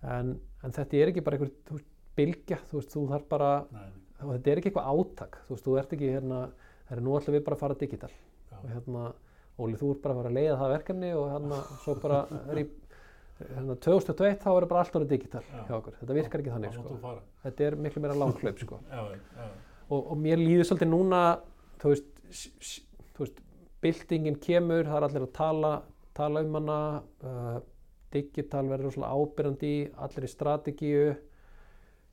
en, 0.03 0.33
en 0.63 0.75
þetta 0.75 0.99
er 0.99 1.11
ekki 1.11 1.23
bara 1.25 1.39
einhver 1.39 1.83
bylgja, 2.17 2.59
þú 2.69 2.79
veist, 2.79 2.93
þú 2.93 3.03
þarf 3.11 3.27
bara 3.31 3.51
nei, 3.73 3.85
þetta 4.19 4.51
er 4.51 4.61
ekki 4.61 4.71
eitthvað 4.71 4.89
átak, 4.91 5.37
þú 5.47 5.55
veist, 5.55 5.67
þú 5.67 5.77
ert 5.79 5.95
ekki 5.95 6.11
hérna, 6.13 6.41
það 6.87 6.97
er 6.97 7.03
nú 7.05 7.15
ætlum 7.17 7.37
við 7.37 7.45
bara 7.47 7.57
að 7.57 7.63
fara 7.63 7.79
digital. 7.79 8.11
Já, 8.51 8.57
og 8.59 8.67
hérna, 8.71 9.05
Óli, 9.61 9.77
þú 9.77 9.91
ert 9.93 10.01
bara 10.01 10.15
að 10.15 10.21
fara 10.21 10.31
að 10.31 10.37
leiða 10.39 10.55
það 10.61 10.73
verkefni 10.73 11.11
og 11.13 11.27
hérna, 11.29 11.59
svo 11.83 11.95
bara 12.01 12.21
er 12.49 12.61
í 12.63 12.65
hérna, 13.43 13.77
2021 13.85 14.39
þá 14.41 14.49
er 14.53 14.67
bara 14.71 14.81
allt 14.81 14.97
orðið 14.99 15.13
digital 15.13 15.43
Já. 15.45 15.59
hjá 15.67 15.75
okkur, 15.77 15.97
þetta 15.99 16.17
virkar 16.17 16.43
ekki 16.43 16.55
þannig 16.55 16.77
sko. 16.77 17.13
þetta 17.43 17.67
er 17.67 17.77
miklu 17.85 18.03
meira 18.03 18.17
langklaup 18.17 18.63
sko. 18.63 18.79
og, 19.91 19.99
og 19.99 20.15
mér 20.23 20.41
líður 20.41 20.69
svolítið 20.71 20.89
núna 20.89 21.23
þú 21.83 21.93
veist, 21.93 22.09
þú 23.13 23.25
veist 23.25 23.43
byltingin 23.83 24.39
kemur, 24.41 24.87
það 24.87 24.99
er 24.99 25.07
allir 25.09 25.27
að 25.27 25.35
tala 25.37 25.73
tala 26.13 26.43
um 26.45 26.57
hana 26.59 26.79
uh, 27.25 27.59
digital 28.13 28.67
verður 28.69 28.93
svona 28.95 29.11
ábyrjandi 29.13 29.73
allir 30.05 30.27
í 30.27 30.31
strategíu 30.31 31.05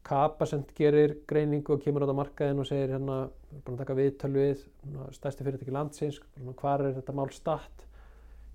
Kapasend 0.07 0.71
gerir 0.79 1.19
greiningu 1.29 1.75
og 1.75 1.83
kemur 1.85 2.03
á 2.03 2.05
þetta 2.07 2.17
markaðin 2.17 2.63
og 2.63 2.69
segir 2.69 2.95
hérna, 2.95 3.19
við 3.51 3.59
erum 3.59 3.65
búin 3.67 3.75
að 3.77 3.83
taka 3.83 3.97
viðtöl 3.99 4.31
við 4.33 4.63
svona, 4.63 5.09
stærsti 5.13 5.47
fyrirtæki 5.47 5.75
landsins, 5.77 6.21
svona, 6.39 6.55
hvar 6.63 6.85
er 6.87 6.95
þetta 6.97 7.17
mál 7.19 7.29
statt, 7.35 7.85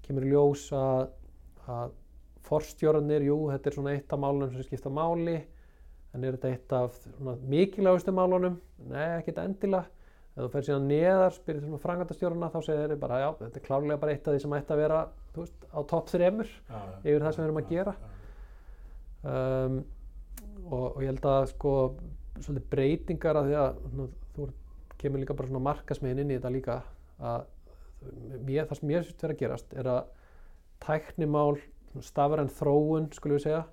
kemur 0.07 0.25
í 0.25 0.31
ljós 0.33 0.65
að, 0.75 1.03
að 1.69 1.93
forstjóranir, 2.49 3.27
jú, 3.29 3.37
þetta 3.53 3.69
er 3.69 3.77
svona 3.77 3.93
eitt 3.93 4.15
af 4.17 4.21
málunum 4.25 4.51
sem 4.53 4.65
skipta 4.65 4.91
máli, 4.93 5.37
en 6.15 6.25
er 6.25 6.37
þetta 6.37 6.51
eitt 6.55 6.75
af 6.79 6.97
svona, 7.03 7.37
mikilvægustu 7.53 8.13
málunum? 8.15 8.57
Nei, 8.89 9.07
ekkert 9.19 9.43
endilega. 9.45 9.91
Ef 10.35 10.41
þú 10.43 10.51
fer 10.51 10.65
síðan 10.67 10.87
neðar, 10.89 11.31
spyrir 11.31 11.61
svona 11.63 11.77
frangandastjórana, 11.79 12.51
þá 12.51 12.57
segir 12.65 12.89
þeir 12.91 12.99
bara, 12.99 13.21
já, 13.21 13.27
þetta 13.39 13.59
er 13.61 13.63
klárlega 13.69 14.01
bara 14.01 14.15
eitt 14.15 14.25
af 14.27 14.33
því 14.35 14.41
sem 14.43 14.55
ætti 14.57 14.73
að 14.75 14.81
vera, 14.81 14.97
þú 15.31 15.45
veist, 15.45 15.67
á 15.71 15.79
topp 15.93 16.09
þremur 16.11 16.49
yfir 17.05 17.23
það 17.23 17.35
sem 17.37 17.39
við 17.39 17.45
erum 17.45 17.61
að 17.61 17.69
gera. 17.71 17.93
um, 19.23 19.77
og, 20.65 20.95
og 20.95 21.01
ég 21.03 21.11
held 21.11 21.27
að 21.29 21.49
sko 21.53 21.73
svolítið 22.41 22.69
breytingar 22.71 23.39
að 23.39 23.49
því 23.49 23.57
að 23.61 23.77
þú 24.35 24.47
kemur 24.99 25.21
líka 25.21 25.37
bara 25.37 25.49
svona 25.51 25.65
markasmiðin 25.69 26.23
inn 26.23 26.33
í 26.33 26.37
þetta 26.39 26.53
líka 26.53 26.77
að 27.19 27.45
mér, 28.45 28.67
það 28.67 28.79
sem 28.79 28.89
mér 28.89 29.05
finnst 29.05 29.23
vera 29.23 29.35
að 29.35 29.41
gerast 29.41 29.73
er 29.77 29.89
að 29.91 30.01
tæknimál, 30.85 31.55
stafræn 32.03 32.51
þróun 32.51 33.09
skulum 33.15 33.39
við 33.39 33.45
segja, 33.45 33.63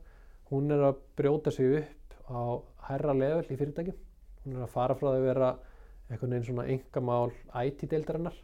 hún 0.52 0.70
er 0.74 0.86
að 0.90 1.02
brjóta 1.18 1.52
sig 1.54 1.80
upp 1.80 2.16
á 2.30 2.42
hærra 2.88 3.14
level 3.16 3.44
í 3.48 3.58
fyrirtækjum, 3.58 3.98
hún 4.44 4.56
er 4.56 4.66
að 4.66 4.74
fara 4.74 4.96
frá 4.98 5.08
því 5.10 5.20
að 5.20 5.28
vera 5.28 5.50
einhvern 6.08 6.34
veginn 6.34 6.48
svona 6.48 6.68
engamál 6.70 7.32
IT-deildarinnar, 7.62 8.36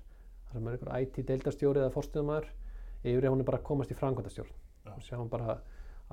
þar 0.48 0.58
sem 0.58 0.68
er 0.68 0.76
einhver 0.76 0.92
IT-deildarstjóri 1.04 1.82
eða 1.84 1.94
forstöðumæður 1.94 2.50
yfir 3.04 3.24
í 3.24 3.28
að 3.28 3.34
hún 3.34 3.44
er 3.44 3.48
bara 3.48 3.60
að 3.60 3.68
komast 3.68 3.92
í 3.92 3.98
frangvandastjórn 3.98 4.54
Já. 4.86 4.92
og 4.94 5.02
sjáum 5.06 5.30
bara 5.30 5.58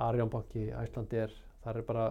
Arjónbanki, 0.06 0.68
Æslandir, 0.76 1.32
þar 1.66 1.82
er 1.82 1.88
bara 1.90 2.08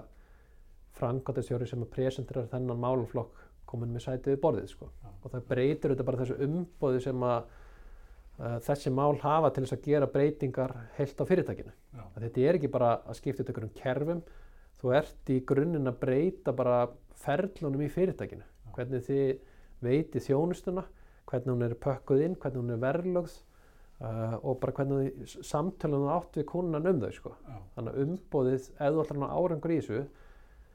frangvandastjóri 0.98 1.66
sem 1.68 1.82
að 1.82 1.92
presenterar 1.94 2.48
þennan 2.52 2.80
málflokk 2.82 3.42
komin 3.68 3.94
með 3.94 4.06
sætið 4.06 4.34
við 4.34 4.40
borðið 4.44 4.70
sko. 4.70 4.88
Já. 5.02 5.10
og 5.24 5.32
það 5.32 5.46
breytir 5.50 5.94
þetta 5.94 6.06
bara 6.06 6.20
þessu 6.20 6.36
umbóði 6.46 7.00
sem 7.02 7.24
að 7.26 7.38
uh, 8.38 8.58
þessi 8.66 8.92
mál 8.94 9.14
hafa 9.22 9.50
til 9.54 9.64
þess 9.64 9.76
að 9.78 9.86
gera 9.88 10.10
breytingar 10.14 10.74
heilt 10.98 11.22
á 11.22 11.24
fyrirtækinu. 11.30 11.72
já, 11.72 12.02
Að 12.04 12.26
þetta 12.26 12.44
er 12.44 12.58
ekki 12.60 12.72
bara 12.76 12.90
að 13.02 13.18
skipta 13.18 13.42
út 13.42 13.50
einhverjum 13.50 13.74
kerfum, 13.80 14.22
þú 14.82 14.94
ert 15.00 15.32
í 15.32 15.40
grunninn 15.48 15.90
að 15.90 15.98
breyta 16.04 16.54
bara 16.54 16.78
ferlunum 17.24 17.82
í 17.82 17.90
fyrirtækinu. 17.90 18.46
Hvernig 18.74 19.06
þið 19.08 19.26
veitið 19.84 20.28
þjónustuna, 20.28 20.84
hvernig 21.30 21.54
hún 21.54 21.66
er 21.66 21.76
pökkuð 21.80 22.24
inn, 22.26 22.38
hvernig 22.38 22.62
hún 22.62 22.74
er 22.74 22.82
verðlögð 22.82 23.36
uh, 24.00 24.36
og 24.42 24.60
bara 24.62 24.74
hvernig 24.78 25.14
þið 25.22 25.46
samtölum 25.46 26.06
átt 26.14 26.38
við 26.38 26.46
kunnan 26.50 26.90
um 26.90 27.00
þau. 27.02 27.10
Sko. 27.14 27.34
já, 27.46 27.56
Þannig 27.76 27.94
að 27.94 28.04
umbóðið, 28.04 28.68
ef 28.74 28.94
þú 28.94 29.02
ætlar 29.04 29.24
að 29.28 29.34
árangur 29.38 29.74
í 29.74 29.80
þessu, 29.80 30.04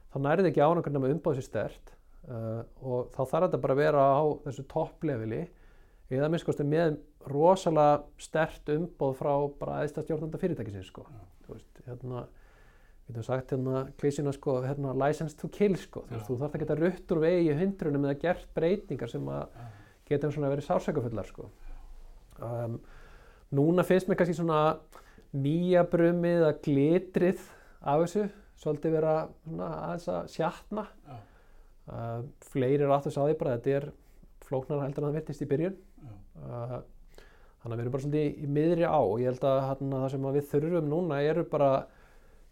þá 0.10 0.20
nærði 0.26 0.52
ekki 0.52 0.66
árangur 0.66 0.96
nema 0.96 1.14
umbóðið 1.14 1.42
sér 1.42 1.50
stert, 1.50 1.94
uh, 2.30 2.62
og 2.82 3.14
þá 3.16 3.22
þarf 3.22 3.48
þetta 3.48 3.64
bara 3.66 3.78
að 3.78 3.84
vera 3.84 4.10
á 4.10 4.24
þessu 4.48 4.68
toppleveli 4.74 5.46
eða 6.10 6.30
minnst 6.34 6.64
með 6.66 6.98
rosalega 7.30 8.04
stert 8.18 8.70
umboð 8.74 9.18
frá 9.20 9.34
bara 9.60 9.80
aðeins 9.80 10.06
stjórnanda 10.08 10.40
fyrirtækisins 10.42 10.90
sko. 10.90 11.04
Þú 11.46 11.58
veist, 11.58 11.82
hérna 11.86 12.24
getum 13.10 13.26
sagt 13.26 13.54
hérna 13.54 13.84
klísina 13.98 14.34
sko, 14.34 14.60
hérna 14.64 14.94
license 14.98 15.38
to 15.38 15.50
kill 15.54 15.76
sko, 15.80 16.04
þú, 16.06 16.14
Já. 16.14 16.16
veist, 16.16 16.30
þú 16.30 16.38
þarf 16.42 16.56
að 16.56 16.64
geta 16.64 16.78
rutt 16.78 17.14
úr 17.14 17.22
vegi 17.24 17.50
í 17.50 17.58
hundrunum 17.58 18.06
eða 18.06 18.20
gert 18.22 18.48
breytingar 18.56 19.12
sem 19.12 19.30
að 19.34 19.60
geta 20.10 20.32
svona 20.34 20.52
verið 20.54 20.68
sársökafullar 20.68 21.30
sko. 21.30 21.50
um, 22.46 22.80
núna 23.56 23.86
finnst 23.88 24.10
mér 24.10 24.20
kannski 24.20 24.38
svona 24.38 24.62
nýja 25.36 25.86
brumið 25.90 26.46
að 26.48 26.62
glitrið 26.66 27.42
af 27.80 28.04
þessu 28.04 28.28
svolítið 28.60 28.96
vera 28.98 29.16
svona 29.46 29.70
aðeins 29.86 30.08
að 30.12 30.32
sjatna 30.34 30.86
Já. 31.08 31.18
uh, 31.90 32.22
fleiri 32.52 32.86
er 32.86 32.94
aftur 32.94 33.16
sáði 33.16 33.38
bara 33.40 33.56
að 33.56 33.60
þetta 33.60 33.76
er 33.78 33.90
flóknar 34.50 34.84
heldur 34.84 35.06
en 35.06 35.12
það 35.12 35.20
virtist 35.20 35.46
í 35.46 35.50
byrjun 35.50 35.78
Já. 35.78 36.16
uh, 36.44 36.76
þannig 37.62 37.72
að 37.72 37.78
við 37.78 37.84
erum 37.86 37.96
bara 37.96 38.06
svolítið 38.06 38.28
í, 38.28 38.50
miðri 38.58 38.90
á 38.90 39.00
og 39.00 39.16
ég 39.22 39.32
held 39.32 39.48
að 39.48 39.62
hérna, 39.68 40.02
það 40.04 40.12
sem 40.16 40.28
við 40.36 40.50
þurfum 40.54 40.92
núna 40.94 41.22
eru 41.30 41.46
bara 41.54 41.72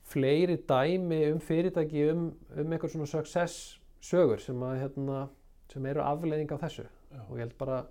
fleiri 0.07 0.57
dæmi 0.69 1.21
um 1.33 1.41
fyrirtæki 1.43 2.07
um, 2.13 2.29
um 2.55 2.71
einhver 2.71 2.93
svona 2.93 3.09
success 3.11 3.77
sögur 4.03 4.39
sem, 4.39 4.61
að, 4.63 4.81
hérna, 4.85 5.25
sem 5.71 5.85
eru 5.89 6.03
afleiðing 6.05 6.53
af 6.55 6.63
þessu 6.63 6.85
Já. 6.87 7.21
og 7.25 7.35
ég 7.35 7.43
held 7.45 7.57
bara 7.59 7.81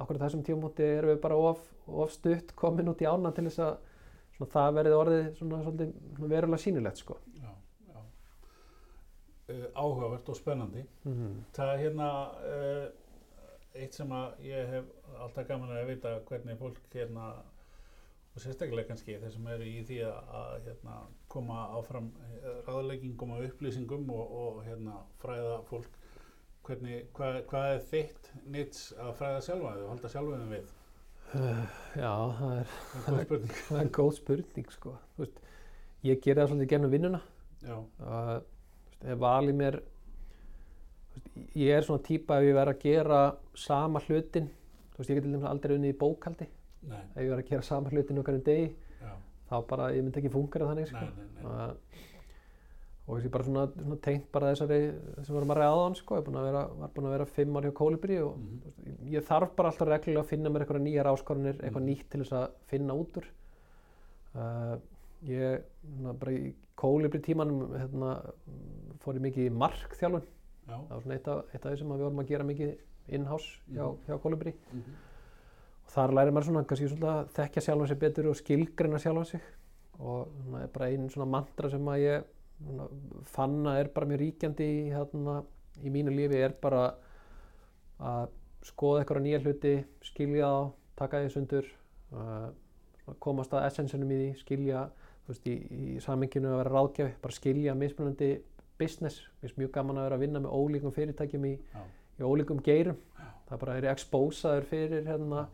okkur 0.00 0.20
á 0.20 0.22
þessum 0.24 0.44
tímúti 0.46 0.86
erum 0.86 1.12
við 1.12 1.20
bara 1.24 1.38
of, 1.50 1.62
of 1.86 2.12
stutt 2.14 2.54
komin 2.58 2.88
út 2.92 3.02
í 3.04 3.08
ána 3.08 3.32
til 3.34 3.46
þess 3.48 3.64
að 3.66 3.74
svona, 4.36 4.50
það 4.54 4.78
verði 4.78 4.96
orðið 4.98 5.28
svona, 5.40 5.60
svolítið 5.66 5.92
svona 6.16 6.32
verulega 6.32 6.64
sýnilegt 6.64 7.02
sko. 7.02 7.18
Já, 7.36 7.52
já. 7.92 8.00
Uh, 9.52 9.66
áhugavert 9.76 10.32
og 10.32 10.38
spennandi. 10.38 10.84
mm 11.04 11.38
Það 11.56 11.74
er 11.74 11.82
hérna 11.86 12.10
uh, 12.48 12.84
eitt 13.74 13.96
sem 13.96 14.12
að 14.12 14.44
ég 14.48 14.76
hef 14.76 14.92
alltaf 15.18 15.48
gaman 15.48 15.72
að 15.76 15.90
vita 15.92 16.18
hvernig 16.28 16.60
fólk 16.60 16.80
hérna 16.92 17.32
og 18.32 18.40
sérstaklega 18.40 18.88
kannski 18.88 19.18
þeir 19.20 19.32
sem 19.34 19.48
eru 19.54 19.66
í 19.68 19.80
því 19.84 19.98
að, 20.08 20.30
að 20.38 20.52
hérna, 20.66 20.94
koma 21.32 21.64
áfram 21.76 22.08
eh, 22.30 22.60
ráðleggingum 22.64 23.34
og 23.36 23.42
upplýsingum 23.48 24.08
og, 24.14 24.36
og 24.42 24.62
hérna, 24.64 25.02
fræða 25.20 25.58
fólk 25.68 25.98
hvernig, 26.66 27.00
hvað, 27.16 27.38
hvað 27.50 27.72
er 27.76 27.82
þitt 27.90 28.30
nýts 28.54 28.82
að 29.02 29.12
fræða 29.18 29.40
sjálfa 29.48 29.72
og 29.82 29.90
halda 29.92 30.10
sjálfa 30.12 30.38
þig 30.42 30.52
við? 30.56 30.70
Já, 31.96 32.12
það 32.38 32.54
er, 32.58 32.72
Það 32.92 33.06
er 33.06 33.12
góð 33.12 33.22
spurning. 33.24 33.54
það 33.68 33.80
er 33.82 33.90
góð 33.98 34.10
spurning 34.18 34.72
sko. 34.74 34.92
Veist, 35.20 35.38
ég 36.04 36.20
ger 36.24 36.40
það 36.40 36.50
svolítið 36.50 36.70
gennum 36.74 36.92
vinnuna 36.92 37.20
uh, 38.02 38.34
ef 39.02 39.20
valið 39.22 39.56
mér 39.62 39.78
veist, 41.14 41.30
ég 41.56 41.76
er 41.78 41.86
svona 41.86 42.04
típa 42.04 42.38
ef 42.40 42.48
ég 42.50 42.56
verð 42.58 42.74
að 42.74 42.82
gera 42.84 43.20
sama 43.58 44.02
hlutin 44.06 44.50
veist, 44.98 45.08
ég 45.10 45.16
get 45.18 45.24
til 45.26 45.32
dæmis 45.32 45.48
aldrei 45.48 45.76
unnið 45.78 45.94
í 45.94 45.98
bókaldi 46.02 46.48
nei, 46.90 47.02
ef 47.14 47.20
ég 47.22 47.30
verð 47.32 47.44
að 47.44 47.50
gera 47.52 47.66
sama 47.70 47.92
hlutin 47.94 48.20
okkar 48.22 48.38
um 48.38 48.44
degi 48.46 48.68
já, 49.02 49.12
þá 49.50 49.56
bara, 49.70 49.88
ég 49.96 50.04
myndi 50.04 50.20
ekki 50.22 50.34
fungera 50.36 50.68
þannig 50.72 50.90
sko. 50.92 51.06
nei, 51.06 51.12
nei, 51.16 51.28
nei. 51.38 51.44
uh, 51.48 52.08
og 53.12 53.18
þessi 53.18 53.30
bara 53.34 53.44
svona, 53.44 53.62
svona 53.76 53.96
tengt 54.00 54.28
bara 54.32 54.52
þessari 54.54 54.78
sem 55.20 55.28
við 55.28 55.36
varum 55.36 55.50
að 55.52 55.58
ræða 55.60 55.72
á 55.76 55.80
hann 55.84 55.94
sko. 55.98 56.16
ég 56.16 56.24
búin 56.24 56.38
að 56.40 56.46
vera, 56.48 56.62
var 56.80 56.92
búin 56.96 57.06
að 57.10 57.14
vera 57.18 57.26
fimm 57.28 57.56
ár 57.60 57.66
hjá 57.68 57.72
Kolibri 57.82 58.16
og 58.24 58.38
þú 58.38 58.64
veist, 58.64 58.78
ég 59.12 59.26
þarf 59.28 59.52
bara 59.58 59.68
alltaf 59.72 59.88
reglulega 59.90 60.22
að 60.24 60.30
finna 60.32 60.48
mér 60.54 60.64
eitthvað 60.64 60.82
nýjar 60.86 61.10
áskorunir 61.12 61.58
eitthvað 61.60 61.82
Mhm. 61.82 61.88
nýtt 61.90 62.08
til 62.08 62.20
þess 62.22 62.32
að 62.32 62.48
finna 62.72 62.94
út 62.96 63.16
úr. 63.20 63.26
Uh, 64.34 64.78
ég 65.28 65.62
svona, 65.84 66.14
bara 66.18 66.32
í 66.32 66.52
Kolibri 66.76 67.20
tímanum 67.20 67.68
hérna, 67.76 68.12
fór 69.04 69.14
ég 69.18 69.24
mikið 69.26 69.46
í 69.50 69.52
markþjálfun. 69.60 70.24
Já, 70.68 70.76
það 70.78 70.88
var 70.94 71.02
svona 71.02 71.14
eitt 71.18 71.28
af, 71.28 71.44
eitt 71.52 71.66
af 71.66 71.72
því 71.72 71.78
sem 71.78 71.88
við 71.92 71.98
vorum 72.06 72.22
að 72.22 72.28
gera 72.32 72.44
mikið 72.48 72.76
in-house 73.08 73.58
hjá, 73.70 73.84
Mhm. 73.92 73.98
hjá 74.08 74.20
Kolibri 74.22 74.54
mhm, 74.72 74.94
og 75.84 75.90
þar 75.92 76.12
lærir 76.16 76.32
maður 76.32 76.46
svona 76.48 76.64
kannski 76.64 76.88
svona 76.88 77.26
þekkja 77.34 77.62
sjálfan 77.66 77.88
sig 77.88 77.98
betur 77.98 78.28
og 78.30 78.36
skilgreina 78.36 78.98
sjálfan 78.98 79.26
sig. 79.26 79.40
Og 80.00 80.28
svona 80.46 80.66
bara 80.72 80.86
einn 80.88 81.08
svona 81.10 81.28
mantra 81.28 81.68
sem 81.70 81.84
að 81.84 81.98
ég 82.00 82.24
svona, 82.66 82.88
fann 83.34 83.58
að 83.68 83.80
er 83.82 83.90
bara 83.94 84.08
mjög 84.10 84.22
ríkjandi 84.22 84.68
hérna, 84.92 85.40
í 85.82 85.92
mínu 85.92 86.14
lífi 86.14 86.40
er 86.42 86.54
bara 86.62 86.84
að 88.02 88.32
skoða 88.66 89.02
eitthvað 89.02 89.24
nýja 89.26 89.40
hluti, 89.42 89.76
skilja 90.06 90.50
þá, 90.50 90.72
taka 90.98 91.22
því 91.22 91.32
sundur 91.34 91.68
uh, 92.14 92.50
komast 93.22 93.54
að 93.54 93.66
essensunum 93.70 94.12
í 94.14 94.18
því, 94.20 94.28
skilja 94.42 94.84
veist, 95.28 95.46
í, 95.46 95.56
í 95.96 96.00
samenginu 96.02 96.52
að 96.52 96.60
vera 96.62 96.74
ráðgjafi, 96.76 97.16
bara 97.22 97.38
skilja 97.38 97.74
mismunandi 97.78 98.30
business, 98.78 99.22
mér 99.40 99.48
finnst 99.48 99.60
mjög 99.60 99.74
gaman 99.76 100.00
að 100.00 100.08
vera 100.08 100.18
að 100.18 100.24
vinna 100.26 100.42
með 100.42 100.54
ólíkum 100.58 100.94
fyrirtækjum 100.94 101.48
í, 101.48 101.56
í 102.18 102.26
ólíkum 102.26 102.62
geirum. 102.64 102.98
Það 103.48 103.60
bara 103.64 103.74
er 103.78 103.88
expósaður 103.92 104.68
fyrir 104.70 105.06
hérna, 105.06 105.46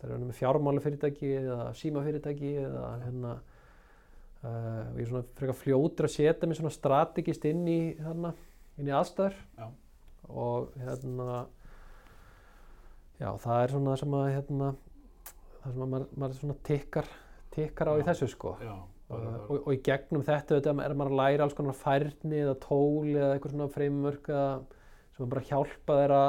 það 0.00 0.14
er 0.14 0.22
með 0.22 0.36
fjármálafyrirtæki 0.38 1.32
eða 1.40 1.72
símafyrirtæki 1.78 2.52
eða 2.62 2.84
hérna 3.02 3.32
uh, 4.42 4.92
og 4.92 5.00
ég 5.00 5.04
er 5.04 5.10
svona 5.10 5.24
frekar 5.38 5.58
fljótur 5.58 6.08
að 6.08 6.14
setja 6.16 6.48
mig 6.48 6.58
svona 6.58 6.74
strategist 6.74 7.44
inn 7.48 7.64
í 7.70 7.80
hérna, 7.98 8.34
inn 8.78 8.90
í 8.90 8.94
aðstæður 8.96 9.36
Já. 9.58 9.66
og 10.28 10.72
hérna 10.80 11.42
já 13.22 13.28
það 13.42 13.58
er 13.64 13.74
svona 13.74 13.92
það 13.92 14.00
sem 14.02 14.16
að 14.18 14.30
hérna 14.36 14.70
það 15.62 15.68
sem 15.74 15.84
að 15.84 15.92
maður, 15.94 16.08
maður 16.18 16.40
svona 16.40 16.58
tikkar 16.66 17.12
tikkar 17.54 17.92
á 17.92 17.94
í 17.94 18.02
Já. 18.02 18.08
þessu 18.12 18.32
sko 18.36 18.56
já, 18.62 18.74
Uh, 19.12 19.18
bara, 19.18 19.30
og, 19.44 19.66
og 19.66 19.74
í 19.74 19.80
gegnum 19.84 20.22
þetta 20.24 20.54
auðvitað 20.54 20.78
er 20.86 20.92
maður 20.96 21.10
að 21.12 21.18
læra 21.18 21.44
alls 21.44 21.56
konar 21.58 21.74
færni 21.76 22.38
eða 22.38 22.54
tól 22.62 23.10
eða 23.10 23.34
eitthvað 23.34 23.52
svona 23.52 23.66
framework 23.74 24.30
eða 24.32 24.46
sem 25.18 25.28
bara 25.28 25.42
hjálpa 25.50 25.96
þeirra 25.98 26.22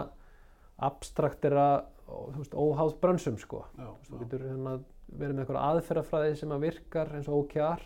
þú 2.10 2.42
veist, 2.42 2.58
óháð 2.58 2.94
brönsum 3.02 3.38
sko. 3.40 3.62
Þú 3.78 3.86
veist, 3.88 4.10
Þú 4.10 4.20
getur 4.24 4.46
hérna, 4.50 4.74
verið 5.14 5.38
með 5.38 5.44
eitthvað 5.46 5.62
aðferðafræði 5.70 6.36
sem 6.42 6.54
að 6.56 6.66
virkar 6.68 7.14
eins 7.16 7.30
og 7.32 7.38
OKR 7.44 7.86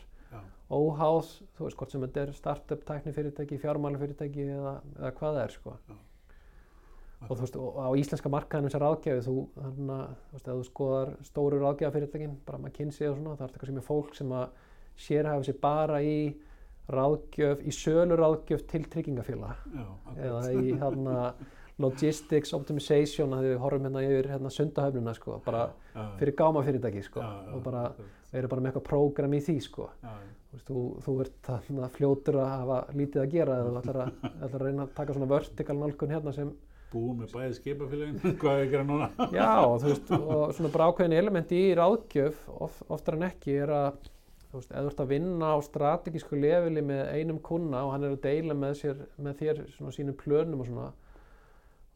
óháð, 0.67 1.31
þú 1.55 1.67
veist 1.67 1.79
hvort 1.79 1.93
sem 1.93 2.03
þetta 2.03 2.23
er 2.25 2.33
startup 2.35 2.83
tæknifyrirtæki, 2.87 3.59
fjármálafyrirtæki 3.61 4.47
eða, 4.51 4.73
eða 4.99 5.11
hvað 5.19 5.37
það 5.37 5.43
er 5.43 5.55
sko. 5.55 5.75
Og 7.17 7.31
þú 7.31 7.39
veist, 7.41 7.55
og 7.57 7.77
á 7.81 7.89
íslenska 7.97 8.29
markaðinu 8.29 8.71
sem 8.73 8.83
ráðgjafi, 8.83 9.23
þú, 9.25 9.37
þarna, 9.55 9.99
þú 10.27 10.35
veist, 10.35 10.49
ef 10.49 10.57
þú 10.57 10.65
skoðar 10.67 11.13
stóru 11.25 11.61
ráðgjafafyrirtækin, 11.63 12.35
bara 12.45 12.59
McKinsey 12.61 13.07
og 13.09 13.15
svona, 13.17 13.37
það 13.39 13.47
er 13.47 13.53
eitthvað 13.53 13.71
sem 13.71 13.79
er 13.81 13.87
fólk 13.87 14.19
sem 14.19 14.35
að 14.37 14.59
sérhæfa 15.07 15.47
sig 15.47 15.57
bara 15.63 16.01
í 16.03 16.19
ráðgjöf, 16.87 17.63
í 17.67 17.73
sölu 17.75 18.17
ráðgjöf 18.19 18.67
til 18.71 18.83
tryggingafélag 18.87 19.65
eða 20.15 20.43
í 20.55 20.75
hérna 20.79 21.17
logistics 21.83 22.53
optimization 22.57 23.35
að 23.37 23.49
við 23.49 23.59
horfum 23.61 23.89
hérna 23.89 24.03
yfir 24.05 24.29
hérna 24.31 24.51
sundahöfnuna 24.53 25.13
sko, 25.17 25.41
bara 25.45 25.67
fyrir 26.17 26.33
gáma 26.37 26.63
fyrirtæki 26.65 27.03
sko 27.05 27.21
og 27.21 27.61
bara. 27.65 27.89
Við 28.31 28.39
erum 28.41 28.53
bara 28.53 28.63
með 28.63 28.71
eitthvað 28.71 28.87
prógram 28.89 29.35
í 29.37 29.41
því 29.43 29.57
sko 29.63 29.89
Já, 30.03 30.13
já. 30.13 30.61
þú, 30.67 30.81
þú, 31.05 31.17
ert 31.23 31.51
fljótur 31.97 32.39
að 32.43 32.49
hafa 32.53 32.79
lítið 32.97 33.23
að 33.23 33.33
gera 33.35 33.59
eða 33.61 33.69
þú 33.69 33.81
ætlar 33.81 34.01
að, 34.03 34.11
ætlar 34.47 34.57
að 34.61 34.65
reyna 34.67 34.87
að 34.87 34.95
taka 34.97 35.15
svona 35.17 35.29
vertikal 35.31 35.77
nálgun 35.79 36.13
hérna 36.15 36.35
sem 36.35 36.51
búið 36.91 37.15
með 37.21 37.33
bæði 37.35 37.55
skipafélagin, 37.57 38.19
hvað 38.41 38.53
er 38.53 38.65
að 38.65 38.75
gera 38.75 38.85
núna? 38.87 39.09
já, 39.37 39.49
þú 39.63 39.89
veist, 39.91 40.13
og 40.17 40.43
svona 40.57 40.73
bara 40.75 40.91
ákveðin 40.91 41.17
elementi 41.17 41.63
í 41.69 41.73
ráðgjöf 41.77 42.45
of, 42.57 42.77
oftar 42.95 43.17
en 43.17 43.27
ekki 43.27 43.57
er 43.63 43.73
að 43.75 43.89
þú 44.47 44.61
veist, 44.61 44.71
eða 44.71 44.85
þú 44.85 44.91
ert 44.93 45.03
að 45.03 45.11
vinna 45.11 45.49
á 45.51 45.57
strategísku 45.67 46.39
leveli 46.39 46.83
með 46.87 47.03
einum 47.17 47.41
kuna 47.43 47.83
og 47.87 47.91
hann 47.95 48.07
er 48.07 48.15
að 48.15 48.23
deila 48.23 48.55
með, 48.55 48.77
sér, 48.81 49.03
með 49.19 49.43
þér 49.43 49.61
svona 49.75 49.95
sínum 49.95 50.17
plönum 50.19 50.63
og 50.63 50.69
svona 50.69 50.87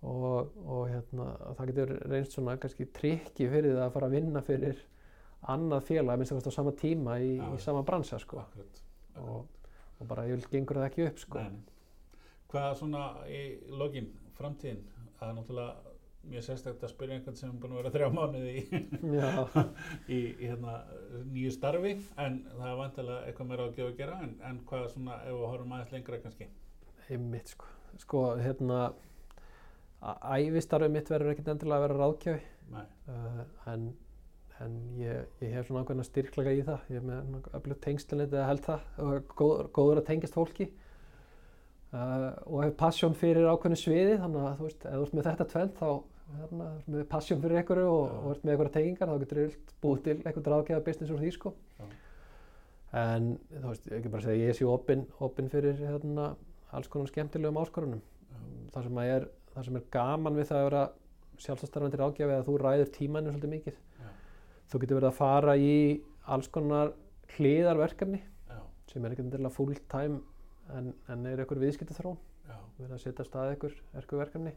og, 0.01 0.51
og 0.65 0.83
hérna, 0.89 1.27
það 1.57 1.71
getur 1.71 1.93
reynst 2.09 2.35
svona 2.35 2.57
kannski 2.59 2.87
trikki 2.95 3.47
fyrir 3.51 3.77
það 3.77 3.85
að 3.85 3.93
fara 3.95 4.09
að 4.09 4.15
vinna 4.17 4.43
fyrir 4.45 4.81
annað 5.49 5.87
félag, 5.89 6.19
minnst 6.21 6.35
að 6.35 6.51
á 6.51 6.57
sama 6.57 6.73
tíma 6.77 7.17
í, 7.21 7.35
Já, 7.39 7.47
í 7.55 7.61
sama 7.63 7.83
bransa 7.87 8.19
sko. 8.21 8.43
Akkurat, 8.43 8.81
og, 9.21 9.69
og 9.97 10.09
bara 10.09 10.27
ég 10.29 10.37
vil 10.37 10.51
gengur 10.55 10.81
það 10.81 10.89
ekki 10.89 11.07
upp 11.09 11.21
sko. 11.23 11.45
Nei. 11.45 12.19
Hvað 12.51 12.75
svona 12.81 13.05
í 13.31 13.41
lokin, 13.79 14.11
framtíðin, 14.37 14.83
það 15.19 15.29
er 15.29 15.37
náttúrulega 15.39 15.91
mjög 16.31 16.43
sérstækt 16.45 16.83
að 16.85 16.91
spyrja 16.91 17.15
einhvern 17.17 17.37
sem 17.39 17.49
er 17.49 17.61
búin 17.61 17.71
að 17.73 17.79
vera 17.79 17.91
þrjá 17.95 18.09
mánuði 18.13 18.51
í, 18.59 18.81
í, 20.17 20.19
í 20.19 20.49
hérna, 20.51 20.75
nýju 21.31 21.53
starfi, 21.55 21.95
en 22.21 22.43
það 22.51 22.67
er 22.69 22.81
vantilega 22.83 23.23
eitthvað 23.25 23.49
meira 23.49 23.65
að 23.65 23.79
gefa 23.79 23.93
að 23.93 24.01
gera, 24.03 24.19
en, 24.27 24.35
en 24.45 24.59
hvað 24.69 24.91
svona, 24.93 25.17
ef 25.25 25.39
við 25.39 25.47
horfum 25.47 25.73
aðeins 25.77 25.95
lengra 25.95 26.21
kannski? 26.21 26.49
einmitt 27.11 27.55
sko. 27.55 27.69
Sko 28.01 28.21
hérna 28.39 28.91
æfistarfið 30.01 30.93
mitt 30.95 31.11
verður 31.11 31.33
ekkert 31.35 31.51
endilega 31.53 31.77
að 31.77 31.83
vera 31.85 31.97
ráðgjafi 31.99 32.45
Nei, 32.71 32.85
uh, 33.11 33.41
en, 33.69 33.89
en 34.61 34.77
ég, 34.99 35.25
ég 35.43 35.55
hef 35.55 35.67
svona 35.67 35.83
ákveðna 35.83 36.05
styrklega 36.07 36.53
í 36.55 36.63
það. 36.67 36.87
Ég 36.93 37.01
er 37.01 37.07
með 37.07 37.49
öflug 37.57 37.81
tengslinni 37.83 38.27
eða 38.27 38.47
held 38.49 38.63
það 38.65 38.87
og 39.05 39.35
góð, 39.39 39.53
góður 39.75 40.01
að 40.01 40.07
tengjast 40.09 40.37
fólki. 40.37 40.69
Uh, 41.91 42.29
og 42.47 42.61
hef 42.63 42.75
passion 42.79 43.15
fyrir 43.17 43.49
ákveðnu 43.51 43.77
sviði 43.79 44.15
þannig 44.21 44.45
að 44.47 44.59
þú 44.59 44.67
veist, 44.69 44.85
ef 44.85 44.93
þú 44.95 45.05
ert 45.05 45.15
með 45.17 45.25
þetta 45.27 45.47
tvend 45.51 45.73
þá 45.81 45.87
hérna, 46.37 46.67
ert 46.77 46.91
með 46.93 47.01
passion 47.11 47.41
fyrir 47.41 47.59
einhverju 47.59 47.89
og, 47.91 48.13
og 48.21 48.29
ert 48.31 48.45
með 48.45 48.53
einhverja 48.53 48.75
tengingar 48.77 49.11
þá 49.11 49.23
getur 49.25 49.41
þú 49.41 49.75
búið 49.83 50.05
til 50.05 50.15
einhvern 50.21 50.47
ráðgjafa 50.53 50.85
business 50.85 51.11
úr 51.11 51.19
því 51.19 51.33
sko. 51.35 51.51
Já. 51.81 51.89
en 53.01 53.27
þú 53.49 53.65
veist, 53.65 53.85
ég 53.89 53.97
ekki 53.97 54.13
bara 54.13 54.25
segja 54.27 54.47
ég 54.47 54.57
sé 54.57 54.67
opinn 54.67 55.05
opin 55.27 55.51
fyrir 55.51 55.77
hérna, 55.79 56.31
alls 56.71 56.89
konar 56.91 57.11
skemmtilegum 57.11 57.59
áskorunum. 57.59 58.01
Það 58.71 58.87
sem, 58.87 58.99
að 59.03 59.13
er, 59.17 59.27
það 59.51 59.67
sem 59.67 59.79
er 59.81 59.87
gaman 59.97 60.39
við 60.39 60.49
það 60.51 60.61
að 60.61 60.67
vera 60.69 60.83
sjálfstarfandi 61.41 61.99
ráðgjafi 61.99 62.35
að 62.37 62.47
þú 62.47 62.57
ræður 62.61 62.91
tímanu 62.95 63.33
svolítið 63.33 63.53
mikið. 63.57 63.79
Þú 64.71 64.81
getur 64.81 64.99
verið 64.99 65.11
að 65.11 65.19
fara 65.19 65.55
í 65.59 65.75
alls 66.31 66.49
konar 66.53 66.93
hliðarverkefni 67.35 68.21
Já, 68.21 68.59
sem 68.91 69.05
er 69.05 69.15
ekki 69.15 69.25
endilega 69.25 69.53
full 69.55 69.77
time 69.91 70.21
en, 70.71 70.91
en 71.11 71.29
er 71.29 71.43
einhver 71.43 71.61
viðskiptaþrón 71.61 72.19
já, 72.47 72.57
við 72.79 72.91
að 72.95 73.03
setja 73.03 73.27
stað 73.27 73.53
einhver, 73.53 73.77
verkefni 73.95 74.55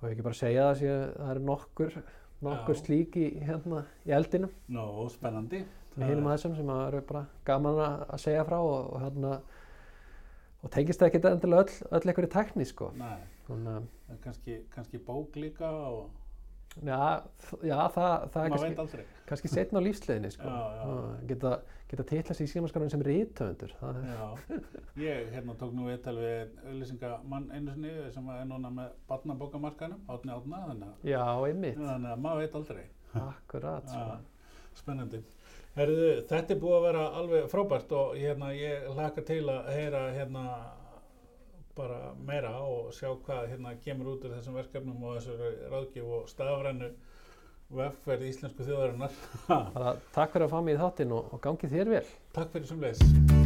og 0.00 0.08
ekki 0.08 0.24
bara 0.24 0.38
segja 0.38 0.70
það 0.70 0.78
sé, 0.80 0.96
það 1.16 1.32
eru 1.34 1.46
nokkur 1.48 1.96
nokkur 2.44 2.78
slík 2.78 3.16
í, 3.20 3.26
hérna, 3.44 3.84
í 4.08 4.14
eldinum? 4.16 4.52
Nó, 4.72 4.84
spennandi. 5.12 5.64
með 5.96 6.14
hinum 6.14 6.28
að 6.30 6.36
þessum 6.38 6.54
sem 6.56 6.70
að 6.72 6.84
eru 6.86 7.02
bara 7.10 7.24
gaman 7.48 7.80
að 7.84 8.04
að 8.06 8.22
segja 8.22 8.46
frá 8.48 8.56
og, 8.60 8.78
og 8.94 9.02
hérna 9.04 9.34
og 10.60 10.72
tengist 10.72 11.00
það 11.00 11.10
ekki 11.10 11.20
endilega 11.30 11.64
öll, 11.64 11.74
öll 11.90 12.10
einhverju 12.12 12.30
tækni 12.32 12.66
sko. 12.68 12.90
Nei, 13.00 13.18
að 13.50 13.68
er 13.74 14.20
kannski, 14.24 14.56
kannski 14.72 15.00
bók 15.04 15.36
líka 15.40 15.68
og 15.68 16.08
já, 16.78 17.22
já 17.66 17.78
það, 17.94 18.14
það 18.34 18.44
er 18.44 18.54
kannski, 18.54 19.04
kannski 19.30 19.50
setna 19.50 19.82
á 19.82 19.86
lífsleiðinni 19.86 20.30
sko 20.34 20.48
Já, 20.48 20.60
já. 20.76 20.82
Ah, 20.86 21.16
geta, 21.30 21.52
geta 21.90 22.06
titla 22.10 22.36
sig 22.38 22.46
í 22.46 22.52
símaskarinn 22.52 22.92
sem 22.92 23.02
rítöfundur 23.06 23.74
Já, 24.06 24.28
ég 25.02 25.32
hérna 25.34 25.56
tók 25.58 25.74
nú 25.76 25.88
viðtal 25.90 26.16
við 26.20 26.54
auðlýsingamann 26.70 27.50
einu 27.50 27.74
sinni 27.74 27.94
sem 28.14 28.30
er 28.36 28.46
núna 28.48 28.70
með 28.76 28.94
barnabókamarkanum, 29.10 30.00
átni 30.14 30.34
átna, 30.36 30.62
þannig 30.70 30.88
að, 30.88 31.04
þannig 31.80 32.14
að 32.14 32.24
maður 32.26 32.44
veit 32.44 32.58
aldrei. 32.60 32.84
akkurat 33.26 33.90
sko. 33.90 34.18
Spennandi. 34.78 35.24
Herðu, 35.74 36.10
þetta 36.30 36.54
er 36.54 36.60
búið 36.62 36.76
að 36.76 36.84
vera 36.86 37.02
alveg 37.20 37.48
frábært 37.50 37.92
og 37.94 38.14
hérna, 38.18 38.50
ég 38.54 38.86
hlaka 38.94 39.22
til 39.26 39.42
að 39.50 39.68
heyra 39.74 40.00
hérna 40.14 40.44
bara 41.80 42.00
meira 42.26 42.52
og 42.60 42.92
sjá 42.96 43.10
hvað 43.24 43.48
hérna 43.54 43.74
kemur 43.84 44.14
út 44.14 44.26
úr 44.26 44.36
þessum 44.36 44.58
verkefnum 44.60 45.04
og 45.08 45.18
þessari 45.18 45.70
ráðgjöf 45.72 46.14
og 46.18 46.28
stafrænu 46.32 46.90
vefverð 47.80 48.26
íslensku 48.30 48.66
þjóðarinnar. 48.66 49.14
takk 50.16 50.34
fyrir 50.34 50.48
að 50.48 50.56
fá 50.56 50.58
mig 50.66 50.76
í 50.76 50.82
þáttinn 50.82 51.16
og, 51.16 51.30
og 51.34 51.44
gangi 51.46 51.70
þér 51.70 51.94
vel 51.96 52.08
Takk 52.36 52.56
fyrir 52.56 52.72
sem 52.72 52.84
leys. 52.88 53.39